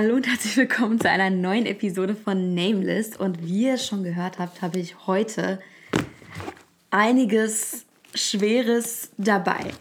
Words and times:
Hallo 0.00 0.14
und 0.14 0.28
herzlich 0.28 0.56
willkommen 0.56 1.00
zu 1.00 1.10
einer 1.10 1.28
neuen 1.28 1.66
Episode 1.66 2.14
von 2.14 2.54
Nameless. 2.54 3.16
Und 3.16 3.44
wie 3.44 3.64
ihr 3.64 3.78
schon 3.78 4.04
gehört 4.04 4.38
habt, 4.38 4.62
habe 4.62 4.78
ich 4.78 5.08
heute 5.08 5.60
einiges 6.92 7.84
Schweres 8.14 9.10
dabei. 9.18 9.72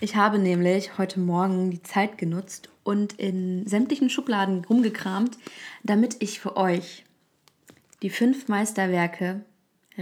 Ich 0.00 0.14
habe 0.14 0.38
nämlich 0.38 0.98
heute 0.98 1.20
Morgen 1.20 1.70
die 1.70 1.82
Zeit 1.82 2.18
genutzt 2.18 2.68
und 2.84 3.14
in 3.14 3.66
sämtlichen 3.66 4.10
Schubladen 4.10 4.62
rumgekramt, 4.66 5.38
damit 5.82 6.16
ich 6.18 6.38
für 6.38 6.58
euch 6.58 7.06
die 8.02 8.10
fünf 8.10 8.48
Meisterwerke 8.48 9.40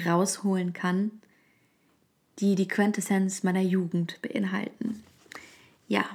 rausholen 0.05 0.73
kann, 0.73 1.13
die 2.41 2.57
die 2.57 2.67
Quintessenz 2.67 3.45
meiner 3.45 3.63
Jugend 3.63 4.21
beinhalten. 4.21 5.05
Ja, 5.87 6.07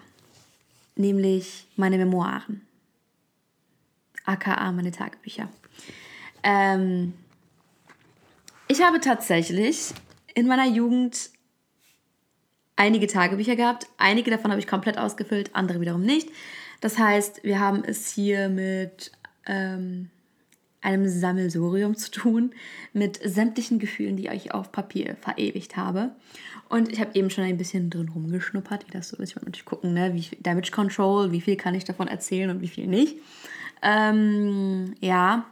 nämlich 0.98 1.68
meine 1.78 1.98
Memoiren, 1.98 2.60
aka 4.26 4.72
meine 4.72 4.92
Tagebücher. 4.92 5.50
Ähm, 6.44 7.14
ich 8.68 8.82
habe 8.82 9.00
tatsächlich 9.00 9.94
in 10.34 10.48
meiner 10.48 10.68
Jugend 10.68 11.30
einige 12.76 13.08
Tagebücher 13.08 13.56
gehabt. 13.56 13.88
Einige 13.98 14.32
davon 14.32 14.52
habe 14.52 14.60
ich 14.60 14.68
komplett 14.68 14.98
ausgefüllt, 14.98 15.52
andere 15.54 15.82
wiederum 15.82 16.02
nicht. 16.02 16.30
Das 16.82 16.98
heißt, 16.98 17.44
wir 17.44 17.60
haben 17.60 17.84
es 17.84 18.12
hier 18.12 18.50
mit 18.50 19.12
ähm, 19.46 20.10
einem 20.82 21.08
Sammelsurium 21.08 21.96
zu 21.96 22.12
tun, 22.12 22.52
mit 22.94 23.20
sämtlichen 23.24 23.80
Gefühlen, 23.80 24.18
die 24.18 24.28
ich 24.28 24.54
auf 24.54 24.72
Papier 24.72 25.16
verewigt 25.20 25.78
habe. 25.78 26.12
Und 26.70 26.92
ich 26.92 27.00
habe 27.00 27.12
eben 27.16 27.30
schon 27.30 27.44
ein 27.44 27.58
bisschen 27.58 27.90
drin 27.90 28.10
rumgeschnuppert, 28.10 28.88
wie 28.88 28.92
das 28.92 29.10
so 29.10 29.18
ist. 29.18 29.30
Ich 29.30 29.36
wollte 29.36 29.46
natürlich 29.46 29.66
gucken, 29.66 29.94
ne, 29.94 30.14
wie 30.14 30.24
viel 30.24 30.38
Damage 30.42 30.72
Control, 30.72 31.32
wie 31.32 31.42
viel 31.42 31.56
kann 31.56 31.76
ich 31.76 31.86
davon 31.86 32.08
erzählen 32.08 32.50
und 32.50 32.62
wie 32.62 32.68
viel 32.68 32.88
nicht. 32.88 33.18
Ähm, 33.82 34.96
ja. 35.00 35.46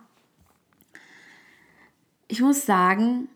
Ich 2.28 2.42
muss 2.42 2.66
sagen, 2.66 3.28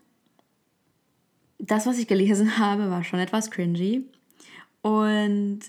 das, 1.58 1.86
was 1.86 1.98
ich 1.98 2.08
gelesen 2.08 2.58
habe, 2.58 2.90
war 2.90 3.04
schon 3.04 3.20
etwas 3.20 3.50
cringy. 3.50 4.04
Und 4.82 5.60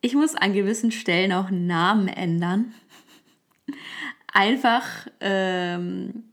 ich 0.00 0.14
muss 0.14 0.34
an 0.34 0.52
gewissen 0.52 0.92
Stellen 0.92 1.32
auch 1.32 1.50
Namen 1.50 2.08
ändern. 2.08 2.72
Einfach, 4.32 5.08
ähm, 5.20 6.24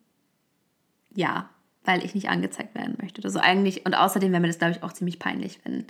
ja, 1.16 1.50
weil 1.84 2.04
ich 2.06 2.14
nicht 2.14 2.30
angezeigt 2.30 2.76
werden 2.76 2.98
möchte. 3.02 3.24
Also 3.24 3.40
eigentlich, 3.40 3.86
und 3.86 3.96
außerdem 3.96 4.32
wäre 4.32 4.42
mir 4.42 4.48
das, 4.48 4.60
glaube 4.60 4.74
ich, 4.74 4.84
auch 4.84 4.94
ziemlich 4.94 5.20
peinlich, 5.20 5.60
wenn, 5.64 5.86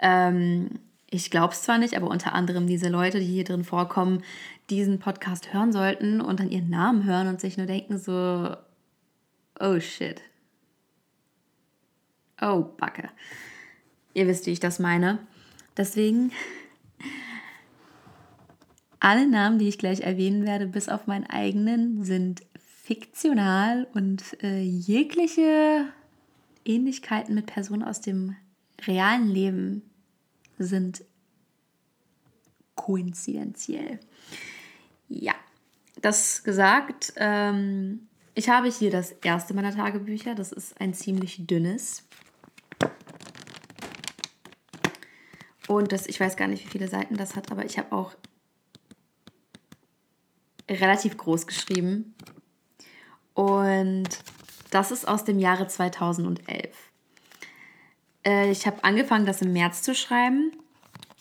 ähm, 0.00 0.78
ich 1.12 1.30
glaube 1.30 1.52
es 1.52 1.62
zwar 1.62 1.78
nicht, 1.78 1.96
aber 1.96 2.08
unter 2.08 2.34
anderem 2.34 2.66
diese 2.66 2.88
Leute, 2.88 3.20
die 3.20 3.26
hier 3.26 3.44
drin 3.44 3.64
vorkommen, 3.64 4.22
diesen 4.70 4.98
Podcast 4.98 5.52
hören 5.52 5.72
sollten 5.72 6.20
und 6.20 6.40
dann 6.40 6.50
ihren 6.50 6.70
Namen 6.70 7.04
hören 7.04 7.28
und 7.28 7.40
sich 7.40 7.56
nur 7.56 7.66
denken 7.66 7.98
so, 7.98 8.56
oh 9.60 9.78
shit, 9.78 10.22
Oh, 12.42 12.64
Backe. 12.76 13.08
Ihr 14.14 14.26
wisst, 14.26 14.46
wie 14.46 14.50
ich 14.50 14.58
das 14.58 14.80
meine. 14.80 15.20
Deswegen, 15.76 16.32
alle 18.98 19.28
Namen, 19.28 19.60
die 19.60 19.68
ich 19.68 19.78
gleich 19.78 20.00
erwähnen 20.00 20.44
werde, 20.44 20.66
bis 20.66 20.88
auf 20.88 21.06
meinen 21.06 21.26
eigenen, 21.26 22.02
sind 22.04 22.42
fiktional 22.58 23.86
und 23.94 24.42
äh, 24.42 24.60
jegliche 24.60 25.86
Ähnlichkeiten 26.64 27.36
mit 27.36 27.46
Personen 27.46 27.84
aus 27.84 28.00
dem 28.00 28.34
realen 28.84 29.28
Leben 29.28 29.82
sind 30.64 31.04
koinzidenziell. 32.74 34.00
Ja, 35.08 35.34
das 36.00 36.42
gesagt, 36.42 37.12
ähm, 37.16 38.08
ich 38.34 38.48
habe 38.48 38.70
hier 38.70 38.90
das 38.90 39.12
erste 39.12 39.54
meiner 39.54 39.74
Tagebücher. 39.74 40.34
Das 40.34 40.52
ist 40.52 40.80
ein 40.80 40.94
ziemlich 40.94 41.46
dünnes. 41.46 42.04
Und 45.68 45.92
das, 45.92 46.06
ich 46.06 46.18
weiß 46.18 46.36
gar 46.36 46.48
nicht, 46.48 46.64
wie 46.64 46.70
viele 46.70 46.88
Seiten 46.88 47.16
das 47.16 47.36
hat, 47.36 47.52
aber 47.52 47.64
ich 47.64 47.78
habe 47.78 47.94
auch 47.94 48.14
relativ 50.68 51.16
groß 51.16 51.46
geschrieben. 51.46 52.14
Und 53.34 54.08
das 54.70 54.90
ist 54.90 55.06
aus 55.06 55.24
dem 55.24 55.38
Jahre 55.38 55.66
2011. 55.66 56.91
Äh, 58.24 58.50
ich 58.50 58.66
habe 58.66 58.84
angefangen, 58.84 59.26
das 59.26 59.42
im 59.42 59.52
März 59.52 59.82
zu 59.82 59.94
schreiben 59.94 60.52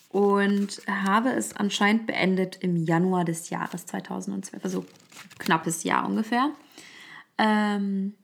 und 0.09 0.81
habe 0.88 1.29
es 1.29 1.56
anscheinend 1.56 2.07
beendet 2.07 2.57
im 2.62 2.75
Januar 2.75 3.25
des 3.25 3.50
Jahres 3.50 3.85
2012, 3.85 4.63
also 4.63 4.85
knappes 5.40 5.84
Jahr 5.84 6.06
ungefähr. 6.06 6.51
Ähm, 7.38 8.16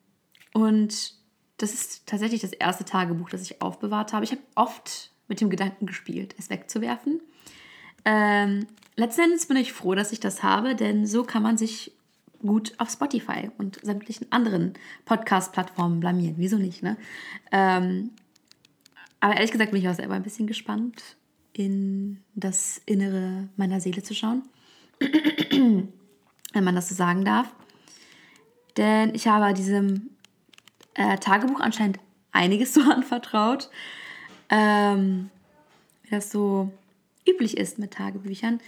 und 0.54 1.14
das 1.58 1.74
ist 1.74 2.06
tatsächlich 2.06 2.42
das 2.42 2.54
erste 2.54 2.86
Tagebuch, 2.86 3.30
das 3.30 3.42
ich 3.42 3.62
aufbewahrt 3.62 4.14
habe. 4.14 4.26
Ich 4.26 4.32
habe 4.32 4.42
oft 4.56 5.12
mit 5.28 5.42
dem 5.42 5.50
Gedanken 5.50 5.86
gespielt, 5.86 6.36
es 6.38 6.50
wegzuwerfen. 6.50 7.22
Ähm, 8.06 8.68
letzten 8.96 9.22
Endes 9.22 9.48
bin 9.48 9.58
ich 9.58 9.74
froh, 9.74 9.96
dass 9.96 10.12
ich 10.12 10.20
das 10.20 10.44
habe, 10.44 10.76
denn 10.76 11.06
so 11.06 11.24
kann 11.24 11.44
man 11.44 11.58
sich 11.58 11.94
gut 12.40 12.74
auf 12.78 12.90
Spotify 12.90 13.50
und 13.58 13.80
sämtlichen 13.82 14.32
anderen 14.32 14.74
Podcast-Plattformen 15.06 16.00
blamieren. 16.00 16.36
Wieso 16.38 16.58
nicht, 16.58 16.84
ne? 16.84 16.98
Ähm, 17.52 18.12
aber 19.20 19.36
ehrlich 19.36 19.52
gesagt 19.52 19.72
bin 19.72 19.82
ich 19.82 19.90
auch 19.90 19.96
selber 19.96 20.14
ein 20.14 20.24
bisschen 20.24 20.48
gespannt, 20.48 21.18
in 21.54 22.22
das 22.36 22.82
Innere 22.86 23.50
meiner 23.56 23.82
Seele 23.82 24.04
zu 24.04 24.14
schauen. 24.14 24.44
Wenn 25.52 26.64
man 26.64 26.76
das 26.76 26.90
so 26.90 26.96
sagen 26.96 27.26
darf. 27.26 27.54
Denn 28.78 29.14
ich 29.16 29.28
habe 29.28 29.54
diesem 29.54 30.12
äh, 30.94 31.18
Tagebuch 31.18 31.60
anscheinend 31.60 32.00
einiges 32.32 32.74
so 32.76 32.82
anvertraut 32.82 33.70
ähm, 34.50 35.30
wie 36.04 36.10
das 36.10 36.32
so 36.32 36.72
üblich 37.28 37.58
ist 37.58 37.80
mit 37.80 37.92
Tagebüchern. 37.92 38.60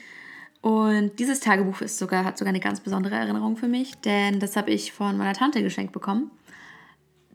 Und 0.62 1.20
dieses 1.20 1.40
Tagebuch 1.40 1.82
ist 1.82 1.98
sogar, 1.98 2.26
hat 2.26 2.38
sogar 2.38 2.50
eine 2.50 2.60
ganz 2.60 2.82
besondere 2.82 3.16
Erinnerung 3.16 3.56
für 3.56 3.70
mich, 3.70 3.96
denn 4.02 4.42
das 4.42 4.58
habe 4.58 4.72
ich 4.72 4.92
von 4.92 5.18
meiner 5.18 5.34
Tante 5.34 5.64
geschenkt 5.64 5.94
bekommen. 5.94 6.32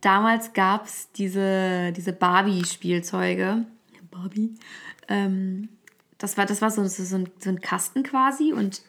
Damals 0.05 0.53
gab 0.53 0.85
es 0.85 1.11
diese, 1.13 1.91
diese 1.93 2.13
Barbie-Spielzeuge. 2.13 3.65
Barbie. 4.11 4.55
Ähm, 5.09 5.71
das 6.19 6.37
war, 6.37 6.45
das 6.45 6.61
war 6.61 6.71
so, 6.71 6.87
so, 6.87 7.17
ein, 7.17 7.31
so 7.39 7.49
ein 7.49 7.63
Kasten 7.63 8.03
quasi 8.03 8.53
und 8.53 8.83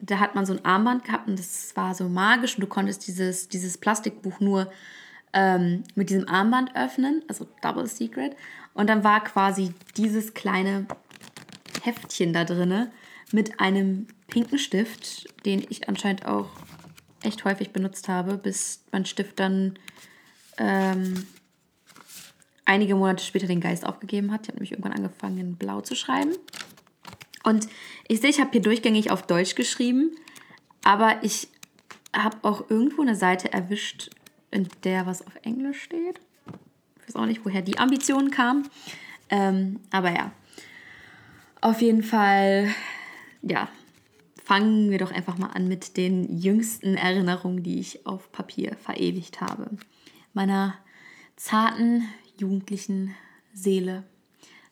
da 0.00 0.20
hat 0.20 0.34
man 0.34 0.46
so 0.46 0.54
ein 0.54 0.64
Armband 0.64 1.04
gehabt 1.04 1.28
und 1.28 1.38
das 1.38 1.76
war 1.76 1.94
so 1.94 2.08
magisch 2.08 2.54
und 2.54 2.62
du 2.62 2.66
konntest 2.66 3.06
dieses, 3.06 3.48
dieses 3.48 3.76
Plastikbuch 3.76 4.40
nur 4.40 4.72
ähm, 5.34 5.84
mit 5.96 6.08
diesem 6.08 6.28
Armband 6.30 6.74
öffnen, 6.74 7.22
also 7.28 7.46
Double 7.60 7.86
Secret. 7.86 8.34
Und 8.72 8.88
dann 8.88 9.04
war 9.04 9.22
quasi 9.22 9.74
dieses 9.98 10.32
kleine 10.32 10.86
Heftchen 11.82 12.32
da 12.32 12.44
drinne 12.44 12.90
mit 13.32 13.60
einem 13.60 14.06
pinken 14.28 14.58
Stift, 14.58 15.26
den 15.44 15.62
ich 15.68 15.90
anscheinend 15.90 16.24
auch 16.24 16.48
echt 17.22 17.44
häufig 17.44 17.70
benutzt 17.70 18.08
habe, 18.08 18.38
bis 18.38 18.82
mein 18.92 19.04
Stift 19.04 19.38
dann 19.38 19.78
ähm, 20.58 21.26
einige 22.64 22.94
Monate 22.94 23.24
später 23.24 23.46
den 23.46 23.60
Geist 23.60 23.86
aufgegeben 23.86 24.32
hat. 24.32 24.42
Ich 24.42 24.48
habe 24.48 24.56
nämlich 24.56 24.72
irgendwann 24.72 24.92
angefangen, 24.92 25.38
in 25.38 25.56
Blau 25.56 25.80
zu 25.80 25.94
schreiben. 25.94 26.32
Und 27.42 27.68
ich 28.08 28.20
sehe, 28.20 28.30
ich 28.30 28.40
habe 28.40 28.50
hier 28.52 28.62
durchgängig 28.62 29.10
auf 29.10 29.26
Deutsch 29.26 29.54
geschrieben, 29.54 30.16
aber 30.82 31.22
ich 31.22 31.48
habe 32.14 32.38
auch 32.42 32.70
irgendwo 32.70 33.02
eine 33.02 33.16
Seite 33.16 33.52
erwischt, 33.52 34.10
in 34.50 34.68
der 34.84 35.06
was 35.06 35.26
auf 35.26 35.34
Englisch 35.42 35.82
steht. 35.82 36.20
Ich 37.00 37.08
weiß 37.08 37.16
auch 37.16 37.26
nicht, 37.26 37.44
woher 37.44 37.60
die 37.60 37.78
Ambition 37.78 38.30
kam. 38.30 38.64
Ähm, 39.28 39.80
aber 39.90 40.10
ja, 40.10 40.32
auf 41.60 41.82
jeden 41.82 42.02
Fall, 42.02 42.68
ja, 43.42 43.68
fangen 44.44 44.90
wir 44.90 44.98
doch 44.98 45.10
einfach 45.10 45.38
mal 45.38 45.48
an 45.48 45.68
mit 45.68 45.96
den 45.96 46.38
jüngsten 46.38 46.96
Erinnerungen, 46.96 47.62
die 47.62 47.80
ich 47.80 48.06
auf 48.06 48.30
Papier 48.32 48.76
verewigt 48.76 49.40
habe. 49.40 49.70
Meiner 50.34 50.74
zarten, 51.36 52.08
jugendlichen 52.38 53.14
Seele. 53.52 54.04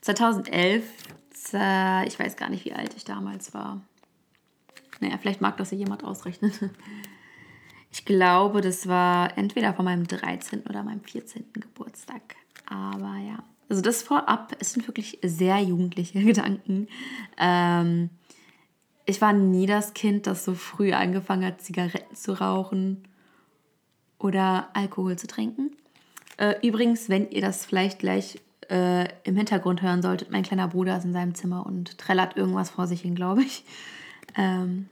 2011, 0.01 0.85
ich 1.31 2.19
weiß 2.19 2.37
gar 2.37 2.51
nicht, 2.51 2.65
wie 2.65 2.73
alt 2.73 2.95
ich 2.97 3.05
damals 3.05 3.55
war. 3.55 3.81
Naja, 5.01 5.17
vielleicht 5.19 5.41
mag 5.41 5.57
das 5.57 5.71
ja 5.71 5.79
jemand 5.79 6.05
ausrechnen. 6.05 6.53
Ich 7.95 8.07
glaube, 8.07 8.63
das 8.63 8.89
war 8.89 9.37
entweder 9.37 9.75
von 9.75 9.85
meinem 9.85 10.07
13. 10.07 10.63
oder 10.63 10.83
meinem 10.83 11.05
14. 11.05 11.45
Geburtstag. 11.53 12.37
Aber 12.65 13.19
ja, 13.19 13.45
also 13.69 13.83
das 13.83 14.03
vorab, 14.03 14.57
es 14.61 14.73
sind 14.73 14.89
wirklich 14.89 15.19
sehr 15.23 15.59
jugendliche 15.61 16.21
Gedanken. 16.25 16.89
Ähm, 17.37 18.09
ich 19.05 19.21
war 19.21 19.35
nie 19.35 19.67
das 19.67 19.93
Kind, 19.93 20.27
das 20.27 20.47
so 20.47 20.55
früh 20.55 20.95
angefangen 20.95 21.45
hat, 21.45 21.61
Zigaretten 21.61 22.17
zu 22.17 22.33
rauchen 22.33 23.07
oder 24.23 24.69
Alkohol 24.73 25.17
zu 25.19 25.27
trinken. 25.27 25.73
Äh, 26.37 26.55
übrigens, 26.67 27.09
wenn 27.09 27.29
ihr 27.31 27.41
das 27.41 27.67
vielleicht 27.67 27.99
gleich 27.99 28.41
äh, 28.71 29.09
im 29.25 29.37
Hintergrund 29.37 29.83
hören 29.83 30.01
solltet, 30.01 30.31
mein 30.31 30.45
kleiner 30.45 30.69
Bruder 30.69 30.97
ist 30.97 31.05
in 31.05 31.13
seinem 31.13 31.35
Zimmer 31.35 31.67
und 31.67 31.99
trällert 31.99 32.37
irgendwas 32.37 32.71
vor 32.71 32.87
sich 32.87 33.03
hin, 33.03 33.15
glaube 33.15 33.43
ich. 33.43 33.65
Ähm, 34.37 34.89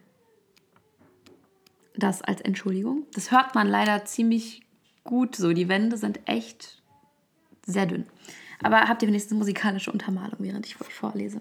das 1.96 2.22
als 2.22 2.40
Entschuldigung. 2.40 3.04
Das 3.14 3.30
hört 3.30 3.54
man 3.54 3.68
leider 3.68 4.04
ziemlich 4.04 4.62
gut 5.04 5.36
so. 5.36 5.52
Die 5.52 5.68
Wände 5.68 5.96
sind 5.96 6.20
echt 6.26 6.82
sehr 7.64 7.86
dünn. 7.86 8.06
Aber 8.62 8.88
habt 8.88 9.02
ihr 9.02 9.08
wenigstens 9.08 9.38
musikalische 9.38 9.92
Untermalung, 9.92 10.38
während 10.40 10.66
ich 10.66 10.80
euch 10.80 10.92
vorlese. 10.92 11.40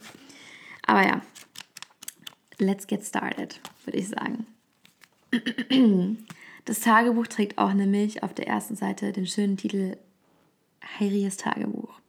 Aber 0.86 1.06
ja, 1.06 1.22
let's 2.58 2.88
get 2.88 3.04
started, 3.04 3.60
würde 3.86 3.98
ich 3.98 4.10
sagen. 4.10 4.48
Das 6.66 6.82
Tagebuch 6.82 7.28
trägt 7.28 7.58
auch 7.58 7.74
nämlich 7.74 8.24
auf 8.24 8.34
der 8.34 8.48
ersten 8.48 8.76
Seite 8.76 9.12
den 9.12 9.28
schönen 9.28 9.58
Titel 9.58 9.98
Heiries 11.00 11.38
Tagebuch. 11.38 12.00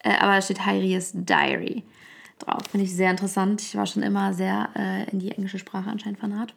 Äh, 0.00 0.16
aber 0.18 0.34
da 0.34 0.42
steht 0.42 0.64
Heiries 0.64 1.12
Diary 1.14 1.84
drauf. 2.38 2.62
Finde 2.70 2.86
ich 2.86 2.94
sehr 2.94 3.10
interessant. 3.10 3.60
Ich 3.62 3.76
war 3.76 3.86
schon 3.86 4.02
immer 4.02 4.32
sehr 4.34 4.70
äh, 4.76 5.10
in 5.10 5.18
die 5.18 5.32
englische 5.32 5.58
Sprache 5.58 5.90
anscheinend 5.90 6.20
fanat. 6.20 6.54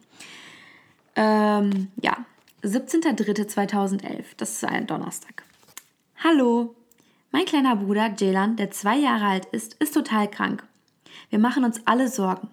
Ähm, 1.16 1.88
ja, 2.00 2.24
17.03.2011. 2.62 4.24
Das 4.36 4.52
ist 4.52 4.64
ein 4.64 4.86
Donnerstag. 4.86 5.44
Hallo, 6.22 6.74
mein 7.32 7.44
kleiner 7.44 7.76
Bruder 7.76 8.12
Jaylan, 8.16 8.56
der 8.56 8.70
zwei 8.70 8.96
Jahre 8.96 9.26
alt 9.26 9.46
ist, 9.46 9.74
ist 9.74 9.94
total 9.94 10.30
krank. 10.30 10.64
Wir 11.30 11.38
machen 11.38 11.64
uns 11.64 11.80
alle 11.86 12.08
Sorgen. 12.08 12.48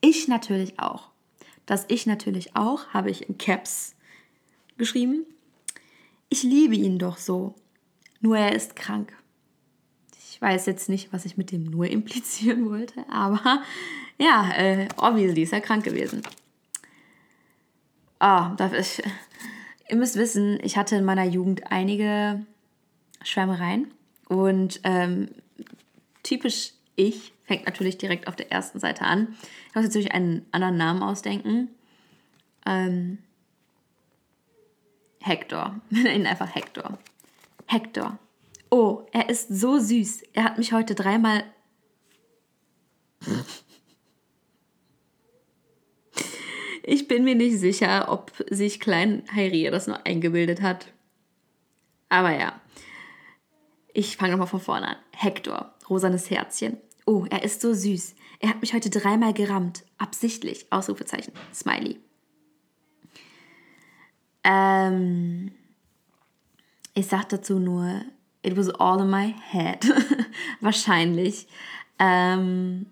Ich 0.00 0.28
natürlich 0.28 0.78
auch. 0.78 1.08
Das 1.66 1.86
ich 1.88 2.06
natürlich 2.06 2.54
auch 2.56 2.88
habe 2.88 3.10
ich 3.10 3.28
in 3.28 3.38
Caps 3.38 3.94
geschrieben. 4.76 5.24
Ich 6.28 6.42
liebe 6.42 6.74
ihn 6.74 6.98
doch 6.98 7.18
so. 7.18 7.54
Nur 8.20 8.38
er 8.38 8.54
ist 8.54 8.76
krank. 8.76 9.12
Ich 10.18 10.40
weiß 10.40 10.66
jetzt 10.66 10.88
nicht, 10.88 11.12
was 11.12 11.24
ich 11.24 11.36
mit 11.36 11.52
dem 11.52 11.64
nur 11.64 11.86
implizieren 11.86 12.68
wollte, 12.68 13.08
aber 13.08 13.62
ja, 14.18 14.50
äh, 14.56 14.88
obviously 14.96 15.42
ist 15.42 15.52
er 15.52 15.60
krank 15.60 15.84
gewesen. 15.84 16.22
Ah, 18.18 18.54
darf 18.56 18.72
ich. 18.72 19.02
Ihr 19.88 19.96
müsst 19.96 20.16
wissen, 20.16 20.58
ich 20.62 20.76
hatte 20.76 20.96
in 20.96 21.04
meiner 21.04 21.24
Jugend 21.24 21.70
einige 21.70 22.44
Schwärmereien 23.22 23.92
und 24.28 24.80
ähm, 24.82 25.28
typisch 26.22 26.72
ich 26.96 27.34
fängt 27.44 27.66
natürlich 27.66 27.98
direkt 27.98 28.26
auf 28.26 28.36
der 28.36 28.50
ersten 28.50 28.80
Seite 28.80 29.02
an. 29.02 29.36
Ich 29.68 29.74
muss 29.74 29.84
natürlich 29.84 30.12
einen 30.12 30.46
anderen 30.52 30.76
Namen 30.76 31.02
ausdenken. 31.02 31.68
Ähm, 32.66 33.18
Hector. 35.24 35.80
Wir 35.88 36.02
nennen 36.02 36.20
ihn 36.22 36.26
einfach 36.26 36.54
Hector. 36.54 36.98
Hector. 37.66 38.18
Oh, 38.70 39.06
er 39.12 39.30
ist 39.30 39.48
so 39.48 39.78
süß. 39.78 40.22
Er 40.34 40.44
hat 40.44 40.58
mich 40.58 40.72
heute 40.72 40.94
dreimal. 40.94 41.44
Ich 46.86 47.08
bin 47.08 47.24
mir 47.24 47.34
nicht 47.34 47.58
sicher, 47.60 48.12
ob 48.12 48.30
sich 48.50 48.78
Klein 48.78 49.22
Heirie 49.34 49.70
das 49.70 49.86
nur 49.86 50.04
eingebildet 50.04 50.60
hat. 50.60 50.92
Aber 52.10 52.30
ja. 52.30 52.60
Ich 53.94 54.18
fange 54.18 54.32
nochmal 54.32 54.48
von 54.48 54.60
vorne 54.60 54.88
an. 54.88 54.96
Hector, 55.12 55.72
rosanes 55.88 56.28
Herzchen. 56.28 56.76
Oh, 57.06 57.24
er 57.30 57.42
ist 57.42 57.62
so 57.62 57.72
süß. 57.72 58.14
Er 58.38 58.50
hat 58.50 58.60
mich 58.60 58.74
heute 58.74 58.90
dreimal 58.90 59.32
gerammt. 59.32 59.84
Absichtlich. 59.96 60.66
Ausrufezeichen. 60.68 61.32
Smiley. 61.54 62.00
Ähm, 64.44 65.52
ich 66.94 67.06
sag 67.06 67.28
dazu 67.30 67.58
nur, 67.58 68.02
it 68.42 68.56
was 68.56 68.68
all 68.68 69.00
in 69.00 69.10
my 69.10 69.34
head. 69.50 69.84
wahrscheinlich. 70.60 71.48
Ähm, 71.98 72.86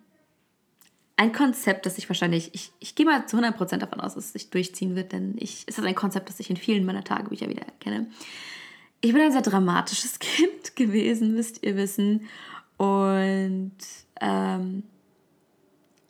ein 1.17 1.33
Konzept, 1.33 1.87
das 1.87 1.99
ich 1.99 2.09
wahrscheinlich, 2.09 2.51
ich, 2.55 2.73
ich 2.81 2.95
gehe 2.95 3.07
mal 3.07 3.27
zu 3.27 3.37
100% 3.37 3.77
davon 3.77 4.01
aus, 4.01 4.15
dass 4.15 4.25
es 4.27 4.33
sich 4.33 4.51
durchziehen 4.51 4.97
wird, 4.97 5.13
denn 5.13 5.37
ich, 5.39 5.65
es 5.67 5.79
ist 5.79 5.85
ein 5.85 5.95
Konzept, 5.95 6.29
das 6.29 6.41
ich 6.41 6.51
in 6.51 6.57
vielen 6.57 6.85
meiner 6.85 7.05
Tagebücher 7.05 7.49
wieder 7.49 7.63
erkenne. 7.63 8.07
Ich 9.01 9.13
bin 9.13 9.21
ein 9.21 9.33
sehr 9.33 9.43
dramatisches 9.43 10.19
Kind 10.19 10.75
gewesen, 10.75 11.35
müsst 11.35 11.63
ihr 11.63 11.77
wissen. 11.77 12.29
Und 12.77 13.73
ähm, 14.21 14.85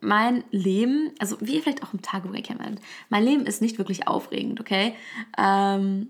mein 0.02 0.44
Leben, 0.50 1.12
also 1.18 1.36
wie 1.40 1.54
ihr 1.54 1.62
vielleicht 1.62 1.82
auch 1.82 1.94
im 1.94 2.02
Tagebuch 2.02 2.34
erkennen 2.34 2.80
mein 3.08 3.24
Leben 3.24 3.46
ist 3.46 3.62
nicht 3.62 3.78
wirklich 3.78 4.08
aufregend, 4.08 4.60
okay? 4.60 4.94
Ähm, 5.38 6.08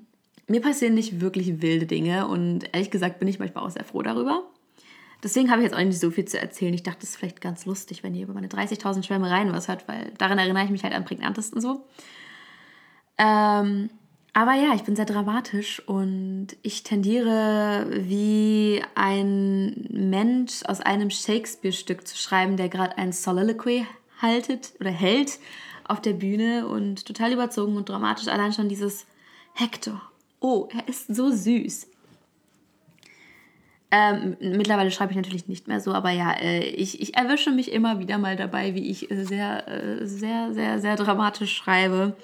mir 0.49 0.61
passieren 0.61 0.95
nicht 0.95 1.21
wirklich 1.21 1.63
wilde 1.63 1.87
Dinge 1.87 2.27
und 2.27 2.65
ehrlich 2.73 2.91
gesagt 2.91 3.19
bin 3.19 3.29
ich 3.29 3.39
manchmal 3.39 3.65
auch 3.65 3.71
sehr 3.71 3.85
froh 3.85 4.03
darüber. 4.03 4.43
Deswegen 5.23 5.51
habe 5.51 5.63
ich 5.63 5.69
jetzt 5.69 5.75
auch 5.75 5.85
nicht 5.85 6.01
so 6.01 6.11
viel 6.11 6.25
zu 6.25 6.41
erzählen. 6.41 6.75
Ich 6.75 6.83
dachte, 6.83 7.01
es 7.03 7.11
ist 7.11 7.17
vielleicht 7.17 7.41
ganz 7.41 7.65
lustig, 7.65 8.03
wenn 8.03 8.15
ihr 8.15 8.25
über 8.25 8.35
meine 8.35 8.49
30.000 8.49 9.05
Schwärmereien 9.05 9.53
was 9.53 9.69
hört, 9.69 9.87
weil 9.87 10.13
daran 10.19 10.39
erinnere 10.39 10.65
ich 10.65 10.71
mich 10.71 10.83
halt 10.83 10.95
am 10.95 11.05
prägnantesten 11.05 11.61
so. 11.61 11.85
Ähm, 13.19 13.91
aber 14.35 14.55
ja, 14.55 14.75
ich 14.75 14.83
bin 14.85 14.97
sehr 14.97 15.05
dramatisch 15.05 15.81
und 15.87 16.49
ich 16.63 16.83
tendiere 16.83 17.87
wie 17.91 18.83
ein 18.95 19.87
Mensch 19.91 20.63
aus 20.65 20.81
einem 20.81 21.11
Shakespeare-Stück 21.11 22.07
zu 22.07 22.17
schreiben, 22.17 22.57
der 22.57 22.71
gerade 22.71 22.97
ein 22.97 23.13
Soliloquy 23.13 23.87
haltet 24.21 24.73
oder 24.81 24.91
hält 24.91 25.39
auf 25.85 26.01
der 26.01 26.15
Bühne 26.15 26.67
und 26.67 27.05
total 27.05 27.33
überzogen 27.33 27.77
und 27.77 27.89
dramatisch. 27.89 28.29
Allein 28.29 28.53
schon 28.53 28.69
dieses 28.69 29.07
Hector. 29.55 30.01
Oh, 30.41 30.69
er 30.73 30.89
ist 30.89 31.15
so 31.15 31.31
süß. 31.31 31.89
Ähm, 33.91 34.39
mittlerweile 34.41 34.91
schreibe 34.91 35.13
ich 35.13 35.17
natürlich 35.19 35.49
nicht 35.49 35.69
mehr 35.69 35.79
so, 35.79 35.93
aber 35.93 36.11
ja, 36.11 36.33
äh, 36.33 36.65
ich, 36.65 37.03
ich 37.03 37.15
erwische 37.15 37.51
mich 37.51 37.71
immer 37.71 37.99
wieder 37.99 38.17
mal 38.17 38.37
dabei, 38.37 38.75
wie 38.75 38.91
ich 38.91 39.11
äh, 39.11 39.25
sehr, 39.25 39.69
äh, 39.69 40.07
sehr, 40.07 40.55
sehr, 40.55 40.81
sehr 40.81 40.97
dramatisch 40.97 41.55
schreibe. 41.55 42.17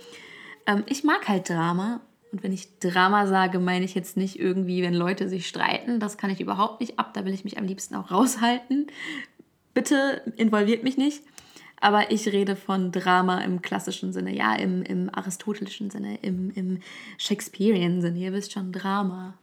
Ähm, 0.67 0.85
ich 0.87 1.05
mag 1.05 1.29
halt 1.29 1.51
Drama. 1.51 2.01
Und 2.31 2.43
wenn 2.43 2.53
ich 2.53 2.79
Drama 2.79 3.27
sage, 3.27 3.59
meine 3.59 3.85
ich 3.85 3.95
jetzt 3.95 4.17
nicht 4.17 4.39
irgendwie, 4.39 4.83
wenn 4.83 4.95
Leute 4.95 5.29
sich 5.29 5.47
streiten. 5.47 5.99
Das 6.01 6.19
kann 6.19 6.31
ich 6.31 6.41
überhaupt 6.41 6.81
nicht 6.81 6.99
ab. 6.99 7.15
Da 7.15 7.25
will 7.25 7.33
ich 7.33 7.45
mich 7.45 7.59
am 7.59 7.65
liebsten 7.65 7.95
auch 7.95 8.11
raushalten. 8.11 8.89
Bitte 9.75 10.23
involviert 10.37 10.83
mich 10.83 10.97
nicht. 10.97 11.23
Aber 11.81 12.11
ich 12.11 12.27
rede 12.27 12.57
von 12.57 12.91
Drama 12.91 13.39
im 13.41 13.63
klassischen 13.63 14.13
Sinne, 14.13 14.35
ja, 14.35 14.55
im, 14.57 14.83
im 14.83 15.15
aristotelischen 15.15 15.91
Sinne, 15.91 16.19
im, 16.23 16.51
im 16.51 16.81
Shakespearean 17.19 18.01
Sinne. 18.01 18.19
Ihr 18.19 18.33
wisst 18.33 18.53
schon, 18.53 18.73
Drama. 18.73 19.35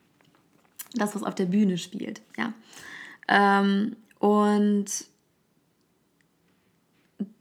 Das, 0.94 1.16
was 1.16 1.24
auf 1.24 1.36
der 1.36 1.46
Bühne 1.46 1.78
spielt, 1.78 2.22
ja. 2.38 2.54
Ähm, 3.28 3.96
und 4.20 4.86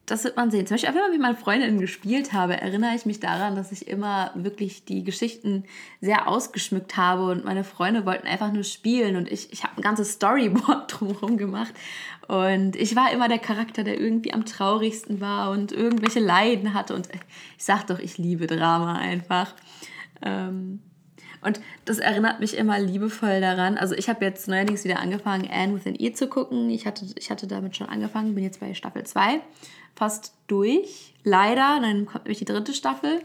das 0.07 0.25
wird 0.25 0.37
man 0.37 0.51
sehen. 0.51 0.67
Zum 0.67 0.75
Beispiel, 0.75 0.95
wenn 0.95 1.03
ich 1.05 1.13
mit 1.13 1.21
meinen 1.21 1.37
Freundinnen 1.37 1.81
gespielt 1.81 2.33
habe, 2.35 2.61
erinnere 2.61 2.95
ich 2.95 3.07
mich 3.07 3.21
daran, 3.21 3.57
dass 3.57 3.73
ich 3.73 3.89
immer 3.89 4.33
wirklich 4.35 4.85
die 4.85 5.03
Geschichten 5.03 5.65
sehr 6.01 6.29
ausgeschmückt 6.29 6.97
habe 6.97 7.31
und 7.31 7.45
meine 7.45 7.65
Freunde 7.65 8.05
wollten 8.05 8.27
einfach 8.27 8.53
nur 8.53 8.65
spielen 8.65 9.17
und 9.17 9.33
ich, 9.33 9.53
ich 9.53 9.65
habe 9.65 9.77
ein 9.79 9.83
ganzes 9.83 10.13
Storyboard 10.13 10.93
drumherum 11.01 11.39
gemacht 11.39 11.73
und 12.29 12.77
ich 12.77 12.95
war 12.97 13.13
immer 13.13 13.29
der 13.29 13.39
Charakter, 13.39 13.83
der 13.83 13.99
irgendwie 13.99 14.35
am 14.35 14.45
traurigsten 14.45 15.21
war 15.21 15.51
und 15.51 15.73
irgendwelche 15.73 16.21
Leiden 16.21 16.75
hatte 16.75 16.95
und 16.95 17.09
ich 17.57 17.65
sag 17.65 17.87
doch, 17.87 17.99
ich 17.99 18.19
liebe 18.19 18.47
Drama 18.47 18.97
einfach. 18.97 19.55
Ähm, 20.23 20.81
und 21.41 21.61
das 21.85 21.99
erinnert 21.99 22.41
mich 22.41 22.57
immer 22.57 22.79
liebevoll 22.79 23.43
daran. 23.43 23.77
Also 23.77 23.95
ich 23.95 24.09
habe 24.09 24.25
jetzt 24.25 24.49
neuerdings 24.49 24.85
wieder 24.85 25.01
angefangen, 25.01 25.47
Anne 25.53 25.75
with 25.75 25.87
an 25.87 25.95
E 25.99 26.13
zu 26.13 26.27
gucken. 26.27 26.71
Ich 26.71 26.87
hatte, 26.87 27.05
ich 27.19 27.31
hatte 27.31 27.47
damit 27.47 27.77
schon 27.77 27.87
angefangen, 27.87 28.35
bin 28.35 28.45
jetzt 28.45 28.61
bei 28.61 28.73
Staffel 28.73 29.05
2 29.05 29.43
fast 29.95 30.35
durch. 30.47 31.15
Leider, 31.23 31.79
dann 31.81 32.07
kommt 32.07 32.25
nämlich 32.25 32.39
die 32.39 32.45
dritte 32.45 32.75
Staffel. 32.75 33.21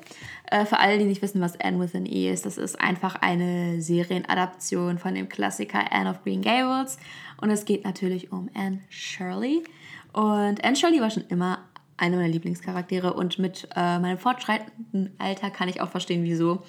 Äh, 0.49 0.65
für 0.65 0.79
alle, 0.79 0.97
die 0.97 1.05
nicht 1.05 1.21
wissen, 1.21 1.41
was 1.41 1.59
Anne 1.59 1.79
with 1.79 1.95
an 1.95 2.05
E 2.05 2.31
ist, 2.31 2.45
das 2.45 2.57
ist 2.57 2.79
einfach 2.79 3.15
eine 3.15 3.81
Serienadaption 3.81 4.97
von 4.99 5.15
dem 5.15 5.27
Klassiker 5.27 5.91
Anne 5.91 6.11
of 6.11 6.23
Green 6.23 6.41
Gables. 6.41 6.97
Und 7.41 7.49
es 7.49 7.65
geht 7.65 7.83
natürlich 7.83 8.31
um 8.31 8.49
Anne 8.53 8.79
Shirley. 8.89 9.63
Und 10.13 10.63
Anne 10.63 10.75
Shirley 10.75 11.01
war 11.01 11.09
schon 11.09 11.25
immer 11.27 11.59
eine 11.97 12.15
meiner 12.15 12.29
Lieblingscharaktere 12.29 13.13
und 13.13 13.39
mit 13.39 13.67
äh, 13.75 13.99
meinem 13.99 14.17
fortschreitenden 14.17 15.13
Alter 15.17 15.49
kann 15.49 15.67
ich 15.67 15.81
auch 15.81 15.89
verstehen, 15.89 16.23
wieso. 16.23 16.63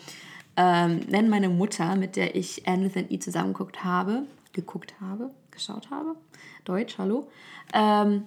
Ähm, 0.57 1.09
denn 1.09 1.29
meine 1.29 1.49
Mutter, 1.49 1.95
mit 1.95 2.17
der 2.17 2.35
ich 2.35 2.67
Anne 2.67 2.85
with 2.85 2.97
an 2.97 3.07
E 3.09 3.19
zusammengeguckt 3.19 3.85
habe, 3.85 4.25
geguckt 4.53 4.95
habe, 5.01 5.31
geschaut 5.53 5.91
habe, 5.91 6.17
Deutsch, 6.65 6.99
hallo, 6.99 7.29
ähm, 7.73 8.25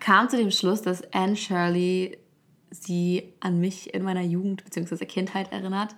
kam 0.00 0.28
zu 0.28 0.36
dem 0.36 0.50
Schluss, 0.50 0.82
dass 0.82 1.12
Anne 1.12 1.36
Shirley 1.36 2.18
sie 2.70 3.34
an 3.40 3.60
mich 3.60 3.94
in 3.94 4.02
meiner 4.02 4.22
Jugend 4.22 4.64
bzw. 4.64 5.04
Kindheit 5.04 5.52
erinnert. 5.52 5.94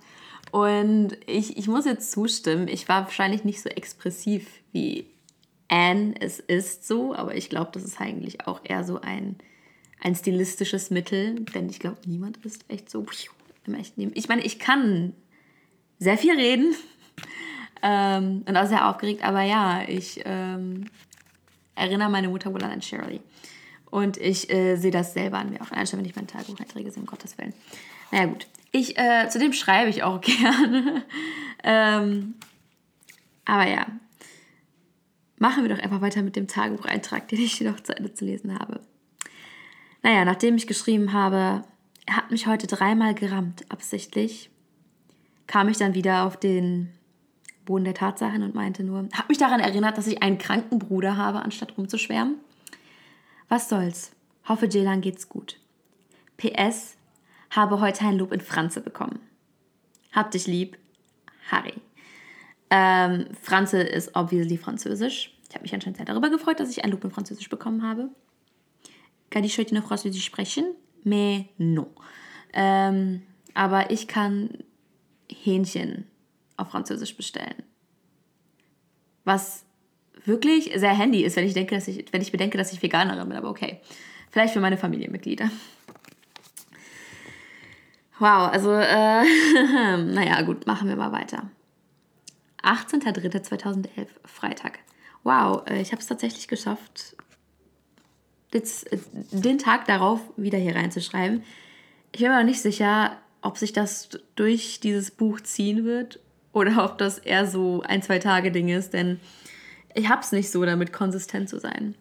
Und 0.51 1.17
ich, 1.25 1.57
ich 1.57 1.67
muss 1.67 1.85
jetzt 1.85 2.11
zustimmen, 2.11 2.67
ich 2.67 2.87
war 2.87 3.05
wahrscheinlich 3.05 3.43
nicht 3.43 3.61
so 3.61 3.69
expressiv 3.69 4.47
wie 4.71 5.07
Anne 5.69 6.13
es 6.19 6.39
ist 6.39 6.87
so, 6.87 7.15
aber 7.15 7.35
ich 7.35 7.49
glaube, 7.49 7.71
das 7.73 7.83
ist 7.83 7.99
eigentlich 7.99 8.45
auch 8.45 8.61
eher 8.63 8.83
so 8.83 9.01
ein 9.01 9.37
ein 10.03 10.15
stilistisches 10.15 10.89
Mittel, 10.89 11.35
denn 11.55 11.69
ich 11.69 11.79
glaube, 11.79 11.97
niemand 12.05 12.37
ist 12.45 12.65
echt 12.67 12.89
so 12.89 13.05
im 13.65 13.73
echten 13.73 14.01
Leben. 14.01 14.11
Ich 14.15 14.27
meine, 14.27 14.43
ich 14.43 14.59
kann 14.59 15.13
sehr 15.97 16.17
viel 16.17 16.35
reden 16.35 16.75
ähm, 17.81 18.43
und 18.45 18.57
auch 18.57 18.67
sehr 18.67 18.89
aufgeregt, 18.89 19.23
aber 19.23 19.43
ja, 19.43 19.83
ich 19.87 20.21
ähm, 20.25 20.87
erinnere 21.75 22.09
meine 22.09 22.27
Mutter 22.27 22.53
wohl 22.53 22.63
an 22.63 22.81
Shirley. 22.81 23.21
Und 23.93 24.17
ich 24.17 24.51
äh, 24.51 24.75
sehe 24.75 24.89
das 24.89 25.13
selber 25.13 25.37
an 25.37 25.51
mir 25.51 25.61
auch. 25.61 25.69
Einstein, 25.69 25.99
wenn 25.99 26.07
ich 26.07 26.15
mein 26.15 26.25
Tagebucheinträge 26.25 26.89
sehe, 26.89 26.99
um 26.99 27.05
Gottes 27.05 27.37
Willen. 27.37 27.53
Naja, 28.09 28.25
gut. 28.25 28.47
Ich, 28.71 28.97
äh, 28.97 29.29
zudem 29.29 29.53
schreibe 29.53 29.91
ich 29.91 30.01
auch 30.01 30.19
gerne. 30.21 31.03
ähm, 31.63 32.33
aber 33.45 33.69
ja. 33.69 33.85
Machen 35.37 35.61
wir 35.61 35.75
doch 35.75 35.83
einfach 35.83 36.01
weiter 36.01 36.23
mit 36.23 36.35
dem 36.35 36.47
Tagebucheintrag, 36.47 37.27
den 37.27 37.39
ich 37.39 37.61
noch 37.61 37.81
zu 37.81 37.95
Ende 37.95 38.11
zu 38.15 38.25
lesen 38.25 38.57
habe. 38.57 38.79
Naja, 40.01 40.25
nachdem 40.25 40.55
ich 40.55 40.65
geschrieben 40.65 41.13
habe, 41.13 41.63
er 42.07 42.17
hat 42.17 42.31
mich 42.31 42.47
heute 42.47 42.65
dreimal 42.65 43.13
gerammt, 43.13 43.63
absichtlich, 43.69 44.49
kam 45.45 45.69
ich 45.69 45.77
dann 45.77 45.93
wieder 45.93 46.25
auf 46.25 46.35
den 46.35 46.89
Boden 47.63 47.83
der 47.83 47.93
Tatsachen 47.93 48.41
und 48.41 48.55
meinte 48.55 48.83
nur, 48.83 49.07
hat 49.13 49.29
mich 49.29 49.37
daran 49.37 49.59
erinnert, 49.59 49.99
dass 49.99 50.07
ich 50.07 50.23
einen 50.23 50.39
kranken 50.39 50.79
Bruder 50.79 51.15
habe, 51.15 51.43
anstatt 51.43 51.77
rumzuschwärmen. 51.77 52.39
Was 53.53 53.69
soll's? 53.69 54.11
Hoffe, 54.49 54.65
Jelan 54.65 55.01
geht's 55.01 55.29
gut. 55.29 55.59
PS, 56.37 56.97
habe 57.51 57.81
heute 57.81 58.03
ein 58.03 58.17
Lob 58.17 58.31
in 58.31 58.41
Franze 58.41 58.81
bekommen. 58.81 59.19
Hab 60.11 60.31
dich 60.31 60.47
lieb, 60.47 60.75
Harry. 61.51 61.75
Ähm, 62.71 63.27
Franze 63.39 63.83
ist 63.83 64.15
obviously 64.15 64.57
französisch. 64.57 65.37
Ich 65.47 65.53
habe 65.53 65.61
mich 65.61 65.73
anscheinend 65.75 65.97
sehr 65.97 66.07
darüber 66.07 66.31
gefreut, 66.31 66.59
dass 66.59 66.71
ich 66.71 66.83
ein 66.83 66.89
Lob 66.89 67.03
in 67.03 67.11
Französisch 67.11 67.47
bekommen 67.47 67.83
habe. 67.83 68.09
Kann 69.29 69.43
ich 69.43 69.55
heute 69.59 69.75
noch 69.75 69.85
Französisch 69.85 70.25
sprechen? 70.25 70.73
Mais 71.03 71.45
non. 71.59 71.91
Ähm, 72.53 73.21
aber 73.53 73.91
ich 73.91 74.07
kann 74.07 74.63
Hähnchen 75.31 76.07
auf 76.57 76.69
Französisch 76.69 77.15
bestellen. 77.15 77.61
Was 79.25 79.63
wirklich 80.25 80.71
sehr 80.75 80.93
handy 80.97 81.23
ist, 81.23 81.35
wenn 81.35 81.45
ich 81.45 81.53
denke, 81.53 81.75
dass 81.75 81.87
ich, 81.87 82.05
wenn 82.11 82.21
ich 82.21 82.31
bedenke, 82.31 82.57
dass 82.57 82.73
ich 82.73 82.81
Veganerin 82.81 83.27
bin, 83.27 83.37
aber 83.37 83.49
okay. 83.49 83.79
Vielleicht 84.31 84.53
für 84.53 84.59
meine 84.59 84.77
Familienmitglieder. 84.77 85.49
Wow, 88.19 88.51
also, 88.51 88.71
äh, 88.71 89.23
naja, 89.97 90.41
gut, 90.41 90.65
machen 90.65 90.87
wir 90.87 90.95
mal 90.95 91.11
weiter. 91.11 91.49
18.03.2011, 92.63 94.07
Freitag. 94.25 94.79
Wow, 95.23 95.63
äh, 95.67 95.81
ich 95.81 95.91
habe 95.91 96.01
es 96.01 96.07
tatsächlich 96.07 96.47
geschafft, 96.47 97.15
äh, 98.53 98.61
den 99.31 99.57
Tag 99.57 99.85
darauf 99.85 100.21
wieder 100.37 100.57
hier 100.57 100.75
reinzuschreiben. 100.75 101.43
Ich 102.11 102.19
bin 102.19 102.29
mir 102.29 102.35
aber 102.35 102.43
nicht 102.43 102.61
sicher, 102.61 103.17
ob 103.41 103.57
sich 103.57 103.73
das 103.73 104.09
durch 104.35 104.79
dieses 104.79 105.11
Buch 105.11 105.41
ziehen 105.41 105.83
wird 105.85 106.19
oder 106.53 106.85
ob 106.85 106.97
das 106.97 107.19
eher 107.19 107.45
so 107.45 107.81
ein, 107.81 108.01
zwei 108.01 108.19
Tage 108.19 108.51
Ding 108.51 108.69
ist, 108.69 108.93
denn 108.93 109.19
ich 109.93 110.09
habe 110.09 110.21
es 110.21 110.31
nicht 110.31 110.51
so 110.51 110.63
damit, 110.65 110.93
konsistent 110.93 111.49
zu 111.49 111.59
sein. 111.59 111.95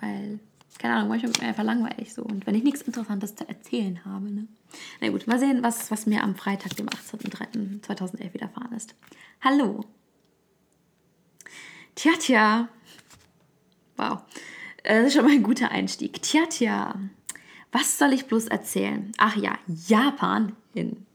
Weil, 0.00 0.38
keine 0.78 0.94
Ahnung, 0.94 1.08
manchmal 1.08 1.30
ist 1.30 1.40
mir 1.40 1.48
einfach 1.48 1.64
langweilig 1.64 2.12
so. 2.12 2.22
Und 2.22 2.46
wenn 2.46 2.54
ich 2.54 2.64
nichts 2.64 2.82
Interessantes 2.82 3.34
zu 3.34 3.48
erzählen 3.48 4.04
habe, 4.04 4.30
ne? 4.30 4.46
Na 5.00 5.08
gut, 5.08 5.26
mal 5.26 5.38
sehen, 5.38 5.62
was, 5.62 5.90
was 5.90 6.06
mir 6.06 6.22
am 6.22 6.34
Freitag, 6.34 6.76
dem 6.76 6.88
18.03.2011 6.88 8.34
widerfahren 8.34 8.72
ist. 8.72 8.94
Hallo. 9.40 9.84
Tja, 11.94 12.12
tja. 12.18 12.68
Wow. 13.96 14.20
Das 14.84 15.06
ist 15.06 15.14
schon 15.14 15.24
mal 15.24 15.32
ein 15.32 15.42
guter 15.42 15.70
Einstieg. 15.70 16.22
Tja, 16.22 16.46
tja. 16.48 16.94
Was 17.70 17.98
soll 17.98 18.12
ich 18.12 18.26
bloß 18.26 18.48
erzählen? 18.48 19.12
Ach 19.18 19.36
ja, 19.36 19.58
Japan 19.66 20.56
in 20.74 21.06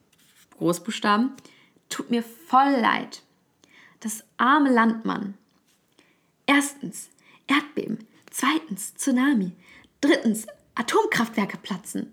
Großbuchstaben 0.57 1.31
tut 1.89 2.09
mir 2.09 2.23
voll 2.23 2.71
leid. 2.79 3.21
Das 3.99 4.23
arme 4.37 4.71
Landmann. 4.71 5.35
Erstens 6.47 7.09
Erdbeben. 7.45 7.99
Zweitens 8.31 8.95
Tsunami. 8.95 9.51
Drittens 10.01 10.47
Atomkraftwerke 10.75 11.57
platzen. 11.57 12.11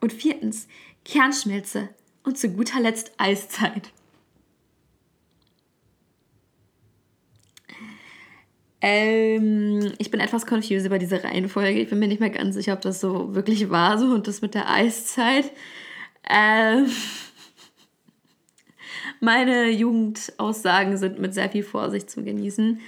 Und 0.00 0.12
viertens 0.12 0.66
Kernschmelze. 1.04 1.90
Und 2.22 2.38
zu 2.38 2.48
guter 2.48 2.80
Letzt 2.80 3.12
Eiszeit. 3.18 3.92
Ähm, 8.82 9.92
ich 9.98 10.10
bin 10.10 10.20
etwas 10.20 10.46
confused 10.46 10.86
über 10.86 10.98
diese 10.98 11.22
Reihenfolge. 11.22 11.80
Ich 11.80 11.90
bin 11.90 11.98
mir 11.98 12.08
nicht 12.08 12.20
mehr 12.20 12.30
ganz 12.30 12.54
sicher, 12.54 12.72
ob 12.72 12.80
das 12.80 13.00
so 13.00 13.34
wirklich 13.34 13.68
war, 13.70 13.98
so 13.98 14.06
und 14.06 14.26
das 14.26 14.40
mit 14.40 14.54
der 14.54 14.70
Eiszeit. 14.70 15.52
Ähm, 16.28 16.86
meine 19.20 19.70
Jugendaussagen 19.70 20.96
sind 20.96 21.18
mit 21.18 21.34
sehr 21.34 21.50
viel 21.50 21.62
Vorsicht 21.62 22.10
zu 22.10 22.22
genießen. 22.22 22.80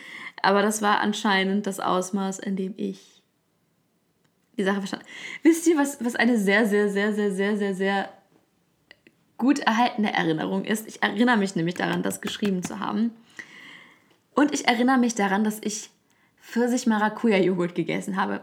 Aber 0.42 0.62
das 0.62 0.82
war 0.82 1.00
anscheinend 1.00 1.66
das 1.66 1.80
Ausmaß, 1.80 2.40
in 2.40 2.56
dem 2.56 2.74
ich 2.76 3.22
die 4.58 4.64
Sache 4.64 4.78
verstanden 4.78 5.06
Wisst 5.42 5.66
ihr, 5.66 5.78
was, 5.78 6.04
was 6.04 6.14
eine 6.14 6.38
sehr, 6.38 6.66
sehr, 6.66 6.88
sehr, 6.88 7.12
sehr, 7.12 7.32
sehr, 7.32 7.56
sehr, 7.56 7.74
sehr 7.74 8.08
gut 9.38 9.60
erhaltene 9.60 10.12
Erinnerung 10.12 10.64
ist? 10.64 10.86
Ich 10.86 11.02
erinnere 11.02 11.36
mich 11.36 11.56
nämlich 11.56 11.74
daran, 11.74 12.02
das 12.02 12.20
geschrieben 12.20 12.62
zu 12.62 12.78
haben. 12.80 13.12
Und 14.34 14.52
ich 14.52 14.66
erinnere 14.68 14.98
mich 14.98 15.14
daran, 15.14 15.44
dass 15.44 15.58
ich 15.62 15.90
Pfirsich-Maracuja-Joghurt 16.40 17.74
gegessen 17.74 18.16
habe. 18.16 18.42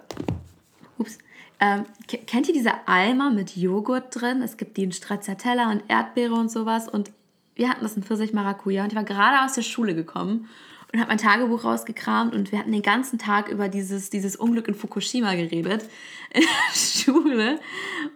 Ups. 0.97 1.17
Ähm, 1.59 1.85
kennt 2.07 2.47
ihr 2.47 2.53
diese 2.53 2.87
Alma 2.87 3.29
mit 3.29 3.57
Joghurt 3.57 4.15
drin? 4.15 4.41
Es 4.41 4.55
gibt 4.55 4.77
die 4.77 4.83
in 4.83 4.91
Stracciatella 4.93 5.69
und 5.71 5.83
Erdbeere 5.89 6.33
und 6.33 6.49
sowas. 6.49 6.87
Und 6.87 7.11
wir 7.59 7.69
hatten 7.69 7.83
das 7.83 7.97
in 7.97 8.03
Pfirsich-Maracuja. 8.03 8.83
Und 8.83 8.93
ich 8.93 8.95
war 8.95 9.03
gerade 9.03 9.45
aus 9.45 9.53
der 9.53 9.63
Schule 9.63 9.93
gekommen 9.93 10.47
und 10.91 10.99
habe 10.99 11.09
mein 11.09 11.17
Tagebuch 11.17 11.65
rausgekramt 11.65 12.33
und 12.33 12.51
wir 12.51 12.57
hatten 12.57 12.71
den 12.71 12.81
ganzen 12.81 13.19
Tag 13.19 13.49
über 13.49 13.67
dieses, 13.67 14.09
dieses 14.09 14.37
Unglück 14.37 14.67
in 14.69 14.73
Fukushima 14.73 15.35
geredet 15.35 15.83
in 16.33 16.41
der 16.41 16.75
Schule. 16.75 17.59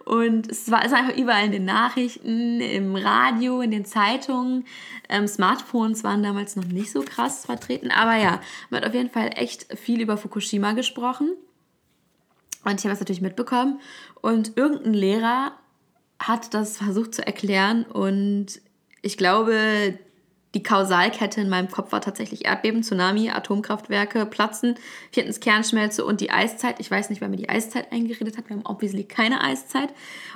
Und 0.06 0.50
es 0.50 0.72
war, 0.72 0.80
war 0.90 0.98
einfach 0.98 1.18
überall 1.18 1.46
in 1.46 1.52
den 1.52 1.66
Nachrichten, 1.66 2.62
im 2.62 2.96
Radio, 2.96 3.60
in 3.60 3.70
den 3.70 3.84
Zeitungen. 3.84 4.66
Ähm, 5.10 5.28
Smartphones 5.28 6.06
waren 6.06 6.24
damals 6.24 6.56
noch 6.56 6.66
nicht 6.66 6.92
so 6.92 7.02
krass 7.02 7.46
vertreten. 7.46 7.92
Aber 7.92 8.16
ja, 8.16 8.40
man 8.70 8.82
hat 8.82 8.88
auf 8.88 8.96
jeden 8.96 9.10
Fall 9.10 9.32
echt 9.36 9.78
viel 9.78 10.02
über 10.02 10.16
Fukushima 10.16 10.72
gesprochen. 10.72 11.34
Und 12.64 12.80
ich 12.80 12.86
habe 12.86 12.94
das 12.94 13.02
natürlich 13.02 13.22
mitbekommen. 13.22 13.82
Und 14.22 14.56
irgendein 14.56 14.94
Lehrer 14.94 15.52
hat 16.18 16.54
das 16.54 16.78
versucht 16.78 17.14
zu 17.14 17.28
erklären 17.28 17.84
und 17.84 18.62
ich 19.04 19.18
glaube, 19.18 20.00
die 20.56 20.64
Kausalkette 20.64 21.42
in 21.42 21.50
meinem 21.50 21.70
Kopf 21.70 21.92
war 21.92 22.02
tatsächlich 22.02 22.46
Erdbeben, 22.46 22.84
Tsunami, 22.84 23.30
Atomkraftwerke, 23.32 24.26
Platzen, 24.26 24.76
viertens 25.12 25.40
Kernschmelze 25.40 26.06
und 26.06 26.22
die 26.22 26.30
Eiszeit. 26.30 26.80
Ich 26.80 26.90
weiß 26.90 27.10
nicht, 27.10 27.22
wer 27.22 27.30
mir 27.30 27.38
die 27.38 27.50
Eiszeit 27.50 27.92
eingeredet 27.92 28.38
hat. 28.38 28.50
Wir 28.50 28.56
haben 28.56 28.66
obviously 28.66 29.04
keine 29.04 29.44
Eiszeit. 29.44 29.90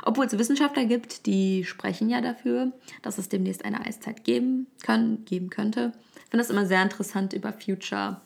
Obwohl 0.04 0.26
es 0.26 0.38
Wissenschaftler 0.38 0.86
gibt, 0.86 1.28
die 1.28 1.66
sprechen 1.66 2.10
ja 2.10 2.22
dafür, 2.22 2.72
dass 3.04 3.20
es 3.20 3.30
demnächst 3.30 3.64
eine 3.64 3.86
Eiszeit 3.86 4.24
geben, 4.24 4.68
können, 4.84 5.24
geben 5.26 5.50
könnte. 5.50 5.94
Ich 6.16 6.32
finde 6.32 6.44
das 6.44 6.50
immer 6.50 6.66
sehr 6.66 6.82
interessant 6.82 7.34
über 7.34 7.54
Future 7.54 8.20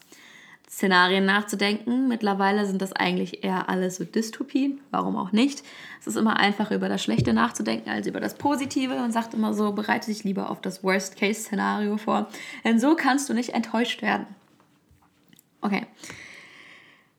Szenarien 0.72 1.25
nachzudenken. 1.25 2.08
Mittlerweile 2.08 2.66
sind 2.66 2.82
das 2.82 2.94
eigentlich 2.94 3.44
eher 3.44 3.68
alles 3.68 3.98
so 3.98 4.06
Dystopien. 4.06 4.80
Warum 4.90 5.18
auch 5.18 5.34
nicht? 5.34 5.63
Es 6.00 6.08
ist 6.08 6.16
immer 6.16 6.38
einfacher, 6.38 6.75
über 6.75 6.88
das 6.88 7.04
Schlechte 7.04 7.34
nachzudenken 7.34 7.90
als 7.90 8.08
über 8.08 8.22
das 8.22 8.36
Positive 8.36 8.96
und 9.04 9.12
sagt 9.12 9.34
immer 9.34 9.54
so, 9.54 9.74
bereite 9.74 10.08
dich 10.08 10.24
lieber 10.24 10.50
auf 10.50 10.62
das 10.62 10.82
Worst-Case-Szenario 10.82 11.98
vor. 11.98 12.30
Denn 12.63 12.80
so 12.80 12.96
kannst 12.96 13.28
du 13.28 13.34
nicht 13.34 13.50
enttäuscht 13.50 14.01
werden. 14.01 14.25
Okay. 15.60 15.86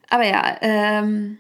Aber 0.09 0.27
ja, 0.27 0.57
ähm, 0.63 1.37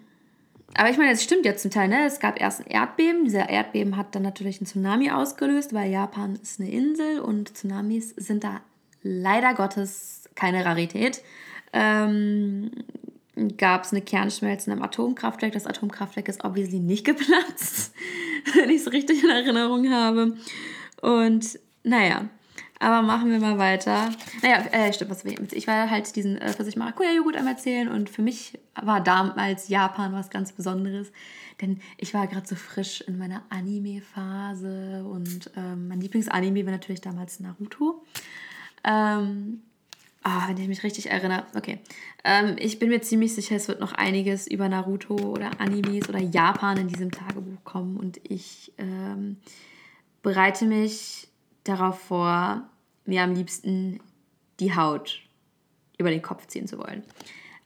aber 0.74 0.90
ich 0.90 0.98
meine, 0.98 1.12
es 1.12 1.22
stimmt 1.22 1.46
ja 1.46 1.56
zum 1.56 1.70
Teil, 1.70 1.88
ne? 1.88 2.06
Es 2.06 2.20
gab 2.20 2.40
erst 2.40 2.60
ein 2.60 2.66
Erdbeben. 2.66 3.24
Dieser 3.24 3.48
Erdbeben 3.48 3.96
hat 3.96 4.14
dann 4.14 4.22
natürlich 4.22 4.60
ein 4.60 4.66
Tsunami 4.66 5.10
ausgelöst, 5.10 5.72
weil 5.72 5.90
Japan 5.90 6.38
ist 6.42 6.60
eine 6.60 6.70
Insel 6.70 7.20
und 7.20 7.54
Tsunamis 7.54 8.10
sind 8.10 8.44
da 8.44 8.60
leider 9.02 9.54
Gottes 9.54 10.28
keine 10.34 10.64
Rarität 10.64 11.22
ähm, 11.72 12.70
gab 13.56 13.84
es 13.84 13.92
eine 13.92 14.02
Kernschmelze 14.02 14.70
in 14.70 14.72
einem 14.72 14.82
Atomkraftwerk. 14.82 15.52
Das 15.52 15.66
Atomkraftwerk 15.66 16.28
ist 16.28 16.44
obviously 16.44 16.80
nicht 16.80 17.04
geplatzt, 17.04 17.94
wenn 18.54 18.70
ich 18.70 18.82
es 18.82 18.92
richtig 18.92 19.22
in 19.22 19.30
Erinnerung 19.30 19.90
habe. 19.90 20.36
Und 21.00 21.58
naja, 21.82 22.28
aber 22.82 23.02
machen 23.02 23.30
wir 23.30 23.38
mal 23.38 23.58
weiter. 23.58 24.10
Naja, 24.42 24.58
äh, 24.72 24.92
stimmt, 24.92 25.12
was 25.12 25.24
ich 25.24 25.66
war 25.68 25.88
halt 25.88 26.14
diesen 26.16 26.36
äh, 26.38 26.52
Pfirsich 26.52 26.76
Maracuja-Joghurt 26.76 27.36
am 27.36 27.46
erzählen 27.46 27.88
und 27.88 28.10
für 28.10 28.22
mich 28.22 28.58
war 28.80 29.00
damals 29.00 29.68
Japan 29.68 30.12
was 30.12 30.30
ganz 30.30 30.52
Besonderes, 30.52 31.12
denn 31.60 31.80
ich 31.96 32.12
war 32.12 32.26
gerade 32.26 32.46
so 32.46 32.56
frisch 32.56 33.00
in 33.02 33.18
meiner 33.18 33.44
Anime-Phase 33.50 35.04
und 35.04 35.50
ähm, 35.56 35.88
mein 35.88 36.00
Lieblingsanime 36.00 36.64
war 36.64 36.72
natürlich 36.72 37.00
damals 37.00 37.38
Naruto. 37.38 38.04
Ähm, 38.82 39.62
Ah, 40.22 40.48
wenn 40.48 40.56
ich 40.56 40.68
mich 40.68 40.84
richtig 40.84 41.10
erinnere. 41.10 41.46
Okay. 41.54 41.80
Ähm, 42.22 42.54
ich 42.58 42.78
bin 42.78 42.90
mir 42.90 43.02
ziemlich 43.02 43.34
sicher, 43.34 43.56
es 43.56 43.66
wird 43.66 43.80
noch 43.80 43.92
einiges 43.92 44.46
über 44.46 44.68
Naruto 44.68 45.16
oder 45.16 45.50
Animes 45.60 46.08
oder 46.08 46.20
Japan 46.20 46.76
in 46.76 46.88
diesem 46.88 47.10
Tagebuch 47.10 47.64
kommen. 47.64 47.96
Und 47.96 48.20
ich 48.22 48.72
ähm, 48.78 49.38
bereite 50.22 50.66
mich 50.66 51.28
darauf 51.64 51.98
vor, 51.98 52.62
mir 53.04 53.22
am 53.22 53.34
liebsten 53.34 53.98
die 54.60 54.76
Haut 54.76 55.20
über 55.98 56.10
den 56.10 56.22
Kopf 56.22 56.46
ziehen 56.46 56.68
zu 56.68 56.78
wollen. 56.78 57.02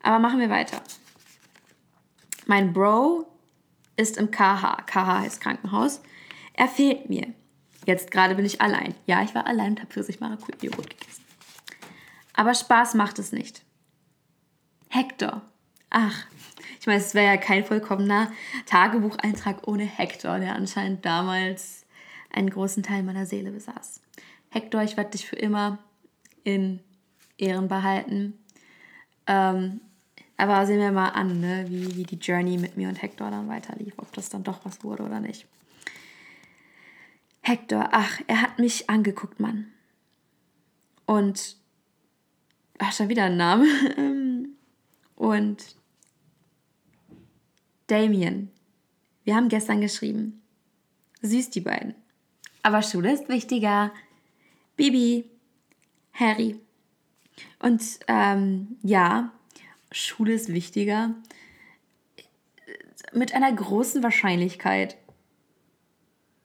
Aber 0.03 0.19
machen 0.19 0.41
wir 0.41 0.49
weiter. 0.49 0.81
Mein 2.47 2.73
Bro 2.73 3.27
ist 3.97 4.17
im 4.17 4.31
KH. 4.31 4.85
KH 4.87 5.21
heißt 5.21 5.41
Krankenhaus. 5.43 6.01
Er 6.55 6.69
fehlt 6.69 7.11
mir. 7.11 7.35
Jetzt 7.85 8.11
gerade 8.11 8.35
bin 8.35 8.47
ich 8.47 8.61
allein. 8.63 8.95
Ja, 9.07 9.23
ich 9.23 9.35
war 9.35 9.47
allein 9.47 9.73
und 9.73 9.81
habe 9.81 9.93
Pfirsich-Maracuja-Joghurt 9.93 10.91
gegessen. 10.91 11.26
Aber 12.37 12.55
Spaß 12.55 12.95
macht 12.95 13.19
es 13.19 13.33
nicht. 13.33 13.65
Hector. 14.89 15.43
Ach, 15.91 16.27
ich 16.79 16.87
meine, 16.87 17.01
es 17.01 17.15
wäre 17.15 17.27
ja 17.27 17.37
kein 17.37 17.65
vollkommener 17.65 18.31
Tagebucheintrag 18.67 19.67
ohne 19.67 19.85
Hector, 19.85 20.39
der 20.39 20.55
anscheinend 20.55 21.05
damals 21.05 21.85
einen 22.31 22.51
großen 22.51 22.83
Teil 22.83 23.03
meiner 23.03 23.27
Seele 23.27 23.51
besaß. 23.51 24.03
Hector, 24.51 24.83
ich 24.83 24.97
werde 24.97 25.11
dich 25.11 25.27
für 25.27 25.37
immer 25.37 25.79
in 26.45 26.81
Ehren 27.39 27.69
behalten. 27.69 28.35
Ähm, 29.27 29.81
aber 30.37 30.67
sehen 30.67 30.81
wir 30.81 30.93
mal 30.93 31.09
an, 31.09 31.41
ne, 31.41 31.65
wie, 31.69 31.97
wie 31.97 32.05
die 32.05 32.19
Journey 32.19 32.59
mit 32.59 32.77
mir 32.77 32.89
und 32.89 33.01
Hector 33.01 33.31
dann 33.31 33.49
weiterlief, 33.49 33.95
ob 33.97 34.13
das 34.13 34.29
dann 34.29 34.45
doch 34.45 34.65
was 34.65 34.85
wurde 34.85 35.03
oder 35.03 35.21
nicht. 35.21 35.47
Hector, 37.41 37.89
ach, 37.93 38.21
er 38.27 38.43
hat 38.43 38.59
mich 38.59 38.91
angeguckt, 38.91 39.41
Mann. 39.41 39.73
Und 41.07 41.57
ach, 42.79 42.93
schon 42.93 43.09
wieder 43.09 43.25
ein 43.25 43.37
Name. 43.37 43.67
Und 45.17 45.77
Damien. 47.87 48.51
Wir 49.25 49.35
haben 49.35 49.49
gestern 49.49 49.81
geschrieben. 49.81 50.43
Süß 51.23 51.51
die 51.51 51.61
beiden. 51.61 51.95
Aber 52.63 52.83
Schule 52.83 53.13
ist 53.13 53.29
wichtiger. 53.29 53.93
Bibi. 54.77 55.25
Harry. 56.13 56.59
Und 57.59 57.83
ähm, 58.09 58.77
ja, 58.83 59.33
Schule 59.93 60.33
ist 60.33 60.49
wichtiger. 60.49 61.15
Mit 63.13 63.35
einer 63.35 63.53
großen 63.53 64.03
Wahrscheinlichkeit 64.03 64.97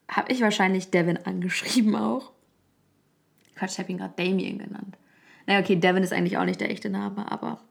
habe 0.07 0.31
ich 0.31 0.41
wahrscheinlich 0.41 0.91
Devin 0.91 1.17
angeschrieben 1.17 1.95
auch. 1.95 2.31
Quatsch, 3.55 3.73
ich 3.73 3.79
habe 3.79 3.91
ihn 3.91 3.97
gerade 3.97 4.13
Damien 4.15 4.59
genannt. 4.59 4.97
Naja, 5.45 5.59
okay, 5.59 5.75
Devin 5.75 6.03
ist 6.03 6.13
eigentlich 6.13 6.37
auch 6.37 6.45
nicht 6.45 6.61
der 6.61 6.69
echte 6.69 6.89
Name, 6.89 7.31
aber 7.31 7.61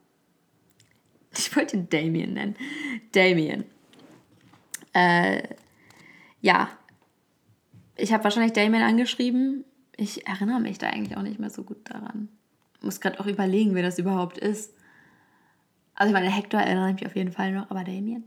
ich 1.36 1.54
wollte 1.56 1.76
ihn 1.76 1.88
Damien 1.88 2.34
nennen. 2.34 2.56
Damien. 3.12 3.64
Äh, 4.92 5.42
ja. 6.40 6.68
Ich 7.96 8.12
habe 8.12 8.24
wahrscheinlich 8.24 8.52
Damien 8.52 8.82
angeschrieben. 8.82 9.64
Ich 9.96 10.26
erinnere 10.26 10.60
mich 10.60 10.78
da 10.78 10.88
eigentlich 10.88 11.16
auch 11.16 11.22
nicht 11.22 11.38
mehr 11.38 11.50
so 11.50 11.62
gut 11.62 11.78
daran. 11.84 12.28
Muss 12.80 13.00
gerade 13.00 13.20
auch 13.20 13.26
überlegen, 13.26 13.74
wer 13.74 13.82
das 13.82 13.98
überhaupt 13.98 14.38
ist. 14.38 14.72
Also 15.94 16.14
ich 16.14 16.18
meine, 16.18 16.34
Hector 16.34 16.60
erinnere 16.60 16.88
ich 16.88 16.94
mich 16.94 17.06
auf 17.06 17.16
jeden 17.16 17.32
Fall 17.32 17.52
noch, 17.52 17.70
aber 17.70 17.84
Damien? 17.84 18.24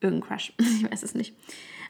Irgendein 0.00 0.28
Crush. 0.28 0.52
Ich 0.58 0.90
weiß 0.90 1.04
es 1.04 1.14
nicht. 1.14 1.36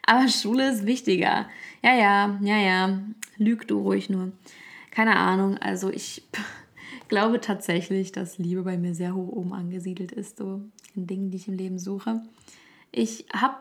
Aber 0.07 0.29
Schule 0.29 0.71
ist 0.71 0.87
wichtiger. 0.87 1.49
Ja, 1.83 1.95
ja, 1.95 2.39
ja, 2.43 2.59
ja. 2.59 2.99
Lüg 3.37 3.67
du 3.67 3.81
ruhig 3.81 4.11
nur. 4.11 4.33
Keine 4.91 5.17
Ahnung. 5.17 5.59
Also 5.59 5.91
ich 5.91 6.23
glaube 7.09 7.41
tatsächlich, 7.41 8.13
dass 8.13 8.39
Liebe 8.39 8.63
bei 8.63 8.77
mir 8.77 8.95
sehr 8.95 9.15
hoch 9.15 9.29
oben 9.29 9.53
angesiedelt 9.53 10.13
ist, 10.13 10.39
so 10.39 10.63
in 10.95 11.07
Dingen, 11.07 11.31
die 11.31 11.39
ich 11.39 11.49
im 11.49 11.55
Leben 11.55 11.79
suche. 11.79 12.23
Ich 12.93 13.27
habe 13.35 13.57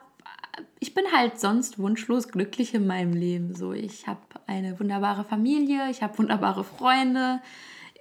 ich 0.79 0.93
bin 0.93 1.05
halt 1.11 1.39
sonst 1.39 1.79
wunschlos 1.79 2.27
glücklich 2.27 2.73
in 2.73 2.85
meinem 2.85 3.13
Leben. 3.13 3.55
So, 3.55 3.73
ich 3.73 4.05
habe 4.07 4.19
eine 4.45 4.79
wunderbare 4.79 5.23
Familie, 5.23 5.89
ich 5.89 6.03
habe 6.03 6.17
wunderbare 6.17 6.63
Freunde, 6.63 7.41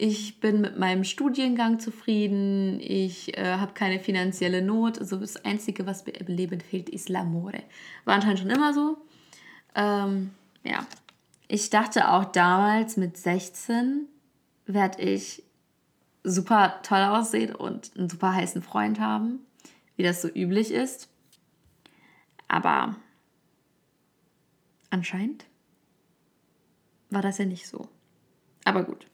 ich 0.02 0.40
bin 0.40 0.60
mit 0.60 0.76
meinem 0.76 1.04
Studiengang 1.04 1.78
zufrieden, 1.78 2.80
ich 2.80 3.38
äh, 3.38 3.58
habe 3.58 3.72
keine 3.72 4.00
finanzielle 4.00 4.60
Not. 4.60 4.98
Also 4.98 5.16
das 5.16 5.44
Einzige, 5.44 5.86
was 5.86 6.06
mir 6.06 6.14
im 6.14 6.26
Leben 6.26 6.60
fehlt, 6.60 6.88
ist 6.88 7.08
L'amore. 7.08 7.62
War 8.04 8.16
anscheinend 8.16 8.40
schon 8.40 8.50
immer 8.50 8.74
so. 8.74 8.96
Ähm, 9.76 10.32
ja. 10.64 10.84
Ich 11.46 11.70
dachte 11.70 12.10
auch 12.10 12.24
damals 12.24 12.96
mit 12.96 13.16
16 13.16 14.08
werde 14.66 15.00
ich 15.02 15.44
super 16.24 16.80
toll 16.82 17.02
aussehen 17.02 17.54
und 17.54 17.92
einen 17.96 18.10
super 18.10 18.34
heißen 18.34 18.60
Freund 18.60 18.98
haben, 18.98 19.38
wie 19.94 20.02
das 20.02 20.20
so 20.20 20.26
üblich 20.26 20.72
ist. 20.72 21.10
Aber 22.48 22.96
anscheinend 24.90 25.46
war 27.10 27.22
das 27.22 27.38
ja 27.38 27.44
nicht 27.44 27.68
so. 27.68 27.86
Aber 28.64 28.82
gut. 28.82 29.06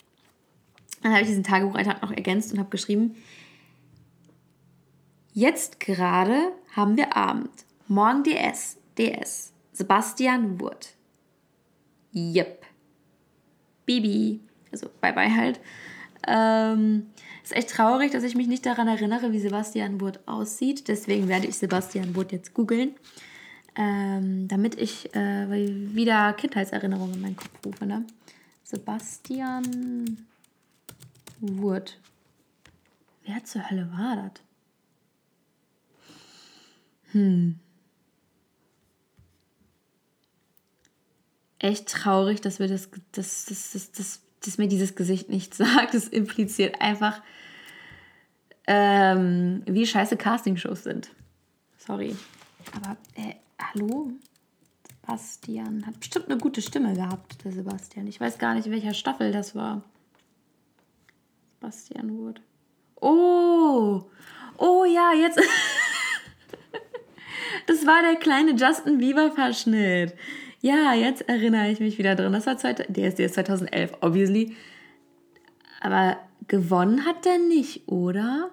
Dann 1.02 1.12
habe 1.12 1.22
ich 1.22 1.28
diesen 1.28 1.44
Tagebucheintrag 1.44 2.02
noch 2.02 2.12
ergänzt 2.12 2.52
und 2.52 2.58
habe 2.58 2.70
geschrieben, 2.70 3.16
jetzt 5.32 5.80
gerade 5.80 6.52
haben 6.74 6.96
wir 6.96 7.16
Abend. 7.16 7.50
Morgen 7.86 8.24
DS. 8.24 8.76
DS. 8.96 9.52
Sebastian 9.72 10.60
Wurt. 10.60 10.94
Yep. 12.14 12.64
Bibi. 13.86 14.40
Also 14.72 14.88
bye 15.00 15.12
bye 15.12 15.34
halt. 15.34 15.60
Ähm, 16.26 17.06
ist 17.42 17.56
echt 17.56 17.70
traurig, 17.70 18.12
dass 18.12 18.24
ich 18.24 18.34
mich 18.34 18.48
nicht 18.48 18.66
daran 18.66 18.88
erinnere, 18.88 19.32
wie 19.32 19.38
Sebastian 19.38 20.00
Wurt 20.00 20.20
aussieht. 20.26 20.88
Deswegen 20.88 21.28
werde 21.28 21.46
ich 21.46 21.56
Sebastian 21.56 22.14
Wurt 22.14 22.32
jetzt 22.32 22.52
googeln, 22.52 22.94
ähm, 23.76 24.48
damit 24.48 24.78
ich 24.78 25.14
äh, 25.14 25.48
wieder 25.94 26.34
Kindheitserinnerungen 26.34 27.14
in 27.14 27.20
meinen 27.22 27.36
Kopf 27.36 27.64
rufe. 27.64 27.86
Ne? 27.86 28.04
Sebastian 28.64 30.26
Wurt. 31.40 31.98
Wer 33.24 33.44
zur 33.44 33.70
Hölle 33.70 33.90
war 33.92 34.16
das? 34.16 34.42
Hm. 37.12 37.58
Echt 41.58 41.88
traurig, 41.88 42.40
dass 42.40 42.58
wir 42.58 42.68
das, 42.68 42.88
das, 43.12 43.46
das, 43.46 43.72
das, 43.72 43.92
das, 43.92 44.20
dass 44.44 44.58
mir 44.58 44.68
dieses 44.68 44.94
Gesicht 44.94 45.28
nicht 45.28 45.54
sagt. 45.54 45.94
Das 45.94 46.08
impliziert 46.08 46.80
einfach, 46.80 47.22
ähm, 48.66 49.62
wie 49.66 49.86
scheiße 49.86 50.16
Castingshows 50.16 50.84
sind. 50.84 51.10
Sorry. 51.78 52.16
Aber, 52.74 52.96
äh, 53.14 53.34
hallo? 53.58 54.12
Sebastian 55.08 55.86
hat 55.86 55.98
bestimmt 55.98 56.28
eine 56.28 56.38
gute 56.38 56.60
Stimme 56.60 56.92
gehabt, 56.92 57.42
der 57.42 57.52
Sebastian. 57.52 58.06
Ich 58.06 58.20
weiß 58.20 58.38
gar 58.38 58.54
nicht, 58.54 58.66
in 58.66 58.72
welcher 58.72 58.92
Staffel 58.92 59.32
das 59.32 59.54
war. 59.54 59.82
Bastian 61.60 62.18
Wood. 62.18 62.40
Oh! 63.00 64.02
Oh 64.56 64.84
ja, 64.84 65.12
jetzt. 65.12 65.38
das 67.66 67.86
war 67.86 68.02
der 68.02 68.16
kleine 68.16 68.52
Justin 68.52 68.98
Bieber-Verschnitt. 68.98 70.14
Ja, 70.60 70.92
jetzt 70.92 71.28
erinnere 71.28 71.70
ich 71.70 71.78
mich 71.78 71.98
wieder 71.98 72.16
drin. 72.16 72.32
Das 72.32 72.46
war 72.46 72.54
der 72.54 73.18
ist 73.18 73.34
2011, 73.34 73.92
obviously. 74.00 74.56
Aber 75.80 76.18
gewonnen 76.48 77.04
hat 77.04 77.24
der 77.24 77.38
nicht, 77.38 77.86
oder? 77.86 78.50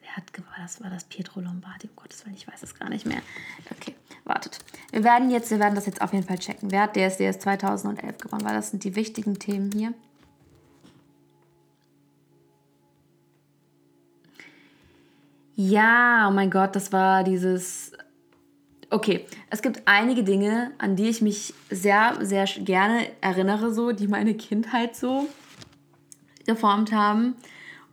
Wer 0.00 0.16
hat 0.16 0.32
gewonnen? 0.32 0.50
Das 0.60 0.82
war 0.82 0.90
das 0.90 1.04
Pietro 1.04 1.40
Lombardi. 1.40 1.88
Um 1.88 1.96
Gottes 1.96 2.24
Willen, 2.24 2.34
ich 2.34 2.48
weiß 2.48 2.64
es 2.64 2.74
gar 2.74 2.88
nicht 2.88 3.06
mehr. 3.06 3.22
Okay, 3.70 3.94
wartet. 4.24 4.58
Wir 4.90 5.04
werden 5.04 5.30
jetzt, 5.30 5.52
wir 5.52 5.60
werden 5.60 5.76
das 5.76 5.86
jetzt 5.86 6.02
auf 6.02 6.12
jeden 6.12 6.26
Fall 6.26 6.38
checken. 6.38 6.72
Wer 6.72 6.82
hat 6.82 6.96
DSDS 6.96 7.38
2011 7.38 8.18
gewonnen? 8.18 8.44
Weil 8.44 8.54
das 8.54 8.70
sind 8.70 8.82
die 8.82 8.96
wichtigen 8.96 9.38
Themen 9.38 9.70
hier. 9.70 9.94
Ja, 15.64 16.28
oh 16.28 16.32
mein 16.32 16.50
Gott, 16.50 16.74
das 16.74 16.92
war 16.92 17.22
dieses. 17.22 17.92
Okay, 18.90 19.26
es 19.48 19.62
gibt 19.62 19.82
einige 19.84 20.24
Dinge, 20.24 20.72
an 20.78 20.96
die 20.96 21.08
ich 21.08 21.22
mich 21.22 21.54
sehr, 21.70 22.16
sehr 22.20 22.46
gerne 22.46 23.06
erinnere, 23.20 23.72
so, 23.72 23.92
die 23.92 24.08
meine 24.08 24.34
Kindheit 24.34 24.96
so 24.96 25.28
geformt 26.46 26.92
haben. 26.92 27.36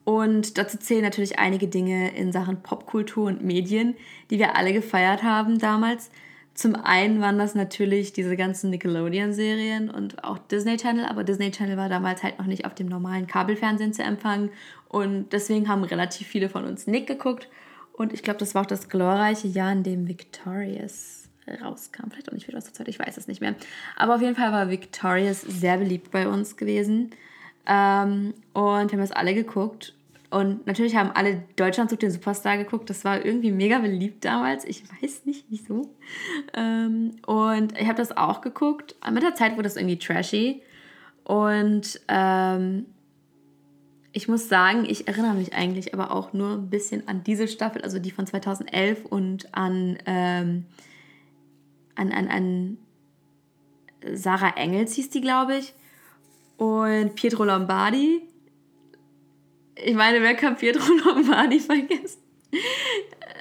Und 0.04 0.58
dazu 0.58 0.80
zählen 0.80 1.04
natürlich 1.04 1.38
einige 1.38 1.68
Dinge 1.68 2.16
in 2.16 2.32
Sachen 2.32 2.64
Popkultur 2.64 3.28
und 3.28 3.44
Medien, 3.44 3.96
die 4.32 4.40
wir 4.40 4.56
alle 4.58 4.74
gefeiert 4.74 5.22
haben 5.22 5.60
damals. 5.60 6.10
Zum 6.56 6.76
einen 6.76 7.22
waren 7.22 7.38
das 7.38 7.54
natürlich 7.54 8.14
diese 8.14 8.36
ganzen 8.36 8.72
Nickelodeon-Serien 8.72 9.92
und 9.92 10.24
auch 10.24 10.40
Disney 10.40 10.78
Channel, 10.78 11.06
aber 11.06 11.24
Disney 11.24 11.52
Channel 11.52 11.78
war 11.78 11.88
damals 11.88 12.24
halt 12.24 12.40
noch 12.40 12.48
nicht 12.48 12.66
auf 12.66 12.74
dem 12.74 12.88
normalen 12.88 13.28
Kabelfernsehen 13.28 13.94
zu 13.94 14.02
empfangen 14.02 14.50
und 14.88 15.32
deswegen 15.32 15.70
haben 15.70 15.84
relativ 15.84 16.28
viele 16.28 16.50
von 16.50 16.66
uns 16.66 16.88
Nick 16.88 17.06
geguckt 17.06 17.48
und 18.00 18.14
ich 18.14 18.24
glaube, 18.24 18.40
das 18.40 18.56
war 18.56 18.62
auch 18.62 18.66
das 18.66 18.88
glorreiche 18.88 19.50
Jahr, 19.50 19.74
in 19.74 19.84
dem 19.84 20.08
Victorious 20.08 21.28
rauskam. 21.62 22.10
Vielleicht 22.10 22.30
auch 22.30 22.34
nicht 22.34 22.46
2002, 22.46 22.86
ich 22.88 22.98
weiß 22.98 23.18
es 23.18 23.28
nicht 23.28 23.42
mehr. 23.42 23.56
Aber 23.98 24.16
auf 24.16 24.22
jeden 24.22 24.38
Fall 24.38 24.54
war 24.54 24.70
Victorious 24.70 25.42
sehr 25.42 25.78
beliebt 25.78 26.10
bei 26.10 26.26
uns 26.30 26.56
gewesen. 26.56 27.12
Ähm, 27.66 28.34
und 28.54 28.64
wir 28.64 28.94
haben 28.94 29.00
das 29.00 29.12
alle 29.12 29.34
geguckt. 29.34 29.96
Und 30.30 30.66
natürlich 30.66 30.96
haben 30.96 31.12
alle 31.14 31.44
Deutschland 31.58 31.90
sucht 31.90 32.04
den 32.04 32.12
Superstar 32.12 32.58
geguckt. 32.58 32.90
Das 32.90 33.04
war 33.04 33.26
irgendwie 33.26 33.52
mega 33.52 33.80
beliebt 33.80 34.24
damals. 34.24 34.64
Ich 34.64 34.84
weiß 35.02 35.26
nicht 35.26 35.48
wieso. 35.50 35.94
Ähm, 36.54 37.18
und 37.26 37.78
ich 37.78 37.88
habe 37.88 37.98
das 37.98 38.16
auch 38.16 38.40
geguckt. 38.40 38.96
Mit 39.12 39.24
der 39.24 39.36
Zeit 39.36 39.54
wurde 39.54 39.64
das 39.64 39.76
irgendwie 39.76 40.00
trashy. 40.00 40.62
Und 41.26 42.00
ähm, 42.08 42.86
ich 44.12 44.28
muss 44.28 44.50
sagen, 44.50 44.86
ich 44.86 45.08
erinnere 45.08 45.36
mich 45.36 45.54
eigentlich 45.54 45.94
aber 45.94 46.12
auch 46.12 46.34
nur 46.34 46.54
ein 46.54 46.70
bisschen 46.70 47.08
an 47.08 47.24
diese 47.24 47.48
Staffel, 47.48 47.82
also 47.82 48.00
die 48.00 48.12
von 48.12 48.26
2011 48.26 49.06
und 49.06 49.54
an, 49.56 49.98
ähm, 50.06 50.66
an, 51.96 52.12
an, 52.12 52.28
an 52.28 52.78
Sarah 54.14 54.56
Engels 54.58 54.94
hieß 54.94 55.10
die, 55.12 55.22
glaube 55.22 55.58
ich, 55.58 55.74
und 56.58 57.16
Pietro 57.16 57.44
Lombardi. 57.44 58.22
Ich 59.76 59.96
meine, 59.96 60.22
wer 60.22 60.36
kann 60.36 60.58
Pietro 60.58 60.92
Lombardi 61.06 61.60
vergessen? 61.60 62.22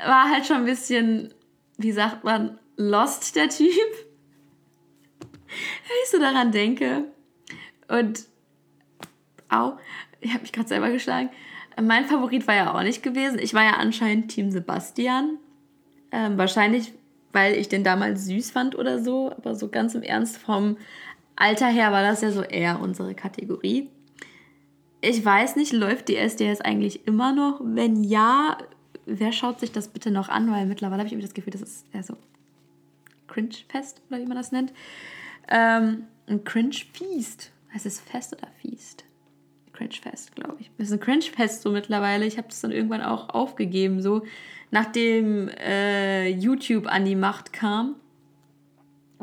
War 0.05 0.31
halt 0.31 0.47
schon 0.47 0.59
ein 0.59 0.65
bisschen, 0.67 1.33
wie 1.79 1.93
sagt 1.93 2.25
man, 2.25 2.59
lost, 2.77 3.37
der 3.37 3.49
Typ. 3.49 3.69
Wenn 5.21 5.97
ich 6.05 6.11
so 6.11 6.19
daran 6.19 6.53
denke. 6.53 7.05
Und, 7.89 8.27
au, 9.49 9.79
ich 10.21 10.33
habe 10.33 10.43
mich 10.43 10.53
gerade 10.53 10.69
selber 10.69 10.91
geschlagen. 10.91 11.31
Mein 11.81 12.07
Favorit 12.07 12.47
war 12.49 12.55
ja 12.55 12.75
auch 12.75 12.83
nicht 12.83 13.03
gewesen. 13.03 13.39
Ich 13.39 13.55
war 13.55 13.63
ja 13.63 13.73
anscheinend 13.73 14.31
Team 14.31 14.51
Sebastian. 14.51 15.39
Ähm, 16.11 16.37
wahrscheinlich, 16.37 16.93
weil 17.33 17.55
ich 17.55 17.69
den 17.69 17.85
damals 17.85 18.27
süß 18.27 18.51
fand 18.51 18.77
oder 18.77 19.03
so. 19.03 19.31
Aber 19.31 19.55
so 19.55 19.69
ganz 19.69 19.95
im 19.95 20.03
Ernst, 20.03 20.39
vom 20.39 20.77
Alter 21.37 21.69
her 21.69 21.93
war 21.93 22.03
das 22.03 22.21
ja 22.21 22.33
so 22.33 22.43
eher 22.43 22.81
unsere 22.81 23.15
Kategorie. 23.15 23.89
Ich 25.01 25.25
weiß 25.25 25.55
nicht, 25.55 25.73
läuft 25.73 26.09
die 26.09 26.17
SDS 26.17 26.61
eigentlich 26.61 27.07
immer 27.07 27.33
noch? 27.33 27.61
Wenn 27.63 28.03
ja, 28.03 28.59
wer 29.07 29.31
schaut 29.31 29.61
sich 29.61 29.71
das 29.71 29.89
bitte 29.89 30.11
noch 30.11 30.29
an? 30.29 30.51
Weil 30.51 30.67
mittlerweile 30.67 30.99
habe 31.01 31.07
ich 31.07 31.13
irgendwie 31.13 31.29
das 31.29 31.35
Gefühl, 31.35 31.53
das 31.53 31.63
ist 31.63 31.87
eher 31.93 32.03
so 32.03 32.17
Cringe-Fest 33.29 34.03
oder 34.09 34.19
wie 34.19 34.27
man 34.27 34.37
das 34.37 34.51
nennt. 34.51 34.73
Ähm, 35.49 36.05
ein 36.27 36.43
Cringe-Feast. 36.43 37.53
Heißt 37.73 37.87
es 37.87 38.01
Fest 38.01 38.37
oder 38.37 38.49
Feast? 38.61 39.05
Cringe-Fest, 39.79 40.35
glaube 40.35 40.57
ich. 40.59 40.71
Das 40.77 40.89
ist 40.89 40.93
ein 40.93 41.01
Cringe-Fest 41.01 41.63
so 41.63 41.71
mittlerweile. 41.71 42.27
Ich 42.27 42.37
habe 42.37 42.49
das 42.49 42.61
dann 42.61 42.73
irgendwann 42.73 43.03
auch 43.03 43.29
aufgegeben, 43.31 44.03
so 44.03 44.25
nachdem 44.71 45.49
äh, 45.49 46.29
YouTube 46.29 46.87
an 46.87 47.05
die 47.05 47.17
Macht 47.17 47.53
kam. 47.53 47.95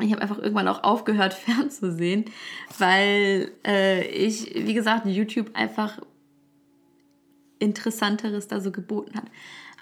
Ich 0.00 0.12
habe 0.12 0.22
einfach 0.22 0.38
irgendwann 0.38 0.68
auch 0.68 0.82
aufgehört 0.82 1.34
fernzusehen, 1.34 2.26
weil 2.78 3.52
äh, 3.66 4.06
ich, 4.06 4.54
wie 4.54 4.74
gesagt, 4.74 5.06
YouTube 5.06 5.50
einfach 5.54 6.00
Interessanteres 7.58 8.48
da 8.48 8.60
so 8.60 8.70
geboten 8.70 9.16
hat. 9.16 9.24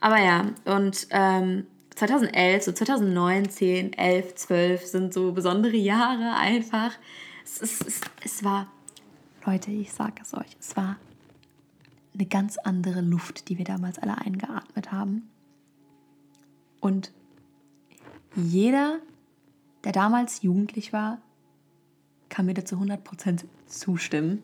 Aber 0.01 0.21
ja, 0.21 0.47
und 0.65 1.07
ähm, 1.11 1.67
2011, 1.95 2.65
so 2.65 2.73
2019, 2.73 3.93
11, 3.93 4.35
12 4.35 4.87
sind 4.87 5.15
so 5.15 5.33
besondere 5.33 5.77
Jahre 5.77 6.37
einfach. 6.37 6.93
Es, 7.45 7.61
es, 7.63 7.81
es, 7.81 8.01
es 8.25 8.45
war 8.45 8.74
Leute, 9.47 9.71
ich 9.71 9.93
sage 9.93 10.23
es 10.23 10.35
euch, 10.35 10.57
es 10.59 10.77
war 10.77 10.97
eine 12.15 12.27
ganz 12.27 12.57
andere 12.59 13.01
Luft, 13.01 13.49
die 13.49 13.59
wir 13.59 13.65
damals 13.65 13.99
alle 13.99 14.17
eingeatmet 14.17 14.93
haben. 14.93 15.29
Und 16.81 17.13
jeder, 18.37 18.99
der 19.85 19.93
damals 19.93 20.43
jugendlich 20.43 20.93
war, 20.93 21.21
kann 22.29 22.47
mir 22.47 22.55
dazu 22.55 22.77
100% 22.77 23.45
zustimmen, 23.67 24.43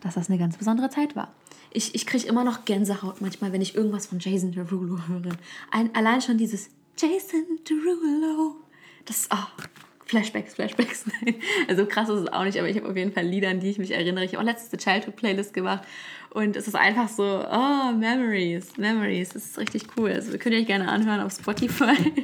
dass 0.00 0.14
das 0.14 0.28
eine 0.28 0.38
ganz 0.38 0.56
besondere 0.56 0.90
Zeit 0.90 1.16
war. 1.16 1.32
Ich, 1.70 1.94
ich 1.94 2.06
kriege 2.06 2.26
immer 2.26 2.44
noch 2.44 2.64
Gänsehaut 2.64 3.20
manchmal, 3.20 3.52
wenn 3.52 3.60
ich 3.60 3.74
irgendwas 3.74 4.06
von 4.06 4.18
Jason 4.18 4.52
Derulo 4.52 5.06
höre. 5.06 5.36
Ein, 5.70 5.94
allein 5.94 6.22
schon 6.22 6.38
dieses 6.38 6.70
Jason 6.96 7.44
Derulo. 7.68 8.56
Das, 9.04 9.28
oh, 9.32 9.62
Flashbacks, 10.08 10.54
Flashbacks. 10.54 11.04
Nein. 11.22 11.36
Also 11.68 11.86
krass 11.86 12.08
ist 12.08 12.20
es 12.20 12.32
auch 12.32 12.44
nicht, 12.44 12.58
aber 12.58 12.68
ich 12.68 12.76
habe 12.76 12.88
auf 12.88 12.96
jeden 12.96 13.12
Fall 13.12 13.24
Lieder, 13.24 13.50
an 13.50 13.60
die 13.60 13.68
ich 13.68 13.78
mich 13.78 13.90
erinnere. 13.90 14.24
Ich 14.24 14.32
habe 14.32 14.42
auch 14.42 14.46
letzte 14.46 14.78
Childhood-Playlist 14.78 15.52
gemacht 15.52 15.86
und 16.30 16.56
es 16.56 16.66
ist 16.66 16.74
einfach 16.74 17.08
so, 17.08 17.44
oh, 17.50 17.92
Memories, 17.92 18.76
Memories. 18.78 19.30
Das 19.30 19.44
ist 19.44 19.58
richtig 19.58 19.84
cool. 19.96 20.10
Also 20.10 20.36
könnt 20.38 20.54
ihr 20.54 20.62
euch 20.62 20.66
gerne 20.66 20.88
anhören 20.88 21.20
auf 21.20 21.32
Spotify. 21.32 21.94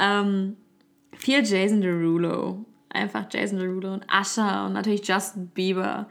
ähm, 0.00 0.56
viel 1.16 1.44
Jason 1.44 1.80
Derulo. 1.80 2.64
Einfach 2.88 3.26
Jason 3.30 3.60
Derulo 3.60 3.94
und 3.94 4.06
Usher 4.12 4.66
und 4.66 4.72
natürlich 4.72 5.06
Justin 5.06 5.46
Bieber. 5.48 6.08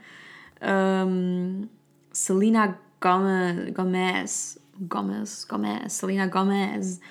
Ähm, 0.62 1.69
Selena 2.12 2.78
Gomez, 3.02 3.73
Gomez, 3.73 4.60
Gomez, 4.88 5.47
Gomez, 5.47 5.99
Selena 5.99 6.28
Gomez. 6.28 7.02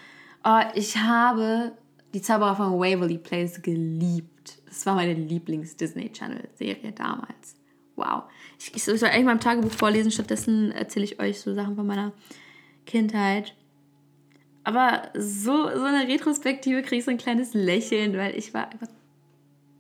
Oh, 0.45 0.61
ich 0.75 0.97
habe 0.97 1.73
die 2.15 2.23
Zauberer 2.23 2.57
von 2.57 2.73
Waverly 2.73 3.19
Place 3.19 3.61
geliebt. 3.63 4.59
Das 4.67 4.87
war 4.87 4.95
meine 4.95 5.15
Lieblings-Disney-Channel-Serie 5.15 6.93
damals. 6.93 7.57
Wow. 7.97 8.25
Ich, 8.59 8.75
ich 8.75 8.85
soll 8.85 9.09
eigentlich 9.09 9.25
mal 9.25 9.33
im 9.33 9.41
Tagebuch 9.41 9.73
vorlesen, 9.73 10.11
stattdessen 10.11 10.73
erzähle 10.73 11.05
ich 11.05 11.21
euch 11.21 11.41
so 11.41 11.55
Sachen 11.55 11.77
von 11.77 11.87
meiner 11.87 12.13
Kindheit. 12.87 13.55
Aber 14.65 15.11
so, 15.15 15.69
so 15.75 15.85
eine 15.85 16.09
Retrospektive 16.09 16.83
kriege 16.83 16.97
ich 16.97 17.05
so 17.05 17.11
ein 17.11 17.19
kleines 17.19 17.55
Lächeln, 17.55 18.17
weil 18.17 18.37
ich 18.37 18.55
war 18.55 18.71
einfach 18.71 18.89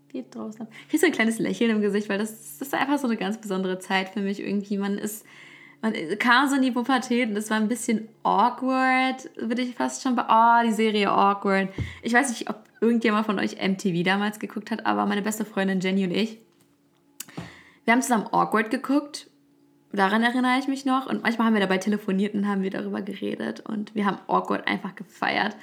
geht 0.09 0.35
draußen. 0.35 0.67
Ich 0.83 0.88
kriege 0.88 1.01
so 1.01 1.07
ein 1.07 1.12
kleines 1.12 1.38
Lächeln 1.38 1.71
im 1.71 1.81
Gesicht, 1.81 2.09
weil 2.09 2.19
das, 2.19 2.59
das 2.59 2.69
ist 2.69 2.75
einfach 2.75 2.99
so 2.99 3.07
eine 3.07 3.17
ganz 3.17 3.38
besondere 3.38 3.79
Zeit 3.79 4.09
für 4.09 4.21
mich 4.21 4.41
irgendwie. 4.41 4.79
Man 4.79 4.99
ist 4.99 5.25
man 5.81 5.95
kam 6.19 6.49
so 6.49 6.57
in 6.57 6.62
die 6.62 6.73
Pubertät 6.73 7.29
und 7.29 7.37
es 7.37 7.51
war 7.51 7.57
ein 7.57 7.69
bisschen 7.69 8.09
awkward, 8.25 9.31
würde 9.37 9.62
ich 9.62 9.75
fast 9.75 10.03
schon 10.03 10.17
bei, 10.17 10.25
oh, 10.29 10.67
die 10.67 10.73
Serie 10.73 11.11
awkward. 11.11 11.69
Ich 12.03 12.12
weiß 12.12 12.31
nicht, 12.31 12.51
ob 12.51 12.64
irgendjemand 12.81 13.27
von 13.27 13.38
euch 13.38 13.57
MTV 13.57 14.03
damals 14.05 14.38
geguckt 14.38 14.71
hat, 14.71 14.87
aber 14.87 15.07
meine 15.07 15.23
beste 15.23 15.45
Freundin 15.45 15.81
Jenny 15.81 16.05
und 16.05 16.11
ich, 16.11 16.38
wir 17.85 17.93
haben 17.93 18.03
zusammen 18.03 18.27
awkward 18.33 18.71
geguckt. 18.71 19.31
Daran 19.93 20.23
erinnere 20.23 20.59
ich 20.59 20.69
mich 20.69 20.85
noch. 20.85 21.07
Und 21.07 21.23
manchmal 21.23 21.47
haben 21.47 21.55
wir 21.55 21.62
dabei 21.62 21.79
telefoniert 21.79 22.35
und 22.35 22.47
haben 22.47 22.62
wir 22.62 22.71
darüber 22.71 23.01
geredet. 23.01 23.61
Und 23.61 23.95
wir 23.95 24.05
haben 24.05 24.19
awkward 24.27 24.69
einfach 24.69 24.95
gefeiert. 24.95 25.57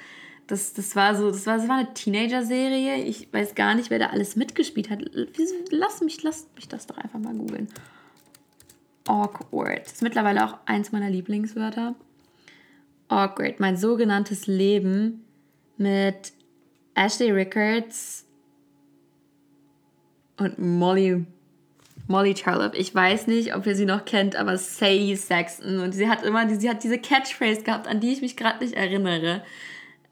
Das, 0.48 0.74
das 0.74 0.96
war 0.96 1.14
so, 1.14 1.30
das 1.30 1.46
war, 1.46 1.58
das 1.58 1.68
war 1.68 1.76
eine 1.76 1.94
Teenager-Serie. 1.94 3.04
Ich 3.04 3.32
weiß 3.32 3.54
gar 3.54 3.76
nicht, 3.76 3.90
wer 3.90 4.00
da 4.00 4.06
alles 4.06 4.34
mitgespielt 4.34 4.90
hat. 4.90 5.04
Lass 5.70 6.00
mich, 6.00 6.20
lass 6.24 6.48
mich 6.56 6.66
das 6.66 6.88
doch 6.88 6.98
einfach 6.98 7.20
mal 7.20 7.34
googeln 7.34 7.68
awkward. 9.06 9.84
Das 9.84 9.94
ist 9.94 10.02
mittlerweile 10.02 10.44
auch 10.44 10.58
eins 10.66 10.92
meiner 10.92 11.10
Lieblingswörter. 11.10 11.94
Awkward. 13.08 13.60
Mein 13.60 13.76
sogenanntes 13.76 14.46
Leben 14.46 15.24
mit 15.76 16.32
Ashley 16.94 17.30
Rickards 17.30 18.24
und 20.38 20.58
Molly 20.58 21.26
Molly 22.08 22.36
Charlotte. 22.36 22.76
Ich 22.76 22.94
weiß 22.94 23.26
nicht, 23.26 23.56
ob 23.56 23.66
ihr 23.66 23.74
sie 23.74 23.84
noch 23.84 24.04
kennt, 24.04 24.36
aber 24.36 24.56
Sadie 24.58 25.16
Saxon. 25.16 25.80
Und 25.80 25.92
sie 25.92 26.08
hat 26.08 26.22
immer 26.22 26.48
sie 26.48 26.70
hat 26.70 26.84
diese 26.84 26.98
Catchphrase 26.98 27.62
gehabt, 27.62 27.88
an 27.88 28.00
die 28.00 28.12
ich 28.12 28.20
mich 28.20 28.36
gerade 28.36 28.64
nicht 28.64 28.74
erinnere. 28.74 29.42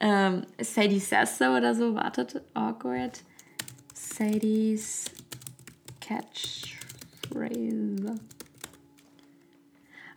Ähm, 0.01 0.43
Sadie 0.61 0.99
says 0.99 1.39
so 1.39 1.47
oder 1.47 1.75
so. 1.75 1.95
Wartet. 1.95 2.43
Awkward. 2.55 3.21
Sadie's 3.95 5.05
Catchphrase. 6.01 8.19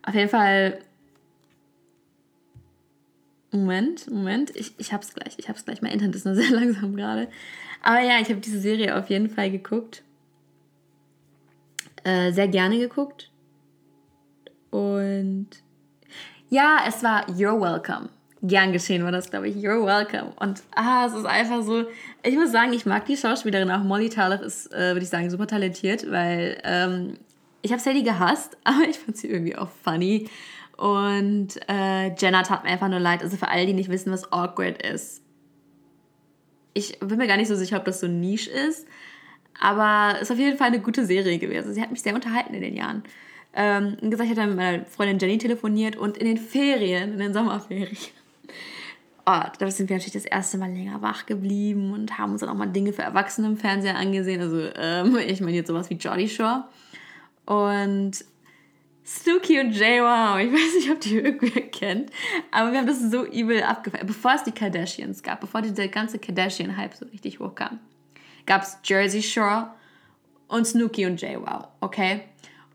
Auf 0.08 0.14
jeden 0.14 0.30
Fall. 0.30 0.78
Moment, 3.50 4.10
Moment, 4.10 4.56
ich, 4.56 4.72
ich 4.78 4.92
hab's 4.92 5.14
gleich, 5.14 5.38
ich 5.38 5.48
hab's 5.50 5.66
gleich. 5.66 5.82
Mein 5.82 5.92
Internet 5.92 6.16
ist 6.16 6.24
nur 6.24 6.34
sehr 6.34 6.50
langsam 6.50 6.96
gerade. 6.96 7.28
Aber 7.82 8.00
ja, 8.00 8.18
ich 8.18 8.30
habe 8.30 8.40
diese 8.40 8.58
Serie 8.58 8.96
auf 8.96 9.10
jeden 9.10 9.28
Fall 9.28 9.50
geguckt. 9.50 10.02
Äh, 12.04 12.32
sehr 12.32 12.48
gerne 12.48 12.78
geguckt. 12.78 13.30
Und 14.70 15.48
ja, 16.48 16.84
es 16.86 17.02
war 17.02 17.28
You're 17.28 17.60
Welcome. 17.60 18.08
Gern 18.40 18.72
geschehen 18.72 19.04
war 19.04 19.12
das, 19.12 19.28
glaube 19.28 19.48
ich. 19.48 19.56
You're 19.56 19.84
welcome. 19.84 20.32
Und 20.36 20.62
ah, 20.74 21.06
es 21.06 21.12
ist 21.12 21.26
einfach 21.26 21.62
so. 21.62 21.84
Ich 22.22 22.34
muss 22.34 22.52
sagen, 22.52 22.72
ich 22.72 22.86
mag 22.86 23.04
die 23.04 23.16
Schauspielerin 23.16 23.70
auch. 23.70 23.82
Molly 23.82 24.08
Tarleff 24.08 24.40
ist, 24.40 24.72
äh, 24.72 24.94
würde 24.94 25.02
ich 25.02 25.08
sagen, 25.08 25.28
super 25.28 25.46
talentiert, 25.46 26.10
weil 26.10 26.60
ähm, 26.64 27.18
ich 27.68 27.72
habe 27.72 27.82
Sadie 27.82 28.02
gehasst, 28.02 28.56
aber 28.64 28.88
ich 28.88 28.98
fand 28.98 29.16
sie 29.16 29.28
irgendwie 29.28 29.56
auch 29.56 29.68
funny. 29.84 30.28
Und 30.76 31.58
äh, 31.68 32.14
Jenna 32.14 32.42
tat 32.42 32.64
mir 32.64 32.70
einfach 32.70 32.88
nur 32.88 33.00
leid. 33.00 33.22
Also 33.22 33.36
für 33.36 33.48
all 33.48 33.66
die 33.66 33.72
nicht 33.72 33.90
wissen, 33.90 34.12
was 34.12 34.32
awkward 34.32 34.80
ist. 34.82 35.22
Ich 36.72 36.98
bin 37.00 37.18
mir 37.18 37.26
gar 37.26 37.36
nicht 37.36 37.48
so 37.48 37.56
sicher, 37.56 37.78
ob 37.78 37.84
das 37.84 38.00
so 38.00 38.06
Niche 38.06 38.50
ist. 38.50 38.86
Aber 39.60 40.14
es 40.16 40.22
ist 40.22 40.30
auf 40.30 40.38
jeden 40.38 40.56
Fall 40.56 40.68
eine 40.68 40.80
gute 40.80 41.04
Serie 41.04 41.38
gewesen. 41.38 41.74
Sie 41.74 41.82
hat 41.82 41.90
mich 41.90 42.00
sehr 42.00 42.14
unterhalten 42.14 42.54
in 42.54 42.62
den 42.62 42.76
Jahren. 42.76 43.02
Ähm, 43.54 43.96
wie 44.00 44.10
gesagt, 44.10 44.30
ich 44.30 44.36
hatte 44.36 44.46
mit 44.46 44.56
meiner 44.56 44.84
Freundin 44.84 45.18
Jenny 45.18 45.38
telefoniert 45.38 45.96
und 45.96 46.16
in 46.16 46.26
den 46.26 46.38
Ferien, 46.38 47.14
in 47.14 47.18
den 47.18 47.32
Sommerferien. 47.34 47.96
oh, 49.26 49.42
da 49.58 49.70
sind 49.70 49.88
wir 49.88 49.96
natürlich 49.96 50.12
das 50.12 50.26
erste 50.26 50.58
Mal 50.58 50.70
länger 50.70 51.02
wach 51.02 51.26
geblieben 51.26 51.92
und 51.92 52.18
haben 52.18 52.32
uns 52.32 52.40
dann 52.40 52.50
auch 52.50 52.54
mal 52.54 52.66
Dinge 52.66 52.92
für 52.92 53.02
Erwachsene 53.02 53.48
im 53.48 53.56
Fernseher 53.56 53.96
angesehen. 53.96 54.40
Also 54.40 54.68
ähm, 54.76 55.18
ich 55.26 55.40
meine 55.40 55.56
jetzt 55.56 55.66
sowas 55.66 55.90
wie 55.90 55.94
Jolly 55.94 56.28
Shore. 56.28 56.68
Und 57.48 58.26
Snooki 59.06 59.58
und 59.58 59.72
Jay 59.72 60.02
Wow, 60.02 60.38
ich 60.38 60.52
weiß 60.52 60.74
nicht, 60.74 60.90
ob 60.90 61.00
die 61.00 61.16
irgendwer 61.16 61.62
kennt, 61.62 62.10
aber 62.50 62.72
wir 62.72 62.78
haben 62.78 62.86
das 62.86 63.00
so 63.10 63.24
übel 63.24 63.62
abgefeiert. 63.62 64.06
Bevor 64.06 64.34
es 64.34 64.44
die 64.44 64.52
Kardashians 64.52 65.22
gab, 65.22 65.40
bevor 65.40 65.62
dieser 65.62 65.88
ganze 65.88 66.18
Kardashian-Hype 66.18 66.94
so 66.94 67.06
richtig 67.06 67.40
hochkam, 67.40 67.78
gab 68.44 68.64
es 68.64 68.76
Jersey 68.84 69.22
Shore 69.22 69.70
und 70.46 70.66
Snooki 70.66 71.06
und 71.06 71.18
Jay 71.22 71.38
Wow, 71.40 71.68
okay? 71.80 72.24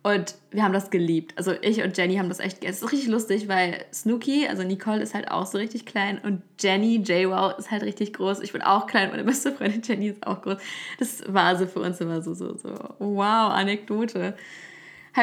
Und 0.04 0.36
wir 0.52 0.64
haben 0.64 0.74
das 0.74 0.90
geliebt. 0.90 1.34
Also 1.38 1.54
ich 1.62 1.82
und 1.82 1.98
Jenny 1.98 2.18
haben 2.18 2.28
das 2.28 2.42
echt 2.42 2.64
Es 2.66 2.82
ist 2.82 2.92
richtig 2.92 3.08
lustig, 3.08 3.48
weil 3.48 3.86
Snooki, 3.94 4.48
also 4.48 4.64
Nicole, 4.64 5.02
ist 5.02 5.14
halt 5.14 5.32
auch 5.32 5.46
so 5.46 5.58
richtig 5.58 5.86
klein 5.86 6.20
und 6.20 6.42
Jenny, 6.60 6.98
JWoww, 6.98 7.58
ist 7.58 7.72
halt 7.72 7.84
richtig 7.84 8.12
groß. 8.12 8.42
Ich 8.42 8.52
bin 8.52 8.62
auch 8.62 8.86
klein, 8.86 9.12
meine 9.12 9.24
beste 9.24 9.54
Freundin 9.54 9.82
Jenny 9.82 10.10
ist 10.10 10.28
auch 10.28 10.42
groß. 10.42 10.58
Das 11.00 11.24
war 11.34 11.56
so 11.56 11.68
für 11.68 11.80
uns 11.80 12.02
immer 12.02 12.22
so, 12.22 12.34
so, 12.34 12.58
so, 12.58 12.70
wow, 13.00 13.54
Anekdote. 13.54 14.36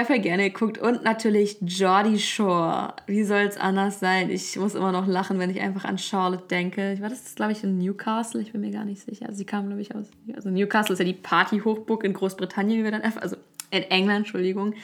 Voll 0.07 0.21
gerne 0.21 0.51
geguckt. 0.51 0.79
Und 0.79 1.03
natürlich 1.03 1.59
Jordi 1.61 2.19
Shore. 2.19 2.95
Wie 3.07 3.25
soll 3.25 3.41
es 3.41 3.57
anders 3.57 3.99
sein? 3.99 4.31
Ich 4.31 4.57
muss 4.57 4.77
immer 4.77 4.93
noch 4.93 5.09
lachen, 5.09 5.41
wenn 5.41 5.51
ich 5.51 5.61
einfach 5.61 5.85
an 5.85 5.99
Charlotte 5.99 6.45
denke. 6.49 6.93
Ich 6.93 7.03
war 7.03 7.09
das, 7.09 7.35
glaube 7.35 7.53
ich, 7.53 7.65
in 7.65 7.77
Newcastle. 7.79 8.41
Ich 8.41 8.53
bin 8.53 8.61
mir 8.61 8.71
gar 8.71 8.85
nicht 8.85 9.03
sicher. 9.03 9.27
Also 9.27 9.39
sie 9.39 9.45
kam, 9.45 9.67
glaube 9.67 9.83
ich, 9.83 9.95
aus. 9.95 10.07
Also 10.35 10.49
Newcastle 10.49 10.93
ist 10.93 11.01
ja 11.01 11.05
die 11.05 11.13
Party-Hochburg 11.13 12.05
in 12.05 12.13
Großbritannien, 12.13 12.79
wie 12.79 12.85
wir 12.85 12.93
dann 12.93 13.03
also 13.03 13.37
in 13.71 13.83
England, 13.85 14.19
Entschuldigung, 14.19 14.75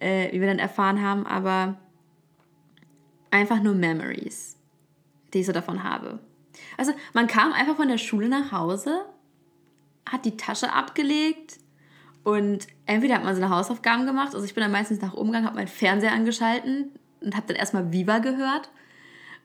äh, 0.00 0.32
wie 0.32 0.40
wir 0.40 0.46
dann 0.46 0.58
erfahren 0.58 1.02
haben, 1.02 1.26
aber 1.26 1.76
einfach 3.30 3.62
nur 3.62 3.74
Memories, 3.74 4.56
die 5.32 5.40
ich 5.40 5.46
so 5.46 5.52
davon 5.52 5.82
habe. 5.84 6.20
Also 6.76 6.92
man 7.12 7.26
kam 7.26 7.52
einfach 7.52 7.76
von 7.76 7.88
der 7.88 7.98
Schule 7.98 8.28
nach 8.28 8.52
Hause, 8.52 9.04
hat 10.10 10.24
die 10.24 10.36
Tasche 10.36 10.72
abgelegt 10.72 11.58
und 12.24 12.66
entweder 12.86 13.16
hat 13.16 13.24
man 13.24 13.34
seine 13.34 13.50
Hausaufgaben 13.50 14.06
gemacht, 14.06 14.34
also 14.34 14.44
ich 14.44 14.54
bin 14.54 14.62
dann 14.62 14.72
meistens 14.72 15.00
nach 15.00 15.14
Umgang, 15.14 15.44
habe 15.44 15.56
meinen 15.56 15.68
Fernseher 15.68 16.12
angeschalten 16.12 16.92
und 17.20 17.36
habe 17.36 17.46
dann 17.48 17.56
erstmal 17.56 17.92
Viva 17.92 18.18
gehört. 18.18 18.70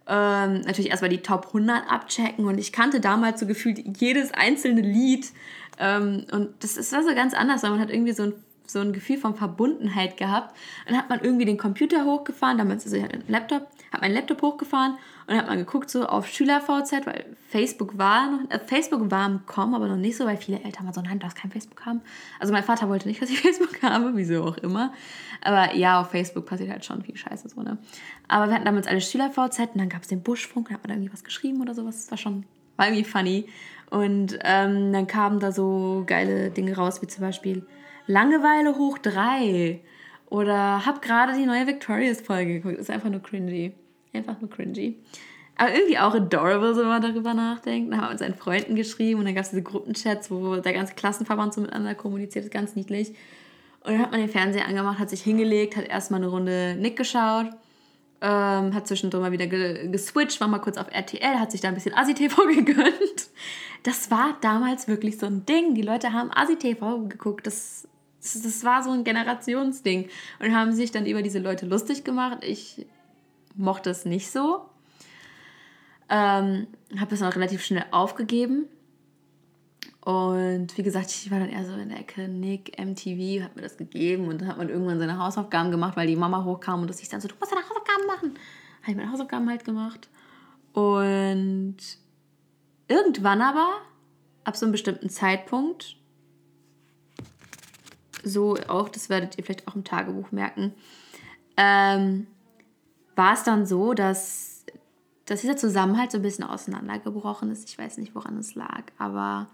Ähm, 0.06 0.62
natürlich 0.62 0.91
erstmal 0.91 1.10
die 1.10 1.21
Top 1.21 1.47
100 1.47 1.89
abchecken 1.89 2.45
und 2.45 2.58
ich 2.58 2.73
kannte 2.73 2.99
damals 2.99 3.39
so 3.39 3.47
gefühlt 3.47 3.79
jedes 3.97 4.34
einzelne 4.34 4.82
Lied 4.82 5.32
ähm, 5.79 6.25
und 6.32 6.62
das, 6.62 6.75
das 6.75 6.91
war 6.91 7.03
so 7.03 7.15
ganz 7.15 7.34
anders, 7.34 7.63
weil 7.63 7.71
man 7.71 7.79
hat 7.79 7.89
irgendwie 7.89 8.12
so 8.12 8.23
ein 8.23 8.34
so 8.73 8.79
ein 8.79 8.91
Gefühl 8.91 9.17
von 9.17 9.36
Verbundenheit 9.36 10.17
gehabt. 10.17 10.55
Dann 10.88 10.97
hat 10.97 11.09
man 11.09 11.21
irgendwie 11.21 11.45
den 11.45 11.57
Computer 11.57 12.03
hochgefahren, 12.05 12.57
damals 12.57 12.86
also 12.86 12.97
ein 12.97 13.23
Laptop, 13.27 13.67
hat 13.91 14.01
mein 14.01 14.13
Laptop 14.13 14.41
hochgefahren 14.41 14.93
und 14.93 15.29
dann 15.29 15.38
hat 15.38 15.47
man 15.47 15.57
geguckt 15.57 15.89
so 15.89 16.05
auf 16.05 16.27
SchülerVZ, 16.27 17.05
weil 17.05 17.25
Facebook 17.47 17.97
war 17.97 18.29
noch, 18.29 18.49
äh, 18.49 18.59
Facebook 18.59 19.09
war 19.09 19.27
im 19.27 19.45
Kommen, 19.45 19.73
aber 19.73 19.88
noch 19.88 19.95
nicht 19.95 20.17
so, 20.17 20.25
weil 20.25 20.38
viele 20.38 20.59
Eltern 20.62 20.86
mal 20.86 20.93
so, 20.93 21.01
nein, 21.01 21.19
du 21.19 21.25
hast 21.25 21.36
kein 21.36 21.51
Facebook 21.51 21.86
haben. 21.86 22.01
Also 22.39 22.51
mein 22.51 22.63
Vater 22.63 22.89
wollte 22.89 23.07
nicht, 23.07 23.21
dass 23.21 23.29
ich 23.29 23.39
Facebook 23.41 23.81
habe, 23.81 24.12
wieso 24.15 24.43
auch 24.43 24.57
immer. 24.57 24.93
Aber 25.41 25.73
ja, 25.75 26.01
auf 26.01 26.12
Facebook 26.12 26.45
passiert 26.45 26.71
halt 26.71 26.83
schon 26.83 27.01
viel 27.03 27.15
Scheiße 27.15 27.47
so, 27.47 27.62
ne? 27.62 27.77
Aber 28.27 28.47
wir 28.47 28.55
hatten 28.55 28.65
damals 28.65 28.88
alle 28.88 28.99
SchülerVZ 28.99 29.59
und 29.59 29.77
dann 29.77 29.89
gab 29.89 30.01
es 30.01 30.07
den 30.07 30.23
Buschfunk, 30.23 30.67
dann 30.67 30.75
hat 30.75 30.83
man 30.83 30.89
da 30.89 30.95
irgendwie 30.95 31.13
was 31.13 31.23
geschrieben 31.23 31.62
oder 31.62 31.73
sowas. 31.73 32.01
Das 32.01 32.12
war 32.12 32.17
schon, 32.17 32.45
war 32.75 32.88
irgendwie 32.88 33.05
funny. 33.05 33.47
Und 33.89 34.39
ähm, 34.43 34.91
dann 34.91 35.05
kamen 35.05 35.39
da 35.39 35.51
so 35.51 36.03
geile 36.07 36.49
Dinge 36.49 36.75
raus, 36.75 37.01
wie 37.01 37.07
zum 37.07 37.21
Beispiel 37.21 37.65
Langeweile 38.08 38.78
hoch 38.78 38.98
drei. 38.98 39.82
Oder 40.30 40.86
hab 40.86 41.02
gerade 41.02 41.34
die 41.38 41.46
neue 41.46 41.68
Victorious-Folge 41.68 42.54
geguckt. 42.54 42.78
Ist 42.78 42.89
einfach 42.89 43.10
nur 43.10 43.22
cringy. 43.22 43.74
Einfach 44.13 44.39
nur 44.42 44.50
cringy. 44.50 44.98
Aber 45.56 45.74
irgendwie 45.74 46.00
auch 46.00 46.16
adorable, 46.16 46.76
wenn 46.76 46.88
man 46.88 47.02
darüber 47.02 47.34
nachdenkt. 47.34 47.92
Dann 47.92 48.00
haben 48.00 48.08
wir 48.08 48.12
mit 48.12 48.20
seinen 48.20 48.36
Freunden 48.36 48.76
geschrieben 48.76 49.20
und 49.20 49.26
dann 49.26 49.36
gab 49.36 49.44
es 49.44 49.52
diese 49.52 49.62
Gruppenchats, 49.62 50.32
wo 50.32 50.56
der 50.56 50.74
ganze 50.74 50.96
Klassenverband 50.96 51.54
so 51.54 51.62
miteinander 51.62 51.94
kommuniziert. 51.94 52.46
Das 52.46 52.48
ist 52.48 52.54
ganz 52.54 52.76
niedlich. 52.76 53.10
Und 53.82 53.94
dann 53.94 54.00
hat 54.00 54.12
man 54.12 54.22
den 54.22 54.30
Fernseher 54.30 54.68
angemacht, 54.68 54.98
hat 54.98 55.10
sich 55.10 55.22
hingelegt, 55.22 55.76
hat 55.76 55.86
erstmal 55.86 56.22
eine 56.22 56.30
Runde 56.30 56.76
Nick 56.80 56.96
geschaut, 56.96 57.48
ähm, 58.22 58.74
hat 58.74 58.88
zwischendrin 58.88 59.22
mal 59.22 59.34
wieder 59.34 59.48
ge 59.48 59.89
geswitcht, 59.89 60.39
war 60.39 60.48
mal 60.48 60.60
kurz 60.60 60.78
auf 60.78 60.88
RTL, 60.89 61.39
hat 61.39 61.52
sich 61.52 61.62
da 61.62 61.68
ein 61.68 61.74
bisschen 61.76 61.94
Asi-TV 61.94 62.46
gegönnt. 62.56 63.28
Das 63.84 64.10
war 64.10 64.38
damals 64.42 64.88
wirklich 64.88 65.18
so 65.18 65.26
ein 65.26 65.46
Ding. 65.46 65.76
Die 65.76 65.82
Leute 65.82 66.13
haben 66.13 66.32
Asi-TV 66.34 67.08
geguckt. 67.10 67.46
Das 67.46 67.88
das 68.23 68.63
war 68.63 68.83
so 68.83 68.91
ein 68.91 69.03
Generationsding. 69.03 70.09
Und 70.39 70.55
haben 70.55 70.73
sich 70.73 70.91
dann 70.91 71.05
über 71.05 71.21
diese 71.21 71.39
Leute 71.39 71.65
lustig 71.65 72.03
gemacht. 72.03 72.39
Ich 72.41 72.86
mochte 73.55 73.89
es 73.89 74.05
nicht 74.05 74.31
so. 74.31 74.62
Ähm, 76.09 76.67
habe 76.97 77.13
es 77.13 77.19
dann 77.19 77.31
relativ 77.31 77.63
schnell 77.63 77.86
aufgegeben. 77.91 78.67
Und 80.05 80.77
wie 80.77 80.83
gesagt, 80.83 81.12
ich 81.12 81.31
war 81.31 81.39
dann 81.39 81.49
eher 81.49 81.65
so 81.65 81.73
in 81.73 81.88
der 81.88 81.99
Ecke, 81.99 82.27
Nick, 82.27 82.77
MTV 82.77 83.41
hat 83.41 83.55
mir 83.55 83.62
das 83.62 83.77
gegeben 83.77 84.27
und 84.27 84.41
dann 84.41 84.49
hat 84.49 84.57
man 84.57 84.67
irgendwann 84.67 84.99
seine 84.99 85.17
Hausaufgaben 85.17 85.71
gemacht, 85.71 85.95
weil 85.95 86.07
die 86.07 86.17
Mama 86.17 86.43
hochkam 86.43 86.81
und 86.81 86.89
das 86.89 86.99
hieß 86.99 87.07
dann 87.07 87.21
so, 87.21 87.29
du 87.29 87.36
musst 87.39 87.53
deine 87.53 87.63
Hausaufgaben 87.63 88.05
machen. 88.07 88.33
Habe 88.81 88.91
ich 88.91 88.97
meine 88.97 89.12
Hausaufgaben 89.12 89.49
halt 89.49 89.63
gemacht. 89.63 90.09
Und 90.73 91.77
irgendwann 92.89 93.41
aber, 93.41 93.69
ab 94.43 94.57
so 94.57 94.65
einem 94.65 94.73
bestimmten 94.73 95.09
Zeitpunkt, 95.09 95.95
so 98.23 98.57
auch, 98.67 98.89
das 98.89 99.09
werdet 99.09 99.38
ihr 99.38 99.43
vielleicht 99.43 99.67
auch 99.67 99.75
im 99.75 99.83
Tagebuch 99.83 100.31
merken, 100.31 100.73
ähm, 101.57 102.27
war 103.15 103.33
es 103.33 103.43
dann 103.43 103.65
so, 103.65 103.93
dass, 103.93 104.65
dass 105.25 105.41
dieser 105.41 105.57
Zusammenhalt 105.57 106.12
so 106.12 106.17
ein 106.17 106.23
bisschen 106.23 106.43
auseinandergebrochen 106.43 107.51
ist. 107.51 107.69
Ich 107.69 107.77
weiß 107.77 107.97
nicht, 107.97 108.15
woran 108.15 108.38
es 108.38 108.55
lag, 108.55 108.83
aber 108.97 109.47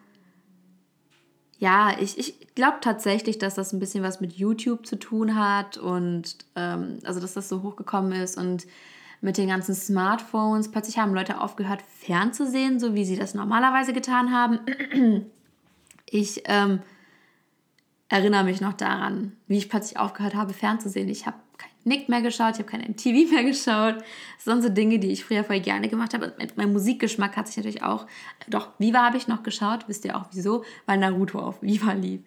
ja, 1.58 1.92
ich, 2.00 2.18
ich 2.18 2.56
glaube 2.56 2.78
tatsächlich, 2.80 3.38
dass 3.38 3.56
das 3.56 3.74
ein 3.74 3.80
bisschen 3.80 4.02
was 4.02 4.22
mit 4.22 4.34
YouTube 4.34 4.86
zu 4.86 4.98
tun 4.98 5.36
hat 5.36 5.78
und 5.78 6.38
ähm, 6.56 7.00
also 7.04 7.20
dass 7.20 7.34
das 7.34 7.50
so 7.50 7.64
hochgekommen 7.64 8.14
ist 8.14 8.38
und 8.38 8.66
mit 9.22 9.38
den 9.38 9.50
ganzen 9.50 9.76
Smartphones. 9.76 10.72
Plötzlich 10.72 10.98
haben 10.98 11.14
Leute 11.14 11.42
aufgehört, 11.42 11.82
fernzusehen, 11.82 12.80
so 12.80 12.96
wie 12.96 13.04
sie 13.04 13.18
das 13.18 13.34
normalerweise 13.34 13.94
getan 13.94 14.32
haben. 14.32 14.60
Ich 16.12 16.42
ähm, 16.46 16.80
erinnere 18.10 18.44
mich 18.44 18.60
noch 18.60 18.74
daran, 18.74 19.34
wie 19.48 19.58
ich 19.58 19.70
plötzlich 19.70 20.00
aufgehört 20.00 20.36
habe, 20.36 20.54
fernzusehen. 20.54 21.08
Ich 21.10 21.28
habe 21.28 21.38
kein 21.58 21.70
Nick 21.84 22.10
mehr 22.10 22.22
geschaut, 22.22 22.56
ich 22.56 22.60
habe 22.60 22.70
kein 22.70 22.82
MTV 22.82 23.32
mehr 23.32 23.44
geschaut. 23.44 23.98
Das 24.36 24.46
sind 24.46 24.64
so 24.64 24.70
Dinge, 24.70 25.00
die 25.00 25.12
ich 25.12 25.24
früher 25.24 25.44
voll 25.44 25.60
gerne 25.60 25.88
gemacht 25.88 26.14
habe. 26.14 26.34
Und 26.40 26.58
mein 26.58 26.74
Musikgeschmack 26.74 27.38
hat 27.38 27.48
sich 27.48 27.58
natürlich 27.58 27.84
auch. 27.84 28.08
Doch, 28.48 28.70
Viva 28.80 29.06
habe 29.06 29.18
ich 29.18 29.28
noch 29.28 29.44
geschaut, 29.44 29.88
wisst 29.88 30.06
ihr 30.06 30.18
auch 30.18 30.26
wieso, 30.34 30.64
weil 30.88 30.98
Naruto 30.98 31.40
auf 31.40 31.62
Viva 31.62 31.94
lief. 31.94 32.22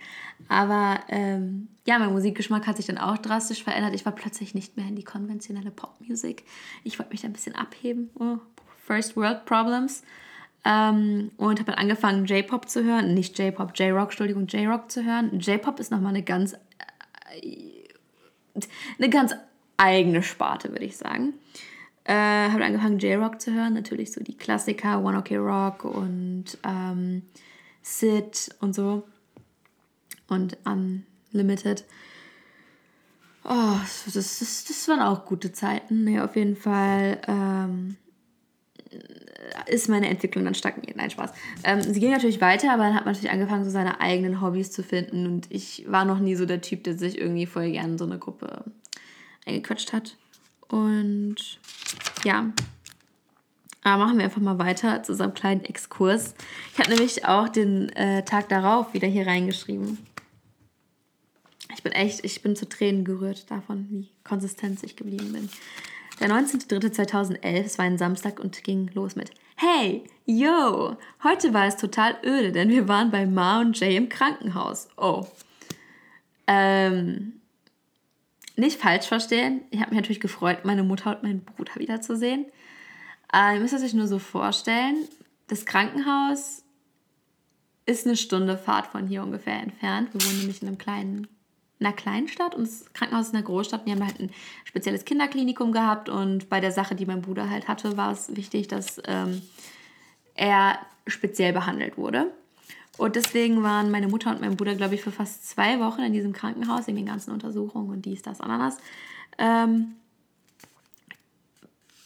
Aber 0.48 1.00
ähm, 1.08 1.68
ja, 1.84 1.98
mein 1.98 2.12
Musikgeschmack 2.12 2.66
hat 2.66 2.76
sich 2.76 2.86
dann 2.86 2.98
auch 2.98 3.18
drastisch 3.18 3.64
verändert. 3.64 3.94
Ich 3.94 4.06
war 4.06 4.12
plötzlich 4.12 4.54
nicht 4.54 4.76
mehr 4.76 4.86
in 4.86 4.94
die 4.94 5.04
konventionelle 5.04 5.72
Popmusik. 5.72 6.44
Ich 6.84 6.98
wollte 6.98 7.10
mich 7.10 7.22
da 7.22 7.28
ein 7.28 7.32
bisschen 7.32 7.56
abheben. 7.56 8.10
Oh, 8.14 8.38
First 8.86 9.16
World 9.16 9.44
Problems. 9.46 10.04
Ähm, 10.64 11.32
und 11.36 11.58
habe 11.58 11.72
dann 11.72 11.80
angefangen, 11.80 12.24
J-Pop 12.24 12.68
zu 12.68 12.84
hören. 12.84 13.14
Nicht 13.14 13.38
J-Pop, 13.38 13.72
J-Rock, 13.76 14.10
Entschuldigung, 14.10 14.46
J-Rock 14.46 14.90
zu 14.90 15.04
hören. 15.04 15.40
J-Pop 15.40 15.80
ist 15.80 15.90
nochmal 15.90 16.14
eine 16.14 16.22
ganz, 16.22 16.54
äh, 17.32 18.60
eine 18.98 19.10
ganz 19.10 19.34
eigene 19.76 20.22
Sparte, 20.22 20.70
würde 20.70 20.84
ich 20.84 20.96
sagen. 20.96 21.34
Äh, 22.04 22.14
habe 22.14 22.64
angefangen, 22.64 22.98
J-Rock 22.98 23.40
zu 23.40 23.52
hören. 23.52 23.74
Natürlich 23.74 24.12
so 24.12 24.22
die 24.22 24.36
Klassiker, 24.36 25.02
One 25.02 25.18
Ok 25.18 25.32
Rock 25.32 25.84
und 25.84 26.44
ähm, 26.64 27.22
Sid 27.82 28.54
und 28.60 28.74
so. 28.74 29.04
Und 30.28 30.56
Unlimited. 30.64 31.84
Oh, 33.44 33.76
das, 34.04 34.38
das, 34.38 34.64
das 34.64 34.88
waren 34.88 35.00
auch 35.00 35.26
gute 35.26 35.52
Zeiten. 35.52 36.04
Nee, 36.04 36.20
auf 36.20 36.36
jeden 36.36 36.56
Fall. 36.56 37.20
Ähm, 37.26 37.96
ist 39.66 39.88
meine 39.88 40.08
Entwicklung 40.08 40.44
dann 40.44 40.54
stagniert. 40.54 40.96
Nein, 40.96 41.10
Spaß. 41.10 41.32
Ähm, 41.64 41.82
sie 41.82 42.00
ging 42.00 42.10
natürlich 42.10 42.40
weiter, 42.40 42.72
aber 42.72 42.84
dann 42.84 42.94
hat 42.94 43.04
man 43.04 43.14
natürlich 43.14 43.32
angefangen, 43.32 43.64
so 43.64 43.70
seine 43.70 44.00
eigenen 44.00 44.40
Hobbys 44.40 44.70
zu 44.70 44.82
finden. 44.82 45.26
Und 45.26 45.46
ich 45.50 45.84
war 45.88 46.04
noch 46.04 46.18
nie 46.18 46.34
so 46.34 46.46
der 46.46 46.60
Typ, 46.60 46.84
der 46.84 46.96
sich 46.96 47.18
irgendwie 47.18 47.46
voll 47.46 47.70
gerne 47.70 47.92
in 47.92 47.98
so 47.98 48.04
eine 48.04 48.18
Gruppe 48.18 48.64
eingequetscht 49.46 49.92
hat. 49.92 50.16
Und 50.68 51.36
ja, 52.24 52.52
aber 53.84 54.04
machen 54.04 54.18
wir 54.18 54.24
einfach 54.24 54.40
mal 54.40 54.58
weiter 54.58 55.02
zu 55.02 55.12
unserem 55.12 55.34
kleinen 55.34 55.64
Exkurs. 55.64 56.34
Ich 56.72 56.78
habe 56.78 56.90
nämlich 56.90 57.26
auch 57.26 57.48
den 57.48 57.88
äh, 57.90 58.24
Tag 58.24 58.48
darauf 58.48 58.94
wieder 58.94 59.08
hier 59.08 59.26
reingeschrieben. 59.26 59.98
Ich 61.74 61.82
bin 61.82 61.92
echt, 61.92 62.24
ich 62.24 62.42
bin 62.42 62.54
zu 62.54 62.68
Tränen 62.68 63.04
gerührt 63.04 63.50
davon, 63.50 63.86
wie 63.90 64.08
konsistent 64.24 64.82
ich 64.84 64.94
geblieben 64.94 65.32
bin. 65.32 65.48
Der 66.22 66.30
19.03.2011, 66.30 67.64
es 67.64 67.78
war 67.78 67.84
ein 67.84 67.98
Samstag 67.98 68.38
und 68.38 68.62
ging 68.62 68.88
los 68.94 69.16
mit 69.16 69.32
Hey, 69.56 70.04
yo, 70.24 70.96
heute 71.24 71.52
war 71.52 71.66
es 71.66 71.76
total 71.76 72.16
öde, 72.24 72.52
denn 72.52 72.68
wir 72.68 72.86
waren 72.86 73.10
bei 73.10 73.26
Ma 73.26 73.60
und 73.60 73.80
Jay 73.80 73.96
im 73.96 74.08
Krankenhaus. 74.08 74.86
Oh. 74.96 75.26
Ähm, 76.46 77.40
nicht 78.54 78.80
falsch 78.80 79.06
verstehen, 79.06 79.62
ich 79.70 79.80
habe 79.80 79.90
mich 79.90 79.98
natürlich 79.98 80.20
gefreut, 80.20 80.64
meine 80.64 80.84
Mutter 80.84 81.10
und 81.10 81.24
meinen 81.24 81.42
Bruder 81.42 81.72
wiederzusehen. 81.74 82.46
Äh, 83.34 83.54
ihr 83.54 83.60
müsst 83.60 83.74
es 83.74 83.82
euch 83.82 83.94
nur 83.94 84.06
so 84.06 84.20
vorstellen, 84.20 85.08
das 85.48 85.66
Krankenhaus 85.66 86.62
ist 87.84 88.06
eine 88.06 88.16
Stunde 88.16 88.56
Fahrt 88.56 88.86
von 88.86 89.08
hier 89.08 89.24
ungefähr 89.24 89.60
entfernt. 89.60 90.14
Wir 90.14 90.24
wohnen 90.24 90.38
nämlich 90.38 90.62
in 90.62 90.68
einem 90.68 90.78
kleinen, 90.78 91.16
in 91.16 91.26
einer 91.84 91.94
kleinen 91.94 92.28
Stadt 92.28 92.54
und 92.54 92.66
das 92.66 92.92
Krankenhaus 92.92 93.26
ist 93.26 93.32
in 93.32 93.38
einer 93.38 93.46
Großstadt. 93.46 93.86
Wir 93.86 93.94
haben 93.94 94.04
halt 94.04 94.20
ein 94.20 94.30
spezielles 94.64 95.04
Kinderklinikum 95.04 95.72
gehabt 95.72 96.08
und 96.08 96.48
bei 96.48 96.60
der 96.60 96.72
Sache, 96.72 96.94
die 96.94 97.06
mein 97.06 97.22
Bruder 97.22 97.50
halt 97.50 97.68
hatte, 97.68 97.96
war 97.96 98.12
es 98.12 98.36
wichtig, 98.36 98.68
dass 98.68 99.00
ähm, 99.06 99.42
er 100.34 100.78
speziell 101.06 101.52
behandelt 101.52 101.96
wurde. 101.96 102.30
Und 102.98 103.16
deswegen 103.16 103.62
waren 103.62 103.90
meine 103.90 104.08
Mutter 104.08 104.30
und 104.30 104.40
mein 104.40 104.56
Bruder, 104.56 104.74
glaube 104.74 104.94
ich, 104.94 105.02
für 105.02 105.12
fast 105.12 105.48
zwei 105.48 105.80
Wochen 105.80 106.02
in 106.02 106.12
diesem 106.12 106.32
Krankenhaus, 106.32 106.88
in 106.88 106.96
den 106.96 107.06
ganzen 107.06 107.32
Untersuchungen 107.32 107.90
und 107.90 108.04
dies, 108.04 108.22
das, 108.22 108.40
Ananas. 108.40 108.76
Ähm, 109.38 109.94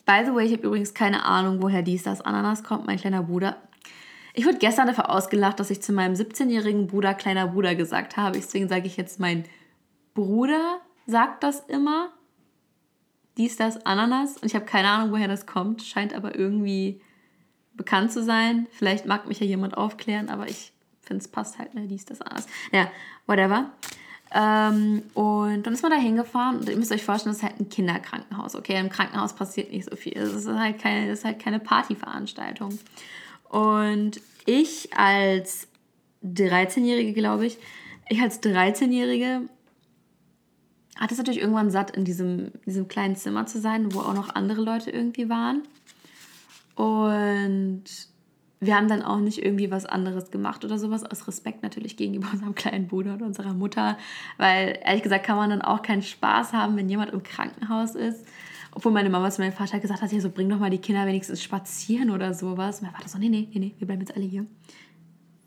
by 0.04 0.22
the 0.24 0.34
way, 0.34 0.46
ich 0.46 0.52
habe 0.52 0.66
übrigens 0.66 0.94
keine 0.94 1.24
Ahnung, 1.24 1.60
woher 1.60 1.82
dies, 1.82 2.04
das, 2.04 2.20
Ananas 2.20 2.62
kommt. 2.62 2.86
Mein 2.86 2.98
kleiner 2.98 3.24
Bruder. 3.24 3.56
Ich 4.32 4.46
wurde 4.46 4.58
gestern 4.58 4.86
dafür 4.86 5.10
ausgelacht, 5.10 5.58
dass 5.58 5.70
ich 5.70 5.82
zu 5.82 5.92
meinem 5.92 6.14
17-jährigen 6.14 6.86
Bruder 6.86 7.14
kleiner 7.14 7.48
Bruder 7.48 7.74
gesagt 7.74 8.16
habe. 8.16 8.38
Deswegen 8.38 8.68
sage 8.68 8.86
ich 8.86 8.96
jetzt, 8.96 9.18
mein 9.18 9.44
Bruder 10.16 10.80
sagt 11.06 11.44
das 11.44 11.60
immer. 11.60 12.10
Dies, 13.36 13.56
das, 13.56 13.84
Ananas. 13.86 14.38
Und 14.38 14.46
ich 14.46 14.54
habe 14.54 14.64
keine 14.64 14.88
Ahnung, 14.88 15.12
woher 15.12 15.28
das 15.28 15.46
kommt. 15.46 15.82
Scheint 15.82 16.14
aber 16.14 16.34
irgendwie 16.36 17.00
bekannt 17.74 18.10
zu 18.10 18.24
sein. 18.24 18.66
Vielleicht 18.72 19.06
mag 19.06 19.28
mich 19.28 19.38
ja 19.38 19.46
jemand 19.46 19.76
aufklären, 19.76 20.30
aber 20.30 20.48
ich 20.48 20.72
finde, 21.02 21.22
es 21.22 21.28
passt 21.28 21.58
halt, 21.58 21.74
ne? 21.74 21.86
Dies, 21.86 22.06
das, 22.06 22.22
Ananas. 22.22 22.46
Ja, 22.72 22.90
whatever. 23.26 23.70
Ähm, 24.34 25.02
und 25.14 25.62
dann 25.62 25.74
ist 25.74 25.82
man 25.82 25.92
da 25.92 25.98
hingefahren 25.98 26.58
und 26.58 26.68
ihr 26.68 26.76
müsst 26.76 26.90
euch 26.90 27.04
vorstellen, 27.04 27.34
das 27.34 27.42
ist 27.42 27.48
halt 27.48 27.60
ein 27.60 27.68
Kinderkrankenhaus. 27.68 28.56
Okay, 28.56 28.80
im 28.80 28.88
Krankenhaus 28.88 29.34
passiert 29.34 29.70
nicht 29.70 29.88
so 29.88 29.94
viel. 29.94 30.16
Es 30.16 30.32
ist 30.32 30.48
halt 30.48 30.80
keine, 30.80 31.10
ist 31.10 31.24
halt 31.24 31.38
keine 31.38 31.60
Partyveranstaltung. 31.60 32.78
Und 33.48 34.20
ich 34.46 34.96
als 34.96 35.68
13-Jährige, 36.24 37.12
glaube 37.12 37.46
ich, 37.46 37.58
ich 38.08 38.20
als 38.20 38.42
13-Jährige 38.42 39.42
hatte 40.98 41.14
es 41.14 41.18
natürlich 41.18 41.40
irgendwann 41.40 41.70
satt, 41.70 41.90
in 41.96 42.04
diesem, 42.04 42.52
diesem 42.64 42.88
kleinen 42.88 43.16
Zimmer 43.16 43.46
zu 43.46 43.60
sein, 43.60 43.92
wo 43.94 44.00
auch 44.00 44.14
noch 44.14 44.34
andere 44.34 44.62
Leute 44.62 44.90
irgendwie 44.90 45.28
waren. 45.28 45.62
Und 46.74 47.84
wir 48.60 48.74
haben 48.74 48.88
dann 48.88 49.02
auch 49.02 49.18
nicht 49.18 49.42
irgendwie 49.42 49.70
was 49.70 49.84
anderes 49.84 50.30
gemacht 50.30 50.64
oder 50.64 50.78
sowas, 50.78 51.04
aus 51.04 51.28
Respekt 51.28 51.62
natürlich 51.62 51.96
gegenüber 51.96 52.28
unserem 52.32 52.54
kleinen 52.54 52.88
Bruder 52.88 53.14
und 53.14 53.22
unserer 53.22 53.54
Mutter, 53.54 53.98
weil 54.38 54.78
ehrlich 54.84 55.02
gesagt 55.02 55.26
kann 55.26 55.36
man 55.36 55.50
dann 55.50 55.62
auch 55.62 55.82
keinen 55.82 56.02
Spaß 56.02 56.52
haben, 56.52 56.76
wenn 56.76 56.88
jemand 56.88 57.12
im 57.12 57.22
Krankenhaus 57.22 57.94
ist. 57.94 58.26
Obwohl 58.72 58.92
meine 58.92 59.08
Mama 59.08 59.30
zu 59.30 59.40
meinem 59.40 59.54
Vater 59.54 59.80
gesagt 59.80 60.02
hat, 60.02 60.12
ja, 60.12 60.20
so 60.20 60.28
bring 60.28 60.50
doch 60.50 60.58
mal 60.58 60.68
die 60.68 60.78
Kinder 60.78 61.06
wenigstens 61.06 61.42
spazieren 61.42 62.10
oder 62.10 62.34
sowas. 62.34 62.82
Mein 62.82 62.92
Vater 62.92 63.08
so, 63.08 63.16
nee, 63.16 63.30
nee, 63.30 63.48
nee, 63.54 63.74
wir 63.78 63.86
bleiben 63.86 64.02
jetzt 64.02 64.14
alle 64.14 64.26
hier. 64.26 64.44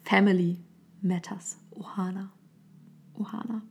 Family 0.04 0.58
matters. 1.02 1.58
Ohana. 1.70 2.32
Ohana. 3.14 3.62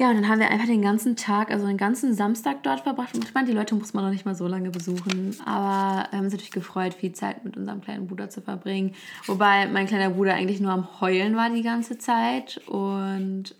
Ja, 0.00 0.08
und 0.08 0.16
dann 0.16 0.28
haben 0.28 0.40
wir 0.40 0.48
einfach 0.50 0.66
den 0.66 0.80
ganzen 0.80 1.14
Tag, 1.14 1.50
also 1.50 1.66
den 1.66 1.76
ganzen 1.76 2.14
Samstag 2.14 2.62
dort 2.62 2.80
verbracht. 2.80 3.14
Und 3.14 3.22
ich 3.22 3.34
meine, 3.34 3.46
die 3.48 3.52
Leute 3.52 3.74
muss 3.74 3.92
man 3.92 4.02
noch 4.02 4.10
nicht 4.10 4.24
mal 4.24 4.34
so 4.34 4.46
lange 4.46 4.70
besuchen. 4.70 5.36
Aber 5.44 6.08
wir 6.08 6.16
haben 6.16 6.24
uns 6.24 6.32
natürlich 6.32 6.52
gefreut, 6.52 6.94
viel 6.94 7.12
Zeit 7.12 7.44
mit 7.44 7.58
unserem 7.58 7.82
kleinen 7.82 8.06
Bruder 8.06 8.30
zu 8.30 8.40
verbringen. 8.40 8.94
Wobei 9.26 9.66
mein 9.66 9.86
kleiner 9.86 10.08
Bruder 10.08 10.32
eigentlich 10.32 10.58
nur 10.58 10.72
am 10.72 11.02
Heulen 11.02 11.36
war 11.36 11.50
die 11.50 11.60
ganze 11.60 11.98
Zeit. 11.98 12.66
Und 12.66 13.54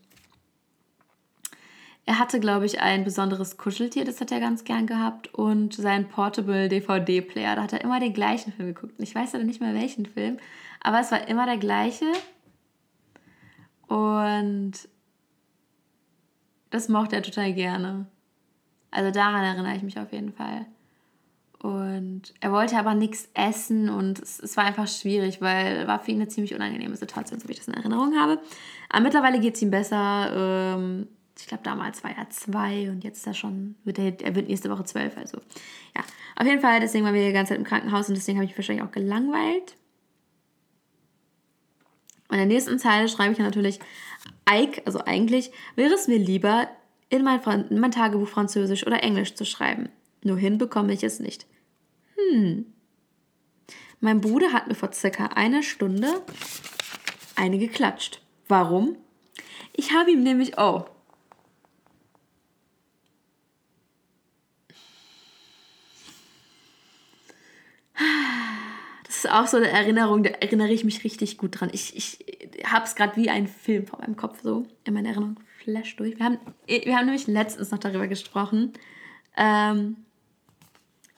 er 2.07 2.18
hatte, 2.18 2.40
glaube 2.40 2.64
ich, 2.64 2.81
ein 2.81 3.05
besonderes 3.05 3.59
Kuscheltier, 3.59 4.07
das 4.07 4.22
hat 4.22 4.33
er 4.33 4.40
ganz 4.40 4.64
gern 4.64 4.87
gehabt. 4.87 5.35
Und 5.35 5.74
sein 5.74 6.09
Portable 6.09 6.70
DVD-Player, 6.70 7.57
da 7.57 7.64
hat 7.64 7.74
er 7.74 7.85
immer 7.85 8.00
den 8.00 8.14
gleichen 8.14 8.55
Film 8.55 8.72
geguckt. 8.72 8.94
Ich 8.96 9.14
weiß 9.14 9.35
leider 9.35 9.44
nicht 9.44 9.61
mehr 9.61 9.74
welchen 9.74 10.07
Film, 10.07 10.38
aber 10.83 11.00
es 11.00 11.12
war 11.12 11.29
immer 11.29 11.44
der 11.44 11.59
gleiche. 11.59 12.07
Und 13.88 14.72
das 16.70 16.88
mochte 16.88 17.16
er 17.16 17.22
total 17.22 17.52
gerne. 17.52 18.06
Also 18.90 19.11
daran 19.11 19.44
erinnere 19.44 19.76
ich 19.76 19.83
mich 19.83 19.98
auf 19.98 20.12
jeden 20.12 20.33
Fall. 20.33 20.66
Und 21.62 22.33
er 22.40 22.52
wollte 22.52 22.78
aber 22.78 22.94
nichts 22.94 23.28
essen 23.35 23.90
und 23.90 24.18
es, 24.18 24.40
es 24.40 24.56
war 24.56 24.64
einfach 24.64 24.88
schwierig, 24.88 25.42
weil 25.42 25.87
war 25.87 26.00
für 26.00 26.11
ihn 26.11 26.16
eine 26.16 26.28
ziemlich 26.28 26.54
unangenehme 26.54 26.96
Situation, 26.96 27.38
so 27.38 27.48
wie 27.48 27.52
ich 27.52 27.59
das 27.59 27.68
in 27.68 27.74
Erinnerung 27.74 28.14
habe. 28.18 28.40
Aber 28.88 29.02
mittlerweile 29.02 29.40
geht 29.40 29.56
es 29.56 29.62
ihm 29.62 29.70
besser. 29.70 30.33
Ähm, 30.35 31.06
ich 31.38 31.46
glaube, 31.46 31.62
damals 31.62 32.02
war 32.02 32.16
er 32.16 32.30
zwei 32.30 32.90
und 32.90 33.04
jetzt 33.04 33.18
ist 33.18 33.26
er 33.26 33.35
schon, 33.35 33.74
wird 33.85 33.98
er, 33.98 34.18
er 34.22 34.35
wird 34.35 34.48
nächste 34.48 34.70
Woche 34.70 34.85
zwölf. 34.85 35.16
Also 35.18 35.38
ja, 35.94 36.02
auf 36.37 36.46
jeden 36.46 36.61
Fall, 36.61 36.80
deswegen 36.80 37.04
waren 37.04 37.14
wir 37.14 37.26
die 37.26 37.33
ganze 37.33 37.50
Zeit 37.50 37.59
im 37.59 37.64
Krankenhaus 37.64 38.09
und 38.09 38.14
deswegen 38.14 38.38
habe 38.38 38.44
ich 38.46 38.52
mich 38.52 38.59
wahrscheinlich 38.59 38.85
auch 38.85 38.92
gelangweilt. 38.92 39.76
Und 42.30 42.38
in 42.38 42.48
der 42.48 42.56
nächsten 42.56 42.78
Zeile 42.78 43.08
schreibe 43.08 43.32
ich 43.32 43.38
natürlich, 43.40 43.80
also 44.84 45.00
eigentlich 45.04 45.50
wäre 45.74 45.92
es 45.92 46.06
mir 46.06 46.18
lieber, 46.18 46.68
in 47.08 47.24
mein, 47.24 47.40
in 47.70 47.80
mein 47.80 47.90
Tagebuch 47.90 48.28
Französisch 48.28 48.86
oder 48.86 49.02
Englisch 49.02 49.34
zu 49.34 49.44
schreiben. 49.44 49.88
Nur 50.22 50.38
hinbekomme 50.38 50.92
ich 50.92 51.02
es 51.02 51.18
nicht. 51.18 51.46
Hm. 52.14 52.66
Mein 53.98 54.20
Bruder 54.20 54.52
hat 54.52 54.68
mir 54.68 54.74
vor 54.74 54.92
circa 54.92 55.26
einer 55.26 55.62
Stunde 55.62 56.22
eine 57.34 57.58
geklatscht. 57.58 58.22
Warum? 58.46 58.96
Ich 59.72 59.92
habe 59.92 60.12
ihm 60.12 60.22
nämlich, 60.22 60.56
oh, 60.58 60.84
ist 69.24 69.30
auch 69.30 69.46
so 69.46 69.56
eine 69.56 69.68
Erinnerung, 69.68 70.22
da 70.22 70.30
erinnere 70.30 70.72
ich 70.72 70.85
mich 70.85 71.04
richtig 71.04 71.38
gut 71.38 71.61
dran. 71.61 71.70
Ich, 71.72 71.96
ich 71.96 72.24
habe 72.64 72.85
es 72.85 72.94
gerade 72.94 73.16
wie 73.16 73.30
ein 73.30 73.46
Film 73.46 73.87
vor 73.87 74.00
meinem 74.00 74.16
Kopf 74.16 74.40
so 74.42 74.66
in 74.85 74.94
meiner 74.94 75.11
Erinnerung 75.11 75.38
flash 75.62 75.96
durch. 75.96 76.18
Wir 76.18 76.26
haben, 76.26 76.38
wir 76.66 76.96
haben 76.96 77.06
nämlich 77.06 77.26
letztens 77.26 77.70
noch 77.70 77.78
darüber 77.78 78.09
gesprochen. 78.09 78.72
Ähm, 79.37 79.96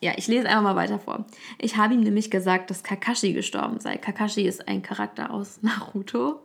ja, 0.01 0.13
ich 0.17 0.27
lese 0.27 0.47
einfach 0.47 0.63
mal 0.63 0.75
weiter 0.75 0.99
vor. 0.99 1.25
Ich 1.59 1.77
habe 1.77 1.93
ihm 1.93 2.01
nämlich 2.01 2.29
gesagt, 2.29 2.69
dass 2.69 2.83
Kakashi 2.83 3.31
gestorben 3.31 3.79
sei. 3.79 3.97
Kakashi 3.97 4.45
ist 4.45 4.67
ein 4.67 4.81
Charakter 4.81 5.31
aus 5.31 5.59
Naruto. 5.61 6.41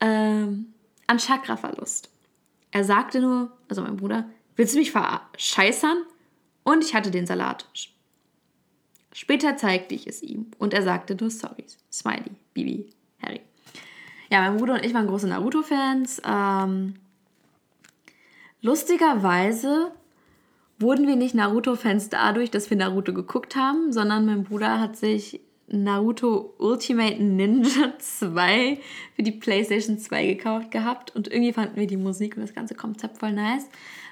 Ähm, 0.00 0.74
an 1.06 1.18
Chakraverlust. 1.18 2.10
Er 2.72 2.84
sagte 2.84 3.20
nur, 3.20 3.52
also 3.68 3.82
mein 3.82 3.96
Bruder, 3.96 4.28
willst 4.56 4.74
du 4.74 4.78
mich 4.78 4.92
verscheißern? 4.92 6.04
Und 6.62 6.84
ich 6.84 6.94
hatte 6.94 7.10
den 7.10 7.26
Salat. 7.26 7.68
Später 9.12 9.56
zeigte 9.56 9.94
ich 9.94 10.06
es 10.06 10.22
ihm 10.22 10.46
und 10.58 10.72
er 10.72 10.82
sagte 10.82 11.16
nur 11.16 11.30
sorry. 11.30 11.64
Smiley, 11.92 12.30
Bibi, 12.54 12.90
Harry. 13.22 13.40
Ja, 14.30 14.40
mein 14.40 14.56
Bruder 14.56 14.74
und 14.74 14.84
ich 14.84 14.94
waren 14.94 15.08
große 15.08 15.26
Naruto-Fans. 15.26 16.22
Ähm, 16.24 16.94
lustigerweise 18.62 19.90
wurden 20.78 21.06
wir 21.06 21.16
nicht 21.16 21.34
Naruto-Fans 21.34 22.08
dadurch, 22.08 22.50
dass 22.50 22.70
wir 22.70 22.76
Naruto 22.76 23.12
geguckt 23.12 23.56
haben, 23.56 23.92
sondern 23.92 24.26
mein 24.26 24.44
Bruder 24.44 24.80
hat 24.80 24.96
sich 24.96 25.40
Naruto 25.66 26.54
Ultimate 26.58 27.22
Ninja 27.22 27.94
2 27.98 28.78
für 29.14 29.22
die 29.22 29.32
PlayStation 29.32 29.98
2 29.98 30.26
gekauft 30.26 30.70
gehabt 30.70 31.14
und 31.14 31.28
irgendwie 31.28 31.52
fanden 31.52 31.76
wir 31.76 31.86
die 31.86 31.96
Musik 31.96 32.36
und 32.36 32.42
das 32.42 32.54
ganze 32.54 32.74
Konzept 32.74 33.18
voll 33.18 33.32
nice. 33.32 33.68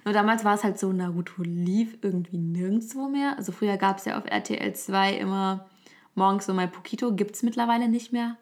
Nur 0.09 0.15
damals 0.15 0.43
war 0.43 0.55
es 0.55 0.65
halt 0.65 0.79
so, 0.79 0.91
Naruto 0.91 1.43
lief 1.43 1.99
irgendwie 2.01 2.39
nirgendwo 2.39 3.11
mehr. 3.11 3.37
Also 3.37 3.53
früher 3.53 3.77
gab 3.77 3.99
es 3.99 4.07
ja 4.07 4.17
auf 4.17 4.25
RTL 4.25 4.73
2 4.73 5.13
immer 5.19 5.69
morgens 6.15 6.47
so 6.47 6.55
mal 6.55 6.67
Pokito, 6.67 7.13
gibt 7.13 7.35
es 7.35 7.43
mittlerweile 7.43 7.91
nicht 7.91 8.11
mehr. 8.11 8.39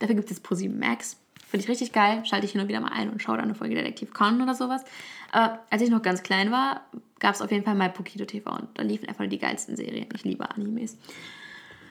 Dafür 0.00 0.16
gibt 0.16 0.30
es 0.30 0.38
ProSieben 0.38 0.78
Max. 0.78 1.18
Finde 1.48 1.64
ich 1.64 1.70
richtig 1.70 1.92
geil. 1.92 2.26
Schalte 2.26 2.44
ich 2.44 2.52
hin 2.52 2.60
und 2.60 2.68
wieder 2.68 2.82
mal 2.82 2.92
ein 2.92 3.08
und 3.08 3.22
schaue 3.22 3.38
da 3.38 3.42
eine 3.42 3.54
Folge 3.54 3.74
Detektiv 3.74 4.12
Conan 4.12 4.42
oder 4.42 4.54
sowas. 4.54 4.84
Aber 5.32 5.60
als 5.70 5.80
ich 5.80 5.88
noch 5.88 6.02
ganz 6.02 6.22
klein 6.22 6.50
war, 6.50 6.82
gab 7.20 7.34
es 7.34 7.40
auf 7.40 7.50
jeden 7.50 7.64
Fall 7.64 7.74
mal 7.74 7.88
Pokito 7.88 8.26
TV 8.26 8.54
und 8.54 8.68
da 8.74 8.82
liefen 8.82 9.08
einfach 9.08 9.26
die 9.26 9.38
geilsten 9.38 9.76
Serien. 9.76 10.08
Ich 10.14 10.24
liebe 10.24 10.50
Animes. 10.50 10.98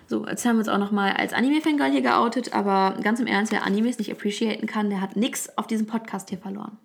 So, 0.05 0.27
jetzt 0.27 0.45
haben 0.45 0.57
wir 0.57 0.59
uns 0.59 0.69
auch 0.69 0.77
nochmal 0.77 1.13
als 1.13 1.33
Anime-Fangirl 1.33 1.89
hier 1.89 2.03
geoutet, 2.03 2.53
aber 2.53 2.99
ganz 3.01 3.19
im 3.19 3.25
Ernst, 3.25 3.51
wer 3.51 3.65
Animes 3.65 3.97
nicht 3.97 4.11
appreciaten 4.11 4.67
kann, 4.67 4.91
der 4.91 5.01
hat 5.01 5.15
nichts 5.15 5.57
auf 5.57 5.65
diesem 5.65 5.87
Podcast 5.87 6.29
hier 6.29 6.37
verloren. 6.37 6.77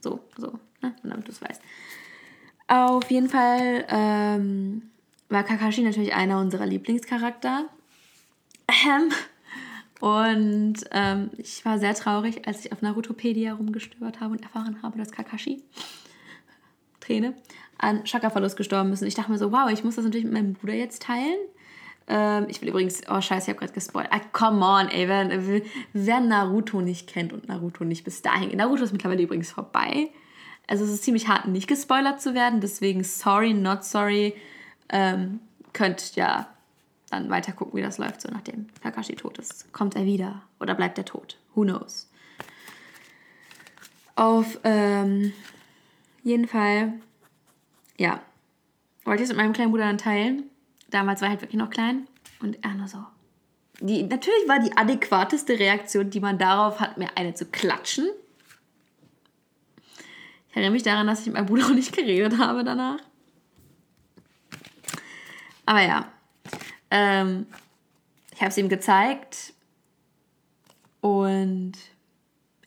So, 0.00 0.20
so, 0.36 0.60
ne? 0.86 1.10
damit 1.10 1.26
du 1.28 1.32
es 1.32 1.42
weißt. 1.42 1.60
Auf 2.68 3.10
jeden 3.10 3.28
Fall 3.28 3.86
ähm, 3.88 4.90
war 5.28 5.44
Kakashi 5.44 5.82
natürlich 5.82 6.14
einer 6.14 6.40
unserer 6.40 6.66
Lieblingscharakter. 6.66 7.66
Ähm, 8.68 9.12
und 10.00 10.74
ähm, 10.90 11.30
ich 11.38 11.64
war 11.64 11.78
sehr 11.78 11.94
traurig, 11.94 12.46
als 12.46 12.64
ich 12.64 12.72
auf 12.72 12.82
Narutopedia 12.82 13.54
rumgestöbert 13.54 14.20
habe 14.20 14.32
und 14.32 14.42
erfahren 14.42 14.82
habe, 14.82 14.98
dass 14.98 15.12
Kakashi, 15.12 15.62
Träne, 17.00 17.34
an 17.78 18.04
Chakra-Verlust 18.04 18.56
gestorben 18.56 18.92
ist. 18.92 19.02
Und 19.02 19.08
ich 19.08 19.14
dachte 19.14 19.30
mir 19.30 19.38
so, 19.38 19.52
wow, 19.52 19.70
ich 19.70 19.84
muss 19.84 19.96
das 19.96 20.04
natürlich 20.04 20.24
mit 20.24 20.34
meinem 20.34 20.54
Bruder 20.54 20.74
jetzt 20.74 21.02
teilen. 21.02 21.38
Ähm, 22.08 22.46
ich 22.48 22.60
will 22.60 22.68
übrigens, 22.68 23.02
oh 23.08 23.20
scheiße, 23.20 23.44
ich 23.44 23.48
habe 23.48 23.58
gerade 23.58 23.72
gespoilt. 23.72 24.08
Ah, 24.10 24.20
come 24.32 24.64
on, 24.64 24.88
ey, 24.88 25.08
wer, 25.08 25.62
wer, 25.92 26.20
Naruto 26.20 26.80
nicht 26.80 27.08
kennt 27.08 27.32
und 27.32 27.48
Naruto 27.48 27.84
nicht 27.84 28.04
bis 28.04 28.22
dahin. 28.22 28.56
Naruto 28.56 28.84
ist 28.84 28.92
mittlerweile 28.92 29.22
übrigens 29.22 29.50
vorbei. 29.50 30.10
Also 30.66 30.84
es 30.84 30.90
ist 30.90 31.04
ziemlich 31.04 31.28
hart, 31.28 31.46
nicht 31.46 31.68
gespoilert 31.68 32.20
zu 32.20 32.34
werden. 32.34 32.60
Deswegen 32.60 33.04
sorry, 33.04 33.54
not 33.54 33.84
sorry. 33.84 34.34
ähm, 34.88 35.40
könnt 35.72 36.16
ja 36.16 36.48
dann 37.10 37.30
weiter 37.30 37.52
gucken, 37.52 37.78
wie 37.78 37.82
das 37.82 37.98
läuft, 37.98 38.22
so 38.22 38.28
nachdem 38.32 38.66
Kakashi 38.82 39.14
tot 39.14 39.38
ist. 39.38 39.72
Kommt 39.72 39.94
er 39.94 40.04
wieder 40.04 40.42
oder 40.58 40.74
bleibt 40.74 40.98
er 40.98 41.04
tot? 41.04 41.38
Who 41.54 41.62
knows? 41.62 42.08
Auf 44.16 44.58
ähm, 44.64 45.32
jeden 46.22 46.48
Fall, 46.48 46.94
ja, 47.98 48.20
wollte 49.04 49.22
ich 49.22 49.28
es 49.28 49.36
mit 49.36 49.44
meinem 49.44 49.52
kleinen 49.52 49.70
Bruder 49.70 49.84
dann 49.84 49.98
teilen. 49.98 50.44
Damals 50.90 51.20
war 51.20 51.28
er 51.28 51.32
halt 51.32 51.42
wirklich 51.42 51.58
noch 51.58 51.70
klein 51.70 52.06
und 52.40 52.64
er 52.64 52.74
nur 52.74 52.88
so. 52.88 53.04
Die, 53.80 54.02
natürlich 54.02 54.48
war 54.48 54.58
die 54.58 54.74
adäquateste 54.74 55.58
Reaktion, 55.58 56.08
die 56.08 56.20
man 56.20 56.38
darauf 56.38 56.80
hat, 56.80 56.96
mir 56.96 57.10
eine 57.16 57.34
zu 57.34 57.44
klatschen. 57.44 58.08
Ich 60.56 60.60
erinnere 60.60 60.72
mich 60.72 60.84
daran, 60.84 61.06
dass 61.06 61.20
ich 61.20 61.26
mit 61.26 61.34
meinem 61.34 61.44
Bruder 61.44 61.66
auch 61.66 61.74
nicht 61.74 61.94
geredet 61.94 62.38
habe 62.38 62.64
danach. 62.64 62.96
Aber 65.66 65.82
ja, 65.82 66.10
ähm, 66.90 67.44
ich 68.32 68.40
habe 68.40 68.48
es 68.48 68.56
ihm 68.56 68.70
gezeigt 68.70 69.52
und 71.02 71.72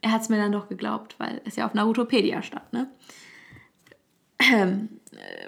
er 0.02 0.12
hat 0.12 0.22
es 0.22 0.30
mir 0.30 0.38
dann 0.38 0.52
doch 0.52 0.70
geglaubt, 0.70 1.16
weil 1.18 1.42
es 1.46 1.56
ja 1.56 1.66
auf 1.66 1.74
Narutopedia 1.74 2.44
stand, 2.44 2.72
ne? 2.74 2.92
Ähm, 4.38 4.90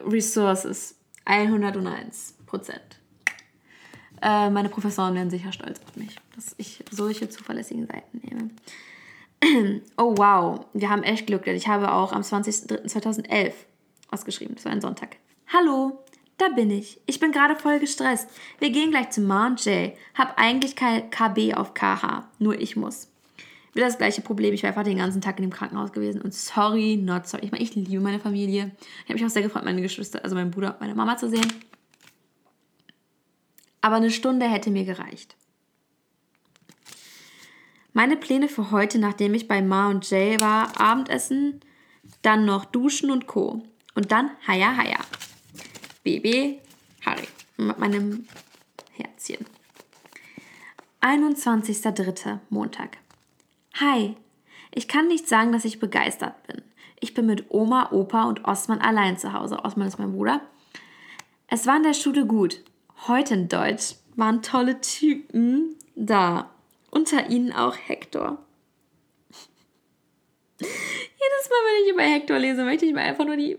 Resources 0.03 0.97
101 1.25 2.37
Prozent. 2.47 2.99
Äh, 4.19 4.49
meine 4.49 4.69
Professoren 4.69 5.13
wären 5.13 5.29
sicher 5.29 5.51
stolz 5.51 5.79
auf 5.87 5.95
mich, 5.95 6.15
dass 6.35 6.55
ich 6.57 6.83
solche 6.89 7.29
zuverlässigen 7.29 7.85
Seiten 7.85 8.19
nehme. 8.23 8.49
Oh 9.97 10.13
wow, 10.17 10.65
wir 10.73 10.89
haben 10.89 11.03
echt 11.03 11.27
Glück, 11.27 11.45
denn 11.45 11.55
ich 11.55 11.67
habe 11.67 11.91
auch 11.91 12.13
am 12.13 12.21
20.03.2011 12.21 13.53
was 14.09 14.25
geschrieben. 14.25 14.55
Das 14.55 14.65
war 14.65 14.71
ein 14.71 14.81
Sonntag. 14.81 15.17
Hallo, 15.51 16.03
da 16.37 16.49
bin 16.49 16.69
ich. 16.69 16.99
Ich 17.05 17.19
bin 17.19 17.31
gerade 17.31 17.55
voll 17.55 17.79
gestresst. 17.79 18.27
Wir 18.59 18.69
gehen 18.71 18.91
gleich 18.91 19.09
zu 19.11 19.21
Ma 19.21 19.47
und 19.47 19.63
Jay. 19.63 19.95
Hab 20.13 20.39
eigentlich 20.39 20.75
kein 20.75 21.09
KB 21.09 21.53
auf 21.55 21.73
KH. 21.73 22.29
Nur 22.39 22.59
ich 22.59 22.75
muss. 22.75 23.07
Wieder 23.73 23.85
das 23.85 23.97
gleiche 23.97 24.21
Problem. 24.21 24.53
Ich 24.53 24.63
war 24.63 24.69
einfach 24.69 24.83
den 24.83 24.97
ganzen 24.97 25.21
Tag 25.21 25.37
in 25.37 25.43
dem 25.43 25.51
Krankenhaus 25.51 25.93
gewesen 25.93 26.21
und 26.21 26.33
sorry, 26.33 26.97
not 26.97 27.27
sorry. 27.27 27.45
Ich 27.45 27.51
meine, 27.51 27.63
ich 27.63 27.73
liebe 27.73 28.01
meine 28.01 28.19
Familie. 28.19 28.71
Ich 28.79 29.03
habe 29.05 29.13
mich 29.13 29.25
auch 29.25 29.29
sehr 29.29 29.43
gefreut, 29.43 29.63
meine 29.63 29.81
Geschwister, 29.81 30.23
also 30.23 30.35
meinen 30.35 30.51
Bruder 30.51 30.73
und 30.73 30.81
meine 30.81 30.95
Mama 30.95 31.15
zu 31.17 31.29
sehen. 31.29 31.47
Aber 33.79 33.95
eine 33.95 34.11
Stunde 34.11 34.47
hätte 34.49 34.71
mir 34.71 34.83
gereicht. 34.83 35.35
Meine 37.93 38.15
Pläne 38.15 38.47
für 38.47 38.71
heute, 38.71 38.99
nachdem 38.99 39.33
ich 39.33 39.47
bei 39.47 39.61
Ma 39.61 39.89
und 39.89 40.09
Jay 40.09 40.39
war, 40.39 40.79
Abendessen, 40.79 41.59
dann 42.21 42.45
noch 42.45 42.63
duschen 42.63 43.11
und 43.11 43.27
Co. 43.27 43.63
Und 43.95 44.11
dann 44.11 44.31
Haya 44.47 44.77
Haya. 44.77 44.99
Baby 46.03 46.61
Harry 47.05 47.27
mit 47.57 47.77
meinem 47.79 48.27
Herzchen. 48.93 49.45
21.03. 51.01 52.39
Montag. 52.49 52.97
Hi, 53.75 54.15
ich 54.73 54.87
kann 54.87 55.07
nicht 55.07 55.27
sagen, 55.27 55.51
dass 55.51 55.65
ich 55.65 55.79
begeistert 55.79 56.47
bin. 56.47 56.61
Ich 56.99 57.13
bin 57.13 57.25
mit 57.25 57.49
Oma, 57.49 57.91
Opa 57.91 58.23
und 58.23 58.45
Osman 58.45 58.79
allein 58.79 59.17
zu 59.17 59.33
Hause. 59.33 59.65
Osman 59.65 59.87
ist 59.87 59.99
mein 59.99 60.13
Bruder. 60.13 60.41
Es 61.47 61.67
war 61.67 61.77
in 61.77 61.83
der 61.83 61.93
Schule 61.93 62.25
gut. 62.25 62.63
Heute 63.07 63.33
in 63.33 63.49
Deutsch 63.49 63.95
waren 64.15 64.41
tolle 64.41 64.79
Typen 64.79 65.75
da. 65.95 66.51
Unter 66.91 67.29
ihnen 67.29 67.51
auch 67.51 67.75
Hector. 67.75 68.37
Jedes 70.59 71.49
Mal, 71.49 71.57
wenn 71.65 71.85
ich 71.85 71.93
über 71.93 72.03
Hector 72.03 72.37
lese, 72.37 72.63
möchte 72.63 72.85
ich 72.85 72.93
mir 72.93 73.01
einfach 73.01 73.25
nur 73.25 73.37
die. 73.37 73.57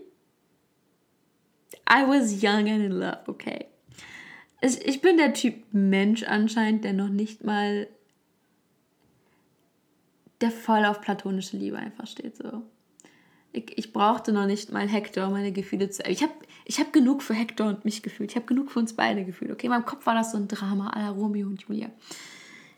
I 1.89 2.07
was 2.07 2.41
young 2.41 2.69
and 2.69 2.85
in 2.85 2.91
love, 2.91 3.19
okay. 3.27 3.65
Ich 4.61 5.01
bin 5.01 5.17
der 5.17 5.33
Typ 5.33 5.55
Mensch 5.73 6.23
anscheinend, 6.23 6.85
der 6.85 6.93
noch 6.93 7.09
nicht 7.09 7.43
mal 7.43 7.89
der 10.39 10.51
voll 10.51 10.85
auf 10.85 11.01
platonische 11.01 11.57
Liebe 11.57 11.77
einfach 11.77 12.07
steht. 12.07 12.37
So. 12.37 12.63
Ich, 13.51 13.77
ich 13.77 13.93
brauchte 13.93 14.31
noch 14.31 14.45
nicht 14.45 14.71
mal 14.71 14.87
Hector, 14.87 15.29
meine 15.29 15.51
Gefühle 15.51 15.89
zu. 15.89 16.03
Ich 16.03 16.23
habe 16.23 16.33
ich 16.65 16.79
hab 16.79 16.93
genug 16.93 17.23
für 17.23 17.33
Hector 17.33 17.67
und 17.67 17.83
mich 17.85 18.03
gefühlt. 18.03 18.31
Ich 18.31 18.35
habe 18.35 18.45
genug 18.45 18.71
für 18.71 18.79
uns 18.79 18.93
beide 18.93 19.25
gefühlt. 19.25 19.51
Okay, 19.51 19.67
in 19.67 19.71
meinem 19.71 19.85
Kopf 19.85 20.05
war 20.05 20.15
das 20.15 20.31
so 20.31 20.37
ein 20.37 20.47
Drama 20.47 20.91
à 20.91 20.99
la 20.99 21.09
Romeo 21.09 21.47
und 21.47 21.61
Julia. 21.61 21.89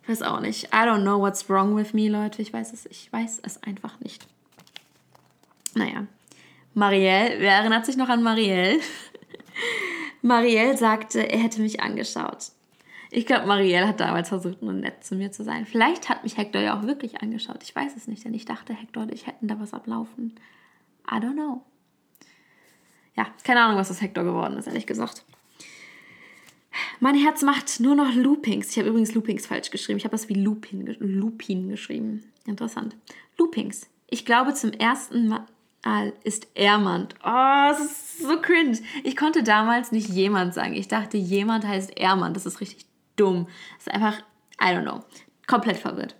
Ich 0.05 0.09
weiß 0.09 0.21
auch 0.21 0.39
nicht. 0.39 0.65
I 0.65 0.85
don't 0.85 1.01
know 1.01 1.19
what's 1.19 1.49
wrong 1.49 1.75
with 1.75 1.93
me, 1.93 2.09
Leute. 2.09 2.39
Ich 2.39 2.53
weiß 2.53 2.73
es, 2.73 2.85
ich 2.85 3.11
weiß 3.11 3.39
es 3.41 3.63
einfach 3.63 3.99
nicht. 4.01 4.27
Naja. 5.73 6.05
Marielle, 6.75 7.39
wer 7.39 7.53
erinnert 7.53 7.87
sich 7.87 7.97
noch 7.97 8.09
an 8.09 8.21
Marielle? 8.21 8.79
Marielle 10.21 10.77
sagte, 10.77 11.27
er 11.27 11.39
hätte 11.39 11.59
mich 11.59 11.81
angeschaut. 11.81 12.51
Ich 13.09 13.25
glaube, 13.25 13.47
Marielle 13.47 13.87
hat 13.87 13.99
damals 13.99 14.29
versucht, 14.29 14.61
nur 14.61 14.73
nett 14.73 15.03
zu 15.03 15.15
mir 15.15 15.31
zu 15.31 15.43
sein. 15.43 15.65
Vielleicht 15.65 16.07
hat 16.07 16.23
mich 16.23 16.37
Hector 16.37 16.61
ja 16.61 16.77
auch 16.77 16.83
wirklich 16.83 17.23
angeschaut. 17.23 17.63
Ich 17.63 17.75
weiß 17.75 17.95
es 17.95 18.07
nicht, 18.07 18.25
denn 18.25 18.33
ich 18.35 18.45
dachte, 18.45 18.73
Hector 18.73 19.03
und 19.03 19.11
ich 19.11 19.25
hätten 19.25 19.47
da 19.47 19.59
was 19.59 19.73
ablaufen. 19.73 20.35
I 21.09 21.15
don't 21.15 21.33
know. 21.33 21.63
Ja, 23.15 23.25
keine 23.43 23.63
Ahnung, 23.63 23.77
was 23.77 23.87
das 23.87 24.01
Hector 24.01 24.23
geworden 24.23 24.55
ist, 24.57 24.67
ehrlich 24.67 24.85
gesagt. 24.85 25.25
Mein 26.99 27.15
Herz 27.15 27.41
macht 27.41 27.79
nur 27.79 27.95
noch 27.95 28.13
Loopings. 28.13 28.71
Ich 28.71 28.77
habe 28.77 28.89
übrigens 28.89 29.13
Loopings 29.13 29.47
falsch 29.47 29.71
geschrieben. 29.71 29.97
Ich 29.97 30.05
habe 30.05 30.13
das 30.13 30.29
wie 30.29 30.33
Lupin, 30.33 30.95
Lupin 30.99 31.69
geschrieben. 31.69 32.23
Interessant. 32.45 32.95
Loopings. 33.37 33.87
Ich 34.07 34.25
glaube, 34.25 34.53
zum 34.53 34.71
ersten 34.71 35.27
Mal 35.27 36.13
ist 36.23 36.47
Ermand. 36.55 37.15
Oh, 37.23 37.69
das 37.69 37.79
ist 37.79 38.19
so 38.19 38.41
cringe. 38.41 38.79
Ich 39.03 39.15
konnte 39.15 39.43
damals 39.43 39.91
nicht 39.91 40.09
jemand 40.09 40.53
sagen. 40.53 40.73
Ich 40.73 40.87
dachte, 40.87 41.17
jemand 41.17 41.65
heißt 41.65 41.97
Ermand. 41.97 42.35
Das 42.35 42.45
ist 42.45 42.61
richtig 42.61 42.85
dumm. 43.15 43.47
Das 43.77 43.87
ist 43.87 43.93
einfach, 43.93 44.19
I 44.59 44.65
don't 44.65 44.83
know, 44.83 45.03
komplett 45.47 45.77
verwirrt. 45.77 46.15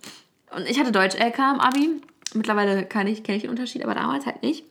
Und 0.54 0.68
ich 0.68 0.78
hatte 0.78 0.92
Deutsch-LK 0.92 1.38
im 1.38 1.60
Abi. 1.60 2.00
Mittlerweile 2.34 2.84
kann 2.84 3.06
ich, 3.06 3.22
kenne 3.22 3.36
ich 3.36 3.42
den 3.42 3.50
Unterschied, 3.50 3.82
aber 3.82 3.94
damals 3.94 4.26
halt 4.26 4.42
nicht. 4.42 4.64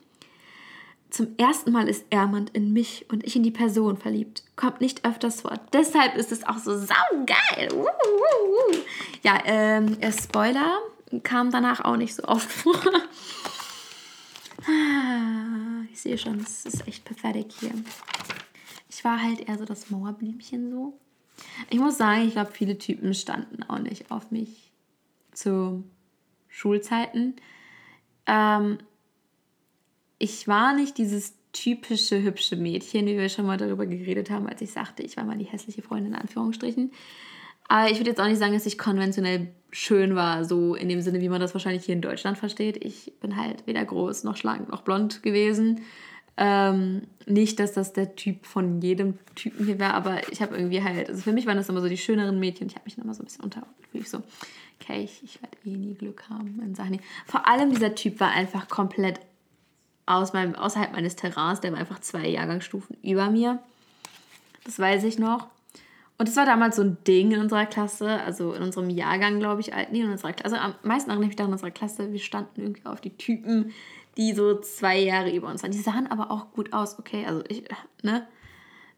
Zum 1.10 1.36
ersten 1.38 1.72
Mal 1.72 1.88
ist 1.88 2.04
Ermand 2.10 2.50
in 2.50 2.72
mich 2.72 3.06
und 3.10 3.24
ich 3.24 3.36
in 3.36 3.42
die 3.42 3.50
Person 3.50 3.96
verliebt. 3.96 4.42
Kommt 4.56 4.80
nicht 4.80 5.04
öfters 5.04 5.42
vor. 5.42 5.58
Deshalb 5.72 6.16
ist 6.16 6.32
es 6.32 6.44
auch 6.44 6.58
so 6.58 6.76
saugeil. 6.76 7.68
Ja, 9.22 9.38
ähm, 9.44 9.96
Spoiler 10.10 10.78
kam 11.22 11.50
danach 11.50 11.80
auch 11.84 11.96
nicht 11.96 12.14
so 12.14 12.24
oft 12.24 12.50
vor. 12.50 12.80
Ah, 14.68 15.84
ich 15.92 16.00
sehe 16.00 16.18
schon, 16.18 16.40
es 16.40 16.64
ist 16.64 16.88
echt 16.88 17.04
pathetic 17.04 17.52
hier. 17.52 17.72
Ich 18.90 19.04
war 19.04 19.22
halt 19.22 19.48
eher 19.48 19.56
so 19.58 19.64
das 19.64 19.90
Mauerblümchen 19.90 20.72
so. 20.72 20.98
Ich 21.70 21.78
muss 21.78 21.98
sagen, 21.98 22.26
ich 22.26 22.32
glaube, 22.32 22.50
viele 22.50 22.76
Typen 22.76 23.14
standen 23.14 23.62
auch 23.64 23.78
nicht 23.78 24.10
auf 24.10 24.32
mich 24.32 24.72
zu 25.32 25.84
Schulzeiten. 26.48 27.36
Ähm, 28.26 28.78
ich 30.18 30.48
war 30.48 30.74
nicht 30.74 30.98
dieses 30.98 31.34
typische 31.52 32.22
hübsche 32.22 32.56
Mädchen, 32.56 33.06
wie 33.06 33.16
wir 33.16 33.28
schon 33.28 33.46
mal 33.46 33.56
darüber 33.56 33.86
geredet 33.86 34.30
haben, 34.30 34.46
als 34.46 34.60
ich 34.60 34.72
sagte, 34.72 35.02
ich 35.02 35.16
war 35.16 35.24
mal 35.24 35.38
die 35.38 35.44
hässliche 35.44 35.82
Freundin 35.82 36.12
in 36.12 36.18
Anführungsstrichen. 36.18 36.92
Aber 37.68 37.90
ich 37.90 37.98
würde 37.98 38.10
jetzt 38.10 38.20
auch 38.20 38.28
nicht 38.28 38.38
sagen, 38.38 38.52
dass 38.52 38.66
ich 38.66 38.78
konventionell 38.78 39.48
schön 39.70 40.14
war, 40.14 40.44
so 40.44 40.74
in 40.74 40.88
dem 40.88 41.00
Sinne, 41.00 41.20
wie 41.20 41.28
man 41.28 41.40
das 41.40 41.54
wahrscheinlich 41.54 41.84
hier 41.84 41.94
in 41.94 42.00
Deutschland 42.00 42.38
versteht. 42.38 42.84
Ich 42.84 43.12
bin 43.20 43.36
halt 43.36 43.66
weder 43.66 43.84
groß 43.84 44.24
noch 44.24 44.36
schlank 44.36 44.68
noch 44.68 44.82
blond 44.82 45.22
gewesen. 45.22 45.80
Ähm, 46.36 47.02
nicht, 47.24 47.58
dass 47.58 47.72
das 47.72 47.94
der 47.94 48.14
Typ 48.14 48.44
von 48.44 48.80
jedem 48.82 49.18
Typen 49.34 49.64
hier 49.64 49.78
wäre, 49.78 49.94
aber 49.94 50.30
ich 50.30 50.42
habe 50.42 50.56
irgendwie 50.56 50.82
halt, 50.82 51.08
also 51.08 51.22
für 51.22 51.32
mich 51.32 51.46
waren 51.46 51.56
das 51.56 51.68
immer 51.68 51.80
so 51.80 51.88
die 51.88 51.96
schöneren 51.96 52.38
Mädchen. 52.38 52.66
Ich 52.68 52.74
habe 52.74 52.84
mich 52.84 52.98
immer 52.98 53.14
so 53.14 53.22
ein 53.22 53.26
bisschen 53.26 53.44
unter, 53.44 53.66
ich 53.94 54.08
so, 54.08 54.22
okay, 54.80 55.02
ich, 55.02 55.22
ich 55.24 55.40
werde 55.42 55.56
eh 55.64 55.76
nie 55.76 55.94
Glück 55.94 56.28
haben 56.28 56.60
in 56.62 56.74
Sachen. 56.74 57.00
Vor 57.24 57.48
allem 57.48 57.70
dieser 57.70 57.94
Typ 57.94 58.20
war 58.20 58.30
einfach 58.30 58.68
komplett 58.68 59.18
aus 60.06 60.32
meinem, 60.32 60.54
außerhalb 60.54 60.92
meines 60.92 61.16
Terrains, 61.16 61.60
der 61.60 61.72
war 61.72 61.80
einfach 61.80 62.00
zwei 62.00 62.26
Jahrgangsstufen 62.28 62.96
über 63.02 63.28
mir. 63.28 63.58
Das 64.64 64.78
weiß 64.78 65.04
ich 65.04 65.18
noch. 65.18 65.48
Und 66.18 66.28
das 66.28 66.36
war 66.36 66.46
damals 66.46 66.76
so 66.76 66.82
ein 66.82 66.96
Ding 67.06 67.32
in 67.32 67.40
unserer 67.40 67.66
Klasse, 67.66 68.20
also 68.22 68.54
in 68.54 68.62
unserem 68.62 68.88
Jahrgang, 68.88 69.38
glaube 69.38 69.60
ich, 69.60 69.72
nee, 69.90 70.00
in 70.00 70.10
unserer 70.10 70.32
Klasse. 70.32 70.58
Also 70.58 70.74
am 70.74 70.74
meisten 70.88 71.10
erinnere 71.10 71.24
ich 71.24 71.30
mich 71.30 71.36
daran 71.36 71.50
in 71.50 71.54
unserer 71.54 71.70
Klasse, 71.70 72.12
wir 72.12 72.18
standen 72.20 72.62
irgendwie 72.62 72.86
auf 72.86 73.00
die 73.00 73.16
Typen, 73.16 73.72
die 74.16 74.32
so 74.32 74.58
zwei 74.60 74.98
Jahre 74.98 75.34
über 75.34 75.48
uns 75.48 75.62
waren. 75.62 75.72
Die 75.72 75.78
sahen 75.78 76.06
aber 76.06 76.30
auch 76.30 76.52
gut 76.52 76.72
aus, 76.72 76.98
okay? 76.98 77.26
Also 77.26 77.44
ich, 77.48 77.64
ne? 78.02 78.26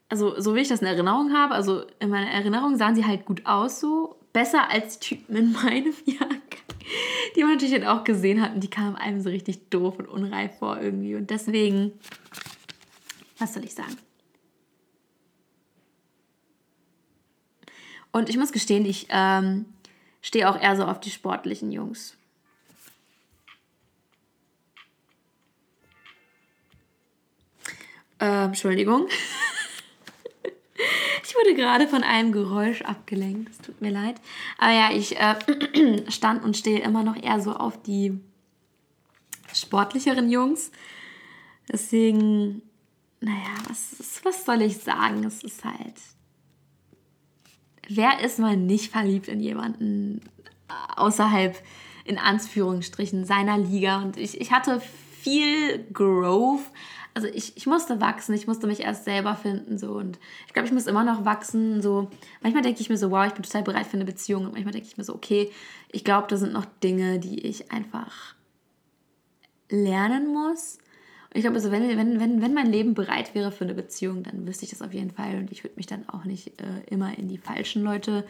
Also 0.08 0.40
so 0.40 0.54
wie 0.54 0.60
ich 0.60 0.68
das 0.68 0.80
in 0.80 0.86
Erinnerung 0.86 1.32
habe, 1.32 1.54
also 1.54 1.82
in 1.98 2.08
meiner 2.08 2.30
Erinnerung 2.30 2.76
sahen 2.76 2.94
sie 2.94 3.04
halt 3.04 3.26
gut 3.26 3.44
aus, 3.44 3.80
so 3.80 4.16
besser 4.38 4.70
als 4.70 5.00
Typen 5.00 5.34
in 5.34 5.50
meinem 5.50 5.94
Jahrgang, 6.04 6.40
die 7.34 7.42
man 7.42 7.54
natürlich 7.54 7.84
auch 7.84 8.04
gesehen 8.04 8.40
hat 8.40 8.54
und 8.54 8.60
die 8.60 8.70
kamen 8.70 8.94
einem 8.94 9.20
so 9.20 9.30
richtig 9.30 9.68
doof 9.68 9.98
und 9.98 10.06
unreif 10.06 10.60
vor 10.60 10.80
irgendwie 10.80 11.16
und 11.16 11.28
deswegen, 11.28 11.90
was 13.36 13.54
soll 13.54 13.64
ich 13.64 13.74
sagen? 13.74 13.96
Und 18.12 18.28
ich 18.28 18.36
muss 18.36 18.52
gestehen, 18.52 18.86
ich 18.86 19.08
ähm, 19.10 19.66
stehe 20.22 20.48
auch 20.48 20.60
eher 20.60 20.76
so 20.76 20.84
auf 20.84 21.00
die 21.00 21.10
sportlichen 21.10 21.72
Jungs. 21.72 22.16
Äh, 28.20 28.44
Entschuldigung. 28.44 29.08
Ich 31.24 31.34
wurde 31.34 31.54
gerade 31.54 31.88
von 31.88 32.02
einem 32.02 32.32
Geräusch 32.32 32.82
abgelenkt. 32.82 33.50
Es 33.50 33.58
tut 33.58 33.80
mir 33.80 33.90
leid. 33.90 34.16
Aber 34.58 34.72
ja, 34.72 34.90
ich 34.92 35.18
äh, 35.18 36.04
stand 36.10 36.44
und 36.44 36.56
stehe 36.56 36.80
immer 36.80 37.02
noch 37.02 37.16
eher 37.20 37.40
so 37.40 37.54
auf 37.54 37.82
die 37.82 38.20
sportlicheren 39.54 40.30
Jungs. 40.30 40.70
Deswegen, 41.70 42.62
naja, 43.20 43.54
was, 43.68 44.20
was 44.24 44.44
soll 44.44 44.62
ich 44.62 44.78
sagen? 44.78 45.24
Es 45.24 45.42
ist 45.42 45.64
halt. 45.64 45.94
Wer 47.88 48.20
ist 48.20 48.38
mal 48.38 48.56
nicht 48.56 48.92
verliebt 48.92 49.28
in 49.28 49.40
jemanden 49.40 50.20
außerhalb, 50.96 51.56
in 52.04 52.18
Anführungsstrichen, 52.18 53.24
seiner 53.24 53.58
Liga? 53.58 54.02
Und 54.02 54.16
ich, 54.16 54.40
ich 54.40 54.52
hatte 54.52 54.80
viel 55.20 55.86
Growth. 55.92 56.64
Also 57.18 57.26
ich, 57.34 57.56
ich 57.56 57.66
musste 57.66 58.00
wachsen, 58.00 58.32
ich 58.32 58.46
musste 58.46 58.68
mich 58.68 58.78
erst 58.78 59.04
selber 59.04 59.34
finden. 59.34 59.76
So. 59.76 59.90
Und 59.94 60.20
ich 60.46 60.52
glaube, 60.52 60.68
ich 60.68 60.72
muss 60.72 60.86
immer 60.86 61.02
noch 61.02 61.24
wachsen. 61.24 61.82
So. 61.82 62.08
Manchmal 62.42 62.62
denke 62.62 62.80
ich 62.80 62.88
mir 62.88 62.96
so, 62.96 63.10
wow, 63.10 63.26
ich 63.26 63.32
bin 63.32 63.42
total 63.42 63.64
bereit 63.64 63.88
für 63.88 63.96
eine 63.96 64.04
Beziehung. 64.04 64.44
Und 64.44 64.52
manchmal 64.52 64.70
denke 64.70 64.86
ich 64.86 64.96
mir 64.96 65.02
so, 65.02 65.16
okay, 65.16 65.50
ich 65.90 66.04
glaube, 66.04 66.28
da 66.28 66.36
sind 66.36 66.52
noch 66.52 66.64
Dinge, 66.80 67.18
die 67.18 67.44
ich 67.44 67.72
einfach 67.72 68.36
lernen 69.68 70.32
muss. 70.32 70.78
Und 71.30 71.38
ich 71.38 71.40
glaube, 71.40 71.56
also 71.56 71.72
wenn, 71.72 71.88
wenn, 71.88 72.20
wenn, 72.20 72.40
wenn 72.40 72.54
mein 72.54 72.70
Leben 72.70 72.94
bereit 72.94 73.34
wäre 73.34 73.50
für 73.50 73.64
eine 73.64 73.74
Beziehung, 73.74 74.22
dann 74.22 74.46
wüsste 74.46 74.66
ich 74.66 74.70
das 74.70 74.80
auf 74.80 74.94
jeden 74.94 75.10
Fall. 75.10 75.38
Und 75.38 75.50
ich 75.50 75.64
würde 75.64 75.74
mich 75.74 75.86
dann 75.86 76.08
auch 76.08 76.22
nicht 76.22 76.60
äh, 76.60 76.84
immer 76.88 77.18
in 77.18 77.26
die 77.26 77.38
falschen 77.38 77.82
Leute 77.82 78.24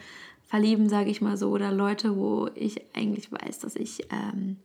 verlieben, 0.47 0.89
sage 0.89 1.11
ich 1.11 1.21
mal 1.21 1.37
so. 1.37 1.51
Oder 1.51 1.71
Leute, 1.71 2.17
wo 2.17 2.49
ich 2.55 2.81
eigentlich 2.95 3.31
weiß, 3.31 3.59
dass 3.59 3.75
ich 3.75 4.07
ähm, 4.11 4.57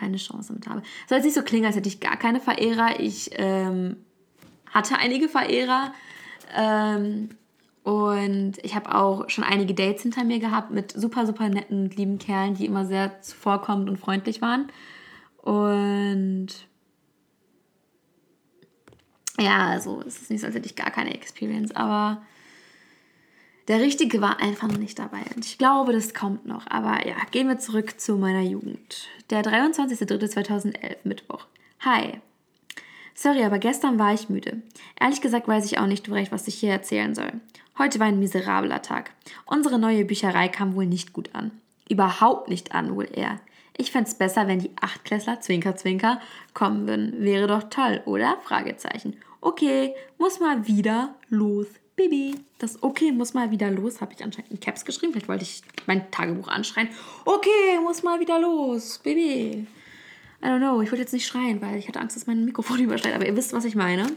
keine 0.00 0.16
Chance 0.16 0.48
damit 0.48 0.66
habe. 0.66 0.82
Soll 1.08 1.18
jetzt 1.18 1.24
nicht 1.24 1.34
so 1.34 1.42
klingen, 1.42 1.66
als 1.66 1.76
hätte 1.76 1.88
ich 1.88 2.00
gar 2.00 2.16
keine 2.16 2.40
Verehrer. 2.40 2.98
Ich 2.98 3.30
ähm, 3.34 3.96
hatte 4.72 4.96
einige 4.98 5.28
Verehrer. 5.28 5.92
Ähm, 6.56 7.30
und 7.82 8.54
ich 8.62 8.74
habe 8.74 8.94
auch 8.94 9.28
schon 9.30 9.44
einige 9.44 9.74
Dates 9.74 10.02
hinter 10.02 10.24
mir 10.24 10.38
gehabt 10.38 10.70
mit 10.70 10.92
super, 10.92 11.26
super 11.26 11.48
netten, 11.48 11.90
lieben 11.90 12.18
Kerlen, 12.18 12.54
die 12.54 12.66
immer 12.66 12.84
sehr 12.84 13.20
zuvorkommend 13.22 13.88
und 13.88 13.98
freundlich 13.98 14.42
waren. 14.42 14.68
Und 15.38 16.48
ja, 19.38 19.68
also 19.68 20.02
es 20.06 20.20
ist 20.22 20.30
nicht 20.30 20.40
so, 20.40 20.46
als 20.46 20.54
hätte 20.54 20.66
ich 20.66 20.76
gar 20.76 20.90
keine 20.90 21.14
Experience, 21.14 21.74
aber 21.74 22.22
der 23.70 23.80
Richtige 23.80 24.20
war 24.20 24.40
einfach 24.40 24.66
noch 24.66 24.78
nicht 24.78 24.98
dabei. 24.98 25.20
Und 25.36 25.46
ich 25.46 25.56
glaube, 25.56 25.92
das 25.92 26.12
kommt 26.12 26.44
noch. 26.44 26.66
Aber 26.66 27.06
ja, 27.06 27.14
gehen 27.30 27.46
wir 27.46 27.60
zurück 27.60 28.00
zu 28.00 28.16
meiner 28.16 28.40
Jugend. 28.40 29.06
Der 29.30 29.44
23.03.2011, 29.44 30.96
Mittwoch. 31.04 31.46
Hi. 31.78 32.18
Sorry, 33.14 33.44
aber 33.44 33.60
gestern 33.60 33.96
war 33.96 34.12
ich 34.12 34.28
müde. 34.28 34.60
Ehrlich 34.98 35.20
gesagt 35.20 35.46
weiß 35.46 35.66
ich 35.66 35.78
auch 35.78 35.86
nicht 35.86 36.10
recht, 36.10 36.32
was 36.32 36.48
ich 36.48 36.56
hier 36.56 36.72
erzählen 36.72 37.14
soll. 37.14 37.30
Heute 37.78 38.00
war 38.00 38.08
ein 38.08 38.18
miserabler 38.18 38.82
Tag. 38.82 39.12
Unsere 39.46 39.78
neue 39.78 40.04
Bücherei 40.04 40.48
kam 40.48 40.74
wohl 40.74 40.86
nicht 40.86 41.12
gut 41.12 41.30
an. 41.32 41.52
Überhaupt 41.88 42.48
nicht 42.48 42.74
an, 42.74 42.96
wohl 42.96 43.08
eher. 43.12 43.38
Ich 43.76 43.92
fände 43.92 44.10
es 44.10 44.16
besser, 44.16 44.48
wenn 44.48 44.58
die 44.58 44.72
Achtklässler, 44.80 45.40
Zwinker, 45.40 45.76
Zwinker, 45.76 46.20
kommen 46.54 46.88
würden. 46.88 47.14
Wäre 47.20 47.46
doch 47.46 47.70
toll, 47.70 48.02
oder? 48.04 48.36
Fragezeichen. 48.42 49.16
Okay, 49.40 49.94
muss 50.18 50.40
mal 50.40 50.66
wieder 50.66 51.14
los. 51.28 51.68
Bibi. 52.00 52.34
Das 52.58 52.82
okay, 52.82 53.12
muss 53.12 53.34
mal 53.34 53.50
wieder 53.50 53.70
los, 53.70 54.00
habe 54.00 54.14
ich 54.14 54.24
anscheinend 54.24 54.50
in 54.50 54.60
Caps 54.60 54.86
geschrieben. 54.86 55.12
Vielleicht 55.12 55.28
wollte 55.28 55.44
ich 55.44 55.62
mein 55.86 56.10
Tagebuch 56.10 56.48
anschreien. 56.48 56.88
Okay, 57.26 57.78
muss 57.82 58.02
mal 58.02 58.20
wieder 58.20 58.40
los. 58.40 58.98
Bibi. 58.98 59.66
I 60.42 60.46
don't 60.46 60.58
know, 60.58 60.80
ich 60.80 60.90
wollte 60.90 61.02
jetzt 61.02 61.12
nicht 61.12 61.26
schreien, 61.26 61.60
weil 61.60 61.76
ich 61.76 61.88
hatte 61.88 62.00
Angst, 62.00 62.16
dass 62.16 62.26
mein 62.26 62.46
Mikrofon 62.46 62.78
überschreit. 62.80 63.14
Aber 63.14 63.26
ihr 63.26 63.36
wisst, 63.36 63.52
was 63.52 63.66
ich 63.66 63.74
meine. 63.74 64.10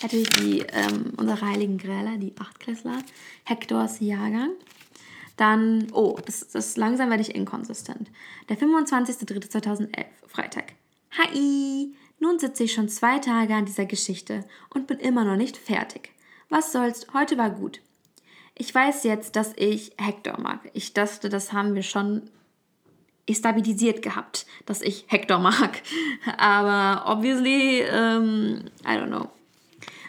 Natürlich 0.00 0.28
die, 0.28 0.60
ähm, 0.60 1.12
unsere 1.16 1.40
heiligen 1.40 1.78
Gräler, 1.78 2.18
die 2.18 2.32
Achtklässler. 2.38 2.98
Hektors 3.44 3.98
Jahrgang. 3.98 4.50
Dann, 5.36 5.88
oh, 5.92 6.16
das, 6.24 6.46
das 6.48 6.76
langsam 6.76 7.10
werde 7.10 7.22
ich 7.22 7.34
inkonsistent. 7.34 8.10
Der 8.48 8.56
25.03.2011, 8.56 10.04
Freitag. 10.28 10.74
Hi! 11.18 11.94
Nun 12.18 12.38
sitze 12.38 12.64
ich 12.64 12.72
schon 12.72 12.88
zwei 12.88 13.18
Tage 13.18 13.54
an 13.54 13.66
dieser 13.66 13.84
Geschichte 13.84 14.44
und 14.72 14.86
bin 14.86 14.98
immer 14.98 15.24
noch 15.24 15.36
nicht 15.36 15.56
fertig. 15.56 16.15
Was 16.48 16.72
soll's, 16.72 17.06
heute 17.12 17.38
war 17.38 17.50
gut. 17.50 17.80
Ich 18.54 18.74
weiß 18.74 19.04
jetzt, 19.04 19.36
dass 19.36 19.52
ich 19.56 19.92
Hector 19.98 20.40
mag. 20.40 20.60
Ich 20.72 20.94
dachte, 20.94 21.28
das 21.28 21.52
haben 21.52 21.74
wir 21.74 21.82
schon 21.82 22.22
stabilisiert 23.30 24.02
gehabt, 24.02 24.46
dass 24.64 24.80
ich 24.80 25.04
Hector 25.08 25.38
mag. 25.38 25.82
Aber 26.38 27.10
obviously, 27.10 27.80
ähm, 27.80 28.64
I 28.84 28.90
don't 28.90 29.08
know. 29.08 29.28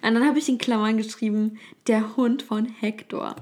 Und 0.03 0.13
dann 0.13 0.25
habe 0.25 0.39
ich 0.39 0.47
in 0.47 0.57
Klammern 0.57 0.97
geschrieben, 0.97 1.57
der 1.87 2.15
Hund 2.15 2.43
von 2.43 2.65
Hector. 2.65 3.35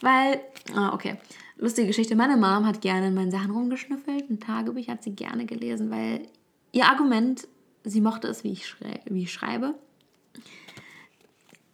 Weil, 0.00 0.40
ah, 0.74 0.92
okay. 0.92 1.16
Lustige 1.56 1.88
Geschichte. 1.88 2.16
Meine 2.16 2.36
Mom 2.36 2.66
hat 2.66 2.80
gerne 2.80 3.08
in 3.08 3.14
meinen 3.14 3.30
Sachen 3.30 3.52
rumgeschnüffelt. 3.52 4.28
Ein 4.28 4.40
Tagebuch 4.40 4.86
hat 4.88 5.02
sie 5.02 5.14
gerne 5.14 5.46
gelesen, 5.46 5.90
weil 5.90 6.26
ihr 6.72 6.86
Argument, 6.86 7.46
sie 7.84 8.00
mochte 8.00 8.26
es, 8.28 8.42
wie 8.42 8.52
ich, 8.52 8.66
schrei 8.66 9.00
wie 9.04 9.22
ich 9.22 9.32
schreibe. 9.32 9.74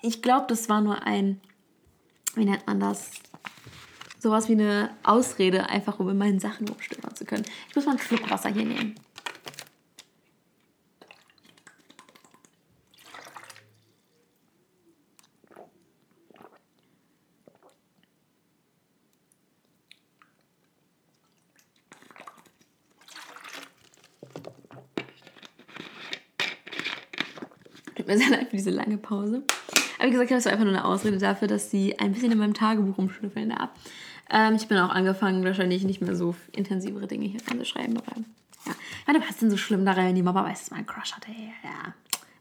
Ich 0.01 0.22
glaube, 0.22 0.46
das 0.49 0.68
war 0.68 0.80
nur 0.80 1.03
ein, 1.03 1.40
wie 2.34 2.44
nennt 2.44 2.66
man 2.66 2.80
das? 2.80 3.11
Sowas 4.20 4.49
wie 4.49 4.53
eine 4.53 4.90
Ausrede, 5.03 5.68
einfach 5.68 5.99
um 5.99 6.09
in 6.09 6.18
meinen 6.18 6.40
Sachen 6.40 6.68
rumstöbern 6.68 7.14
zu 7.14 7.24
können. 7.24 7.44
Ich 7.68 7.76
muss 7.76 7.84
mal 7.84 7.92
einen 7.92 8.01
Schluck 8.01 8.30
Wasser 8.30 8.51
hier 8.51 8.64
nehmen. 8.64 8.94
mir 28.09 28.18
sehr 28.18 28.30
leid 28.30 28.49
für 28.49 28.57
diese 28.57 28.70
lange 28.70 28.96
Pause. 28.96 29.42
Aber 29.99 30.09
wie 30.09 30.12
gesagt, 30.12 30.30
das 30.30 30.44
war 30.44 30.53
einfach 30.53 30.64
nur 30.64 30.74
eine 30.74 30.84
Ausrede 30.84 31.18
dafür, 31.18 31.49
dass 31.49 31.70
sie 31.70 31.99
ein 31.99 32.12
bisschen 32.12 32.32
in 32.32 32.38
meinem 32.38 32.55
Tagebuch 32.55 32.99
rumschnüffeln 32.99 33.51
darf. 33.51 33.70
Ähm, 34.30 34.55
ich 34.55 34.68
bin 34.68 34.78
auch 34.78 34.90
angefangen, 34.90 35.44
wahrscheinlich 35.44 35.84
nicht 35.84 36.01
mehr 36.01 36.14
so 36.14 36.34
intensivere 36.53 37.07
Dinge 37.07 37.26
hier 37.26 37.64
schreiben, 37.64 37.96
aber 37.96 38.16
ja. 38.66 38.74
Meine, 39.07 39.20
was 39.20 39.30
ist 39.30 39.42
denn 39.42 39.51
so 39.51 39.57
schlimm 39.57 39.84
daran, 39.84 40.07
wenn 40.07 40.14
die 40.14 40.22
Mama 40.22 40.44
weiß, 40.44 40.61
dass 40.61 40.70
man 40.70 40.78
einen 40.78 40.86
Crush 40.86 41.12
hatte? 41.14 41.30
Ja, 41.30 41.94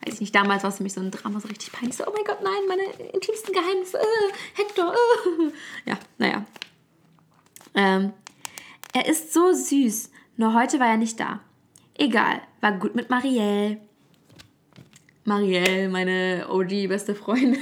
weiß 0.05 0.15
ich 0.15 0.21
nicht. 0.21 0.35
Damals 0.35 0.63
war 0.63 0.69
es 0.69 0.79
mich 0.79 0.93
so 0.93 1.01
ein 1.01 1.11
Drama, 1.11 1.39
so 1.39 1.47
richtig 1.47 1.71
peinlich. 1.71 1.95
So, 1.95 2.05
oh 2.05 2.11
mein 2.13 2.25
Gott, 2.25 2.39
nein, 2.43 2.53
meine 2.67 3.11
intimsten 3.13 3.53
Geheimnisse. 3.53 3.97
Äh, 3.97 4.61
Hector. 4.61 4.93
Äh. 4.93 5.51
Ja, 5.89 5.97
naja. 6.17 6.45
Ähm, 7.73 8.13
er 8.93 9.07
ist 9.07 9.33
so 9.33 9.53
süß. 9.53 10.11
Nur 10.35 10.53
heute 10.53 10.79
war 10.79 10.87
er 10.87 10.97
nicht 10.97 11.19
da. 11.19 11.39
Egal, 11.95 12.41
war 12.61 12.73
gut 12.73 12.95
mit 12.95 13.09
Marielle. 13.09 13.79
Marielle, 15.27 15.89
meine 15.89 16.47
OG-beste 16.49 17.13
Freundin. 17.13 17.61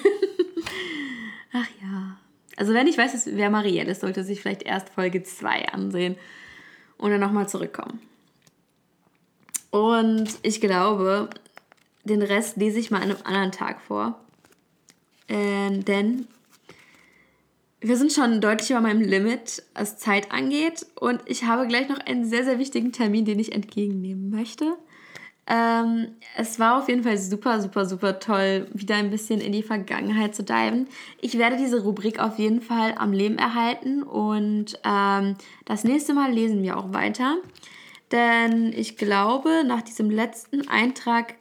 Ach 1.51 1.67
ja. 1.81 2.17
Also 2.57 2.73
wenn 2.73 2.87
ich 2.87 2.97
weiß, 2.97 3.27
wer 3.33 3.49
Marielle 3.49 3.91
ist, 3.91 4.01
sollte 4.01 4.23
sich 4.23 4.39
vielleicht 4.39 4.63
erst 4.63 4.89
Folge 4.89 5.23
2 5.23 5.69
ansehen 5.69 6.15
und 6.97 7.09
dann 7.09 7.19
nochmal 7.19 7.49
zurückkommen. 7.49 7.99
Und 9.71 10.29
ich 10.43 10.61
glaube, 10.61 11.29
den 12.03 12.21
Rest 12.21 12.55
lese 12.57 12.79
ich 12.79 12.91
mal 12.91 13.01
an 13.01 13.09
einem 13.09 13.21
anderen 13.23 13.51
Tag 13.51 13.81
vor. 13.81 14.19
Äh, 15.27 15.79
denn 15.79 16.27
wir 17.81 17.97
sind 17.97 18.13
schon 18.13 18.41
deutlich 18.41 18.69
über 18.69 18.81
meinem 18.81 19.01
Limit, 19.01 19.63
was 19.73 19.97
Zeit 19.97 20.31
angeht. 20.31 20.85
Und 20.95 21.21
ich 21.25 21.45
habe 21.45 21.67
gleich 21.67 21.89
noch 21.89 21.99
einen 21.99 22.25
sehr, 22.25 22.45
sehr 22.45 22.59
wichtigen 22.59 22.91
Termin, 22.91 23.25
den 23.25 23.39
ich 23.39 23.53
entgegennehmen 23.53 24.29
möchte. 24.29 24.77
Ähm, 25.47 26.07
es 26.35 26.59
war 26.59 26.79
auf 26.79 26.89
jeden 26.89 27.03
Fall 27.03 27.17
super, 27.17 27.61
super, 27.61 27.85
super 27.85 28.19
toll, 28.19 28.67
wieder 28.73 28.95
ein 28.95 29.11
bisschen 29.11 29.39
in 29.39 29.51
die 29.51 29.61
Vergangenheit 29.61 30.35
zu 30.35 30.43
diven. 30.43 30.87
Ich 31.21 31.37
werde 31.37 31.57
diese 31.57 31.83
Rubrik 31.83 32.19
auf 32.19 32.39
jeden 32.39 32.61
Fall 32.61 32.95
am 32.97 33.13
Leben 33.13 33.37
erhalten 33.37 34.01
und 34.01 34.79
ähm, 34.83 35.35
das 35.65 35.83
nächste 35.83 36.13
Mal 36.13 36.31
lesen 36.31 36.63
wir 36.63 36.77
auch 36.77 36.93
weiter. 36.93 37.37
Denn 38.11 38.73
ich 38.73 38.97
glaube, 38.97 39.63
nach 39.65 39.81
diesem 39.81 40.09
letzten 40.09 40.67
Eintrag, 40.67 41.35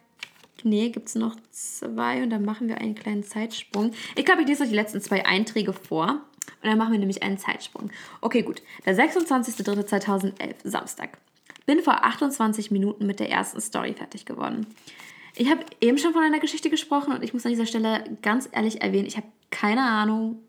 nee, 0.62 0.90
gibt 0.90 1.08
es 1.08 1.14
noch 1.14 1.36
zwei 1.50 2.22
und 2.22 2.30
dann 2.30 2.44
machen 2.44 2.68
wir 2.68 2.78
einen 2.78 2.94
kleinen 2.94 3.22
Zeitsprung. 3.22 3.92
Ich 4.16 4.24
glaube, 4.24 4.42
ich 4.42 4.48
lese 4.48 4.64
euch 4.64 4.70
die 4.70 4.74
letzten 4.74 5.00
zwei 5.00 5.24
Einträge 5.24 5.72
vor. 5.72 6.20
Und 6.62 6.70
dann 6.70 6.78
machen 6.78 6.92
wir 6.92 6.98
nämlich 6.98 7.22
einen 7.22 7.38
Zeitsprung. 7.38 7.90
Okay, 8.20 8.42
gut. 8.42 8.62
Der 8.86 8.96
26.03.2011, 8.96 10.54
Samstag. 10.64 11.18
Bin 11.66 11.80
vor 11.80 12.04
28 12.04 12.70
Minuten 12.70 13.06
mit 13.06 13.20
der 13.20 13.30
ersten 13.30 13.60
Story 13.60 13.94
fertig 13.94 14.26
geworden. 14.26 14.66
Ich 15.36 15.50
habe 15.50 15.64
eben 15.80 15.98
schon 15.98 16.12
von 16.12 16.22
einer 16.22 16.38
Geschichte 16.38 16.70
gesprochen 16.70 17.12
und 17.12 17.24
ich 17.24 17.32
muss 17.32 17.44
an 17.44 17.52
dieser 17.52 17.66
Stelle 17.66 18.04
ganz 18.22 18.48
ehrlich 18.52 18.82
erwähnen, 18.82 19.06
ich 19.06 19.16
habe 19.16 19.26
keine 19.50 19.82
Ahnung, 19.82 20.40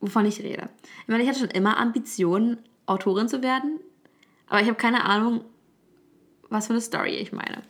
wovon 0.00 0.26
ich 0.26 0.40
rede. 0.40 0.68
Ich 1.02 1.08
meine, 1.08 1.22
ich 1.22 1.28
hatte 1.28 1.40
schon 1.40 1.50
immer 1.50 1.78
Ambitionen, 1.78 2.58
Autorin 2.86 3.28
zu 3.28 3.42
werden, 3.42 3.80
aber 4.48 4.60
ich 4.60 4.66
habe 4.66 4.76
keine 4.76 5.04
Ahnung, 5.04 5.44
was 6.50 6.66
für 6.66 6.74
eine 6.74 6.82
Story 6.82 7.16
ich 7.16 7.32
meine. 7.32 7.62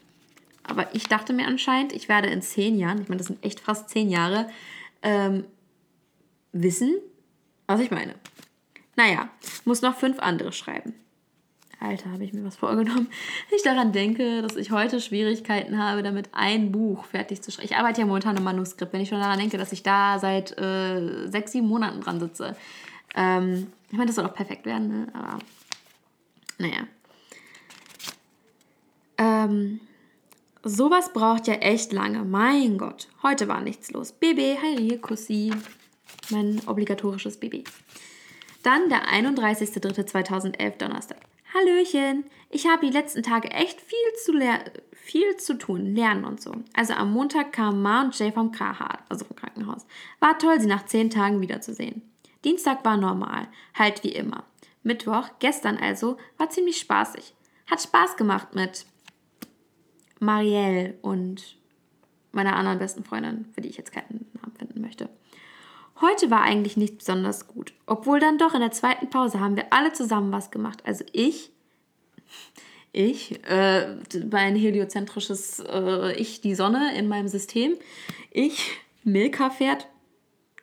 Aber 0.64 0.92
ich 0.94 1.04
dachte 1.04 1.32
mir 1.32 1.46
anscheinend, 1.46 1.92
ich 1.92 2.08
werde 2.08 2.28
in 2.28 2.42
zehn 2.42 2.76
Jahren, 2.78 3.02
ich 3.02 3.08
meine, 3.08 3.18
das 3.18 3.28
sind 3.28 3.44
echt 3.44 3.60
fast 3.60 3.90
zehn 3.90 4.08
Jahre, 4.08 4.48
ähm, 5.02 5.44
wissen, 6.52 6.96
was 7.66 7.80
ich 7.80 7.90
meine. 7.90 8.14
Naja, 8.96 9.28
muss 9.64 9.82
noch 9.82 9.96
fünf 9.96 10.18
andere 10.18 10.52
schreiben. 10.52 10.94
Alter, 11.80 12.12
habe 12.12 12.24
ich 12.24 12.32
mir 12.32 12.44
was 12.44 12.56
vorgenommen. 12.56 13.08
Wenn 13.48 13.56
ich 13.56 13.62
daran 13.62 13.92
denke, 13.92 14.42
dass 14.42 14.56
ich 14.56 14.70
heute 14.70 15.00
Schwierigkeiten 15.00 15.78
habe, 15.78 16.02
damit 16.02 16.28
ein 16.32 16.72
Buch 16.72 17.04
fertig 17.04 17.42
zu 17.42 17.50
schreiben. 17.50 17.68
Ich 17.70 17.76
arbeite 17.76 18.00
ja 18.00 18.06
momentan 18.06 18.36
im 18.36 18.44
Manuskript. 18.44 18.92
Wenn 18.92 19.00
ich 19.00 19.08
schon 19.08 19.20
daran 19.20 19.38
denke, 19.38 19.58
dass 19.58 19.72
ich 19.72 19.82
da 19.82 20.18
seit 20.18 20.56
äh, 20.58 21.26
sechs, 21.28 21.52
sieben 21.52 21.68
Monaten 21.68 22.00
dran 22.00 22.20
sitze. 22.20 22.56
Ähm, 23.14 23.68
ich 23.90 23.96
meine, 23.96 24.06
das 24.06 24.16
soll 24.16 24.26
auch 24.26 24.34
perfekt 24.34 24.66
werden, 24.66 24.88
ne? 24.88 25.06
aber 25.12 25.38
naja. 26.58 26.86
Ähm, 29.18 29.80
sowas 30.62 31.12
braucht 31.12 31.46
ja 31.46 31.54
echt 31.54 31.92
lange. 31.92 32.24
Mein 32.24 32.78
Gott, 32.78 33.08
heute 33.22 33.48
war 33.48 33.60
nichts 33.60 33.90
los. 33.92 34.12
Baby, 34.12 34.56
Harry, 34.60 34.98
Kussi. 34.98 35.52
Mein 36.30 36.60
obligatorisches 36.66 37.38
Baby. 37.38 37.64
Dann 38.62 38.88
der 38.88 39.06
31.03.2011, 39.08 40.78
Donnerstag. 40.78 41.18
Hallöchen, 41.54 42.24
ich 42.50 42.66
habe 42.66 42.84
die 42.84 42.92
letzten 42.92 43.22
Tage 43.22 43.48
echt 43.52 43.80
viel 43.80 43.96
zu, 44.24 44.32
viel 44.92 45.36
zu 45.36 45.56
tun, 45.56 45.94
lernen 45.94 46.24
und 46.24 46.40
so. 46.40 46.52
Also 46.74 46.94
am 46.94 47.12
Montag 47.12 47.52
kamen 47.52 47.80
Ma 47.80 48.02
und 48.02 48.18
Jay 48.18 48.32
vom 48.32 48.50
KH, 48.50 49.04
also 49.08 49.24
vom 49.24 49.36
Krankenhaus. 49.36 49.86
War 50.18 50.36
toll, 50.36 50.60
sie 50.60 50.66
nach 50.66 50.86
zehn 50.86 51.10
Tagen 51.10 51.40
wiederzusehen. 51.40 52.02
Dienstag 52.44 52.84
war 52.84 52.96
normal, 52.96 53.46
halt 53.72 54.02
wie 54.02 54.12
immer. 54.12 54.42
Mittwoch, 54.82 55.28
gestern 55.38 55.78
also, 55.78 56.18
war 56.38 56.50
ziemlich 56.50 56.78
spaßig. 56.78 57.34
Hat 57.70 57.80
Spaß 57.80 58.16
gemacht 58.16 58.54
mit 58.54 58.86
Marielle 60.18 60.98
und 61.02 61.56
meiner 62.32 62.56
anderen 62.56 62.80
besten 62.80 63.04
Freundin, 63.04 63.46
für 63.54 63.60
die 63.60 63.68
ich 63.68 63.76
jetzt 63.76 63.92
keinen 63.92 64.26
Namen 64.34 64.56
finden 64.58 64.80
möchte. 64.80 65.08
Heute 66.04 66.30
war 66.30 66.42
eigentlich 66.42 66.76
nicht 66.76 66.98
besonders 66.98 67.48
gut. 67.48 67.72
Obwohl 67.86 68.20
dann 68.20 68.36
doch 68.36 68.52
in 68.52 68.60
der 68.60 68.72
zweiten 68.72 69.08
Pause 69.08 69.40
haben 69.40 69.56
wir 69.56 69.72
alle 69.72 69.92
zusammen 69.92 70.32
was 70.32 70.50
gemacht. 70.50 70.82
Also 70.84 71.02
ich, 71.12 71.50
ich, 72.92 73.42
äh, 73.48 73.96
mein 74.30 74.54
heliozentrisches 74.54 75.60
äh, 75.60 76.12
Ich, 76.20 76.42
die 76.42 76.54
Sonne 76.54 76.94
in 76.98 77.08
meinem 77.08 77.28
System. 77.28 77.76
Ich, 78.30 78.72
Milka-Pferd. 79.04 79.86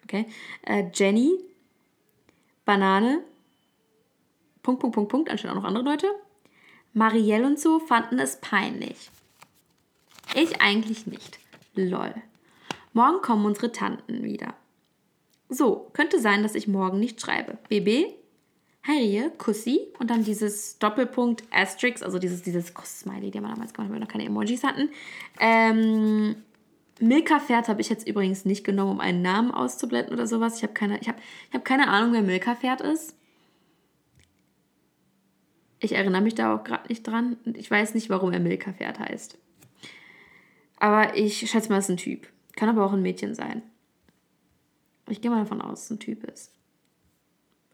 Okay. 0.03 0.27
Äh, 0.61 0.85
Jenny, 0.93 1.31
Banane. 2.65 3.23
Punkt, 4.61 4.81
Punkt, 4.81 4.93
Punkt, 4.93 5.09
Punkt. 5.09 5.29
Anstatt 5.31 5.51
auch 5.51 5.55
noch 5.55 5.63
andere 5.63 5.85
Leute. 5.85 6.07
Marielle 6.93 7.47
und 7.47 7.59
so 7.59 7.79
fanden 7.79 8.19
es 8.19 8.39
peinlich. 8.41 9.09
Ich 10.35 10.61
eigentlich 10.61 11.07
nicht. 11.07 11.39
Lol. 11.73 12.13
Morgen 12.93 13.21
kommen 13.21 13.45
unsere 13.45 13.71
Tanten 13.71 14.23
wieder. 14.23 14.53
So, 15.53 15.89
könnte 15.91 16.21
sein, 16.21 16.43
dass 16.43 16.55
ich 16.55 16.69
morgen 16.69 16.97
nicht 16.97 17.19
schreibe. 17.19 17.57
BB, 17.67 18.13
Harry, 18.83 19.21
Kussi 19.37 19.81
und 19.99 20.09
dann 20.09 20.23
dieses 20.23 20.79
Doppelpunkt 20.79 21.43
Asterix, 21.51 22.01
also 22.01 22.19
dieses, 22.19 22.41
dieses 22.41 22.73
Kuss-Smiley, 22.73 23.31
den 23.31 23.43
wir 23.43 23.49
damals 23.49 23.73
gemacht 23.73 23.77
haben, 23.77 23.89
weil 23.89 23.95
wir 23.95 24.05
noch 24.05 24.07
keine 24.07 24.25
Emojis 24.25 24.63
hatten. 24.63 24.89
Ähm, 25.41 26.37
Milka-Pferd 27.01 27.67
habe 27.67 27.81
ich 27.81 27.89
jetzt 27.89 28.07
übrigens 28.07 28.45
nicht 28.45 28.63
genommen, 28.63 28.91
um 28.91 28.99
einen 29.01 29.21
Namen 29.21 29.51
auszublenden 29.51 30.13
oder 30.13 30.25
sowas. 30.25 30.55
Ich 30.55 30.63
habe 30.63 30.71
keine, 30.71 30.99
ich 31.01 31.09
hab, 31.09 31.17
ich 31.17 31.53
hab 31.53 31.65
keine 31.65 31.89
Ahnung, 31.89 32.13
wer 32.13 32.21
Milka-Pferd 32.21 32.79
ist. 32.79 33.13
Ich 35.79 35.91
erinnere 35.91 36.21
mich 36.21 36.35
da 36.35 36.55
auch 36.55 36.63
gerade 36.63 36.87
nicht 36.87 37.05
dran. 37.05 37.35
Ich 37.55 37.69
weiß 37.69 37.93
nicht, 37.93 38.09
warum 38.09 38.31
er 38.31 38.39
Milka-Pferd 38.39 38.99
heißt. 38.99 39.37
Aber 40.79 41.17
ich 41.17 41.49
schätze 41.49 41.67
mal, 41.67 41.79
es 41.79 41.85
ist 41.85 41.91
ein 41.91 41.97
Typ. 41.97 42.27
Kann 42.55 42.69
aber 42.69 42.85
auch 42.85 42.93
ein 42.93 43.01
Mädchen 43.01 43.35
sein. 43.35 43.63
Ich 45.11 45.21
gehe 45.21 45.29
mal 45.29 45.39
davon 45.39 45.61
aus, 45.61 45.81
dass 45.81 45.91
ein 45.91 45.99
Typ 45.99 46.23
ist. 46.23 46.51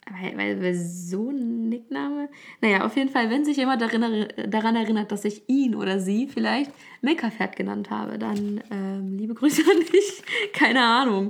Weil, 0.10 0.38
weil, 0.38 0.62
weil 0.62 0.76
so 0.76 1.30
ein 1.30 1.70
Nickname. 1.70 2.30
Naja, 2.62 2.86
auf 2.86 2.96
jeden 2.96 3.10
Fall, 3.10 3.30
wenn 3.30 3.44
sich 3.44 3.58
jemand 3.58 3.82
darin, 3.82 4.28
daran 4.50 4.76
erinnert, 4.76 5.12
dass 5.12 5.26
ich 5.26 5.44
ihn 5.48 5.76
oder 5.76 6.00
sie 6.00 6.28
vielleicht 6.28 6.72
Milka-Pferd 7.02 7.56
genannt 7.56 7.90
habe, 7.90 8.18
dann 8.18 8.62
ähm, 8.72 9.18
liebe 9.18 9.34
Grüße 9.34 9.64
an 9.70 9.80
dich. 9.80 10.24
Keine 10.54 10.82
Ahnung. 10.82 11.30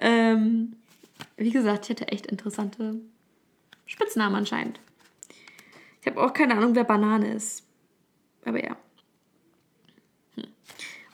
Ähm, 0.00 0.74
wie 1.36 1.50
gesagt, 1.50 1.84
ich 1.84 1.90
hätte 1.90 2.08
echt 2.08 2.26
interessante 2.26 3.00
Spitznamen 3.86 4.36
anscheinend. 4.36 4.78
Ich 6.00 6.06
habe 6.06 6.22
auch 6.22 6.32
keine 6.32 6.56
Ahnung, 6.56 6.74
wer 6.74 6.84
Banane 6.84 7.32
ist. 7.34 7.64
Aber 8.44 8.62
ja. 8.62 8.76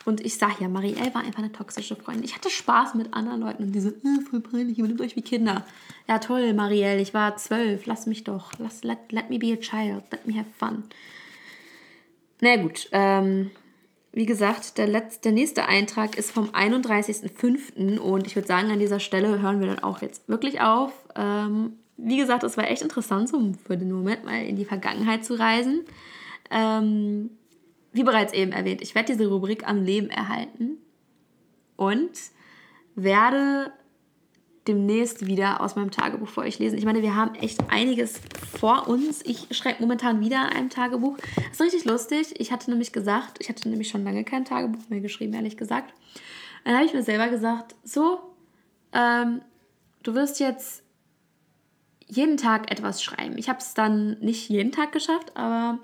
Und 0.04 0.24
ich 0.24 0.36
sage 0.36 0.56
ja, 0.60 0.68
Marielle 0.68 1.14
war 1.14 1.22
einfach 1.22 1.38
eine 1.38 1.52
toxische 1.52 1.96
Freundin. 1.96 2.24
Ich 2.24 2.34
hatte 2.34 2.50
Spaß 2.50 2.94
mit 2.94 3.14
anderen 3.14 3.40
Leuten 3.40 3.64
und 3.64 3.72
diese, 3.72 3.90
äh, 3.90 4.20
voll 4.28 4.40
peinlich, 4.40 4.78
ihr 4.78 4.84
benimmt 4.84 5.00
euch 5.00 5.16
wie 5.16 5.22
Kinder. 5.22 5.64
Ja, 6.08 6.18
toll, 6.18 6.52
Marielle, 6.52 7.00
ich 7.00 7.14
war 7.14 7.36
zwölf, 7.36 7.86
lass 7.86 8.06
mich 8.06 8.24
doch. 8.24 8.52
Lass, 8.58 8.84
let, 8.84 9.12
let 9.12 9.30
me 9.30 9.38
be 9.38 9.52
a 9.52 9.56
child, 9.56 10.04
let 10.10 10.26
me 10.26 10.34
have 10.34 10.50
fun. 10.58 10.84
Na 12.40 12.56
gut, 12.56 12.88
ähm, 12.92 13.50
wie 14.12 14.26
gesagt, 14.26 14.78
der, 14.78 14.86
letzte, 14.86 15.22
der 15.22 15.32
nächste 15.32 15.66
Eintrag 15.66 16.16
ist 16.16 16.30
vom 16.30 16.50
31.05. 16.50 17.98
und 17.98 18.26
ich 18.26 18.36
würde 18.36 18.46
sagen, 18.46 18.70
an 18.70 18.78
dieser 18.78 19.00
Stelle 19.00 19.40
hören 19.40 19.60
wir 19.60 19.66
dann 19.66 19.78
auch 19.80 20.02
jetzt 20.02 20.28
wirklich 20.28 20.60
auf. 20.60 20.92
Ähm, 21.16 21.72
wie 21.96 22.16
gesagt, 22.16 22.44
es 22.44 22.56
war 22.56 22.70
echt 22.70 22.82
interessant, 22.82 23.28
so 23.28 23.52
für 23.66 23.76
den 23.76 23.90
Moment 23.90 24.24
mal 24.24 24.44
in 24.44 24.56
die 24.56 24.64
Vergangenheit 24.64 25.24
zu 25.24 25.38
reisen. 25.38 25.84
Ähm, 26.50 27.30
wie 27.94 28.02
bereits 28.02 28.32
eben 28.32 28.52
erwähnt, 28.52 28.82
ich 28.82 28.94
werde 28.94 29.12
diese 29.12 29.28
Rubrik 29.28 29.66
am 29.66 29.82
Leben 29.82 30.10
erhalten 30.10 30.78
und 31.76 32.10
werde 32.96 33.72
demnächst 34.66 35.26
wieder 35.26 35.60
aus 35.60 35.76
meinem 35.76 35.90
Tagebuch 35.90 36.28
vor 36.28 36.42
euch 36.42 36.58
lesen. 36.58 36.78
Ich 36.78 36.84
meine, 36.84 37.02
wir 37.02 37.14
haben 37.14 37.34
echt 37.36 37.70
einiges 37.70 38.20
vor 38.58 38.88
uns. 38.88 39.22
Ich 39.24 39.46
schreibe 39.50 39.80
momentan 39.80 40.20
wieder 40.20 40.40
an 40.40 40.48
einem 40.48 40.70
Tagebuch. 40.70 41.18
Das 41.36 41.52
ist 41.52 41.60
richtig 41.60 41.84
lustig. 41.84 42.34
Ich 42.38 42.50
hatte 42.50 42.70
nämlich 42.70 42.92
gesagt, 42.92 43.38
ich 43.40 43.48
hatte 43.48 43.68
nämlich 43.68 43.88
schon 43.88 44.04
lange 44.04 44.24
kein 44.24 44.44
Tagebuch 44.44 44.88
mehr 44.88 45.00
geschrieben, 45.00 45.34
ehrlich 45.34 45.56
gesagt. 45.56 45.94
Dann 46.64 46.74
habe 46.74 46.86
ich 46.86 46.94
mir 46.94 47.02
selber 47.02 47.28
gesagt, 47.28 47.74
so, 47.84 48.18
ähm, 48.92 49.42
du 50.02 50.14
wirst 50.14 50.40
jetzt 50.40 50.82
jeden 52.06 52.38
Tag 52.38 52.70
etwas 52.72 53.02
schreiben. 53.02 53.36
Ich 53.38 53.48
habe 53.48 53.58
es 53.58 53.74
dann 53.74 54.18
nicht 54.20 54.48
jeden 54.48 54.72
Tag 54.72 54.92
geschafft, 54.92 55.36
aber 55.36 55.78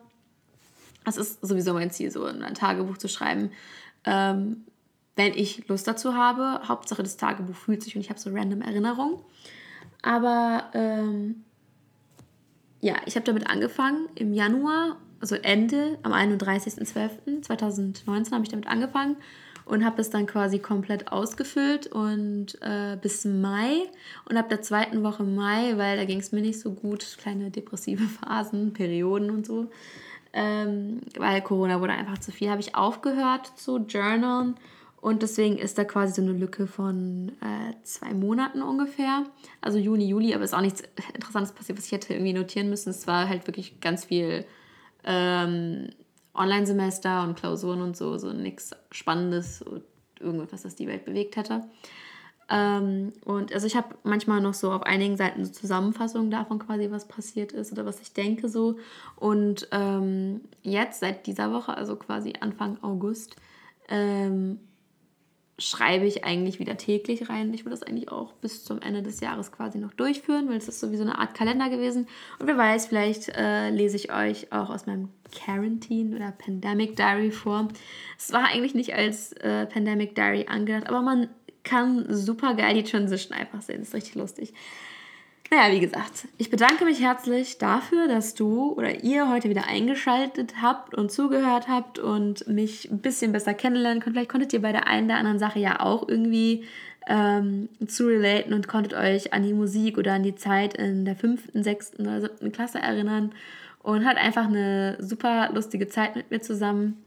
es 1.04 1.16
ist 1.16 1.46
sowieso 1.46 1.72
mein 1.72 1.90
Ziel, 1.90 2.10
so 2.10 2.24
ein 2.24 2.54
Tagebuch 2.54 2.98
zu 2.98 3.08
schreiben, 3.08 3.50
ähm, 4.04 4.64
wenn 5.16 5.32
ich 5.34 5.66
Lust 5.68 5.86
dazu 5.86 6.14
habe. 6.14 6.68
Hauptsache, 6.68 7.02
das 7.02 7.16
Tagebuch 7.16 7.54
fühlt 7.54 7.82
sich 7.82 7.96
und 7.96 8.02
ich 8.02 8.10
habe 8.10 8.20
so 8.20 8.30
random 8.30 8.62
Erinnerungen. 8.62 9.18
Aber 10.02 10.70
ähm, 10.74 11.44
ja, 12.80 12.96
ich 13.06 13.16
habe 13.16 13.24
damit 13.24 13.48
angefangen 13.48 14.08
im 14.14 14.32
Januar, 14.32 14.96
also 15.20 15.34
Ende, 15.34 15.98
am 16.02 16.12
31.12.2019 16.12 18.32
habe 18.32 18.44
ich 18.44 18.50
damit 18.50 18.66
angefangen 18.66 19.16
und 19.66 19.84
habe 19.84 20.00
es 20.00 20.10
dann 20.10 20.26
quasi 20.26 20.58
komplett 20.58 21.12
ausgefüllt 21.12 21.86
und 21.86 22.60
äh, 22.62 22.96
bis 23.00 23.24
Mai 23.24 23.82
und 24.28 24.36
ab 24.36 24.48
der 24.48 24.62
zweiten 24.62 25.02
Woche 25.02 25.22
Mai, 25.22 25.76
weil 25.76 25.96
da 25.96 26.04
ging 26.04 26.20
es 26.20 26.32
mir 26.32 26.40
nicht 26.40 26.58
so 26.58 26.72
gut, 26.72 27.16
kleine 27.18 27.50
depressive 27.50 28.04
Phasen, 28.04 28.72
Perioden 28.72 29.30
und 29.30 29.46
so, 29.46 29.70
ähm, 30.32 31.00
weil 31.16 31.42
Corona 31.42 31.80
wurde 31.80 31.92
einfach 31.92 32.18
zu 32.18 32.32
viel, 32.32 32.50
habe 32.50 32.60
ich 32.60 32.74
aufgehört 32.74 33.52
zu 33.56 33.78
journalen 33.78 34.56
und 35.00 35.22
deswegen 35.22 35.56
ist 35.56 35.78
da 35.78 35.84
quasi 35.84 36.12
so 36.12 36.22
eine 36.22 36.32
Lücke 36.32 36.66
von 36.66 37.32
äh, 37.40 37.74
zwei 37.84 38.12
Monaten 38.12 38.60
ungefähr. 38.60 39.24
Also 39.60 39.78
Juni, 39.78 40.06
Juli, 40.06 40.34
aber 40.34 40.44
ist 40.44 40.54
auch 40.54 40.60
nichts 40.60 40.82
Interessantes 41.14 41.52
passiert, 41.52 41.78
was 41.78 41.86
ich 41.86 41.92
hätte 41.92 42.12
irgendwie 42.12 42.34
notieren 42.34 42.68
müssen. 42.68 42.90
Es 42.90 43.06
war 43.06 43.28
halt 43.28 43.46
wirklich 43.46 43.80
ganz 43.80 44.04
viel 44.04 44.44
ähm, 45.04 45.88
Online-Semester 46.34 47.24
und 47.24 47.36
Klausuren 47.36 47.80
und 47.80 47.96
so, 47.96 48.18
so 48.18 48.32
nichts 48.32 48.72
Spannendes, 48.90 49.64
irgendwas, 50.20 50.62
das 50.62 50.76
die 50.76 50.86
Welt 50.86 51.06
bewegt 51.06 51.36
hätte. 51.36 51.64
Ähm, 52.50 53.12
und 53.24 53.54
also 53.54 53.66
ich 53.66 53.76
habe 53.76 53.94
manchmal 54.02 54.40
noch 54.40 54.54
so 54.54 54.72
auf 54.72 54.82
einigen 54.82 55.16
Seiten 55.16 55.44
so 55.44 55.52
Zusammenfassungen 55.52 56.30
davon 56.30 56.58
quasi, 56.58 56.90
was 56.90 57.06
passiert 57.06 57.52
ist 57.52 57.70
oder 57.72 57.86
was 57.86 58.00
ich 58.00 58.12
denke 58.12 58.48
so. 58.48 58.76
Und 59.16 59.68
ähm, 59.70 60.40
jetzt, 60.62 61.00
seit 61.00 61.26
dieser 61.26 61.52
Woche, 61.52 61.76
also 61.76 61.94
quasi 61.96 62.34
Anfang 62.40 62.82
August, 62.82 63.36
ähm, 63.88 64.58
schreibe 65.60 66.06
ich 66.06 66.24
eigentlich 66.24 66.58
wieder 66.58 66.76
täglich 66.76 67.28
rein. 67.28 67.52
Ich 67.54 67.64
will 67.64 67.70
das 67.70 67.82
eigentlich 67.82 68.10
auch 68.10 68.32
bis 68.32 68.64
zum 68.64 68.80
Ende 68.80 69.02
des 69.02 69.20
Jahres 69.20 69.52
quasi 69.52 69.78
noch 69.78 69.92
durchführen, 69.92 70.48
weil 70.48 70.56
es 70.56 70.68
ist 70.68 70.80
so 70.80 70.90
wie 70.90 70.96
so 70.96 71.02
eine 71.02 71.18
Art 71.18 71.34
Kalender 71.34 71.68
gewesen. 71.68 72.06
Und 72.38 72.46
wer 72.46 72.56
weiß, 72.56 72.86
vielleicht 72.86 73.28
äh, 73.28 73.70
lese 73.70 73.96
ich 73.96 74.12
euch 74.12 74.52
auch 74.52 74.70
aus 74.70 74.86
meinem 74.86 75.10
Quarantine 75.30 76.16
oder 76.16 76.32
Pandemic 76.32 76.96
Diary 76.96 77.30
vor. 77.30 77.68
Es 78.18 78.32
war 78.32 78.46
eigentlich 78.46 78.74
nicht 78.74 78.94
als 78.94 79.32
äh, 79.34 79.66
Pandemic 79.66 80.14
Diary 80.14 80.46
angedacht, 80.48 80.88
aber 80.88 81.02
man 81.02 81.28
kann 81.64 82.06
super 82.08 82.54
geil 82.54 82.74
die 82.74 82.84
Transition 82.84 83.36
einfach 83.36 83.62
sehen. 83.62 83.78
Das 83.80 83.88
ist 83.88 83.94
richtig 83.94 84.14
lustig. 84.14 84.54
Naja, 85.52 85.74
wie 85.74 85.80
gesagt, 85.80 86.28
ich 86.38 86.48
bedanke 86.48 86.84
mich 86.84 87.00
herzlich 87.00 87.58
dafür, 87.58 88.06
dass 88.06 88.34
du 88.34 88.72
oder 88.72 89.02
ihr 89.02 89.28
heute 89.28 89.48
wieder 89.48 89.66
eingeschaltet 89.66 90.54
habt 90.62 90.94
und 90.94 91.10
zugehört 91.10 91.66
habt 91.66 91.98
und 91.98 92.46
mich 92.46 92.88
ein 92.88 93.00
bisschen 93.00 93.32
besser 93.32 93.52
kennenlernen 93.52 94.00
könnt. 94.00 94.14
Vielleicht 94.14 94.30
konntet 94.30 94.52
ihr 94.52 94.62
bei 94.62 94.70
der 94.70 94.86
einen 94.86 95.06
oder 95.06 95.18
anderen 95.18 95.40
Sache 95.40 95.58
ja 95.58 95.80
auch 95.80 96.08
irgendwie 96.08 96.64
ähm, 97.08 97.68
zu 97.88 98.06
relaten 98.06 98.54
und 98.54 98.68
konntet 98.68 98.94
euch 98.94 99.32
an 99.32 99.42
die 99.42 99.52
Musik 99.52 99.98
oder 99.98 100.12
an 100.12 100.22
die 100.22 100.36
Zeit 100.36 100.74
in 100.74 101.04
der 101.04 101.16
fünften, 101.16 101.64
sechsten 101.64 102.02
oder 102.02 102.20
siebten 102.20 102.52
Klasse 102.52 102.78
erinnern 102.78 103.32
und 103.82 104.04
hat 104.04 104.18
einfach 104.18 104.46
eine 104.46 104.98
super 105.00 105.50
lustige 105.52 105.88
Zeit 105.88 106.14
mit 106.14 106.30
mir 106.30 106.40
zusammen. 106.40 107.02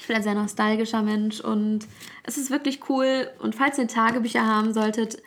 Ich 0.00 0.06
bin 0.06 0.16
ein 0.16 0.22
sehr 0.22 0.34
nostalgischer 0.34 1.02
Mensch 1.02 1.40
und 1.40 1.86
es 2.24 2.38
ist 2.38 2.50
wirklich 2.50 2.88
cool. 2.88 3.30
Und 3.38 3.54
falls 3.54 3.78
ihr 3.78 3.86
Tagebücher 3.86 4.46
haben 4.46 4.72
solltet, 4.72 5.22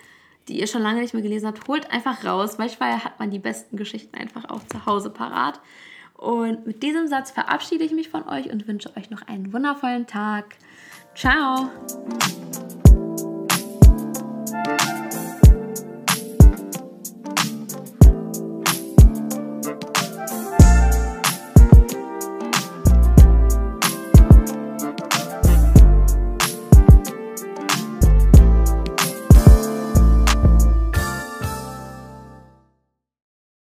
die 0.47 0.59
ihr 0.59 0.67
schon 0.67 0.81
lange 0.81 0.99
nicht 0.99 1.13
mehr 1.13 1.21
gelesen 1.23 1.47
habt, 1.47 1.67
holt 1.67 1.89
einfach 1.91 2.25
raus. 2.25 2.57
Manchmal 2.57 3.03
hat 3.03 3.19
man 3.19 3.29
die 3.29 3.39
besten 3.39 3.77
Geschichten 3.77 4.17
einfach 4.17 4.49
auch 4.49 4.65
zu 4.67 4.85
Hause 4.85 5.11
parat. 5.11 5.61
Und 6.15 6.65
mit 6.65 6.81
diesem 6.81 7.07
Satz 7.07 7.31
verabschiede 7.31 7.83
ich 7.83 7.91
mich 7.91 8.09
von 8.09 8.27
euch 8.27 8.51
und 8.51 8.67
wünsche 8.67 8.95
euch 8.97 9.09
noch 9.09 9.21
einen 9.27 9.53
wundervollen 9.53 10.07
Tag. 10.07 10.55
Ciao! 11.15 11.69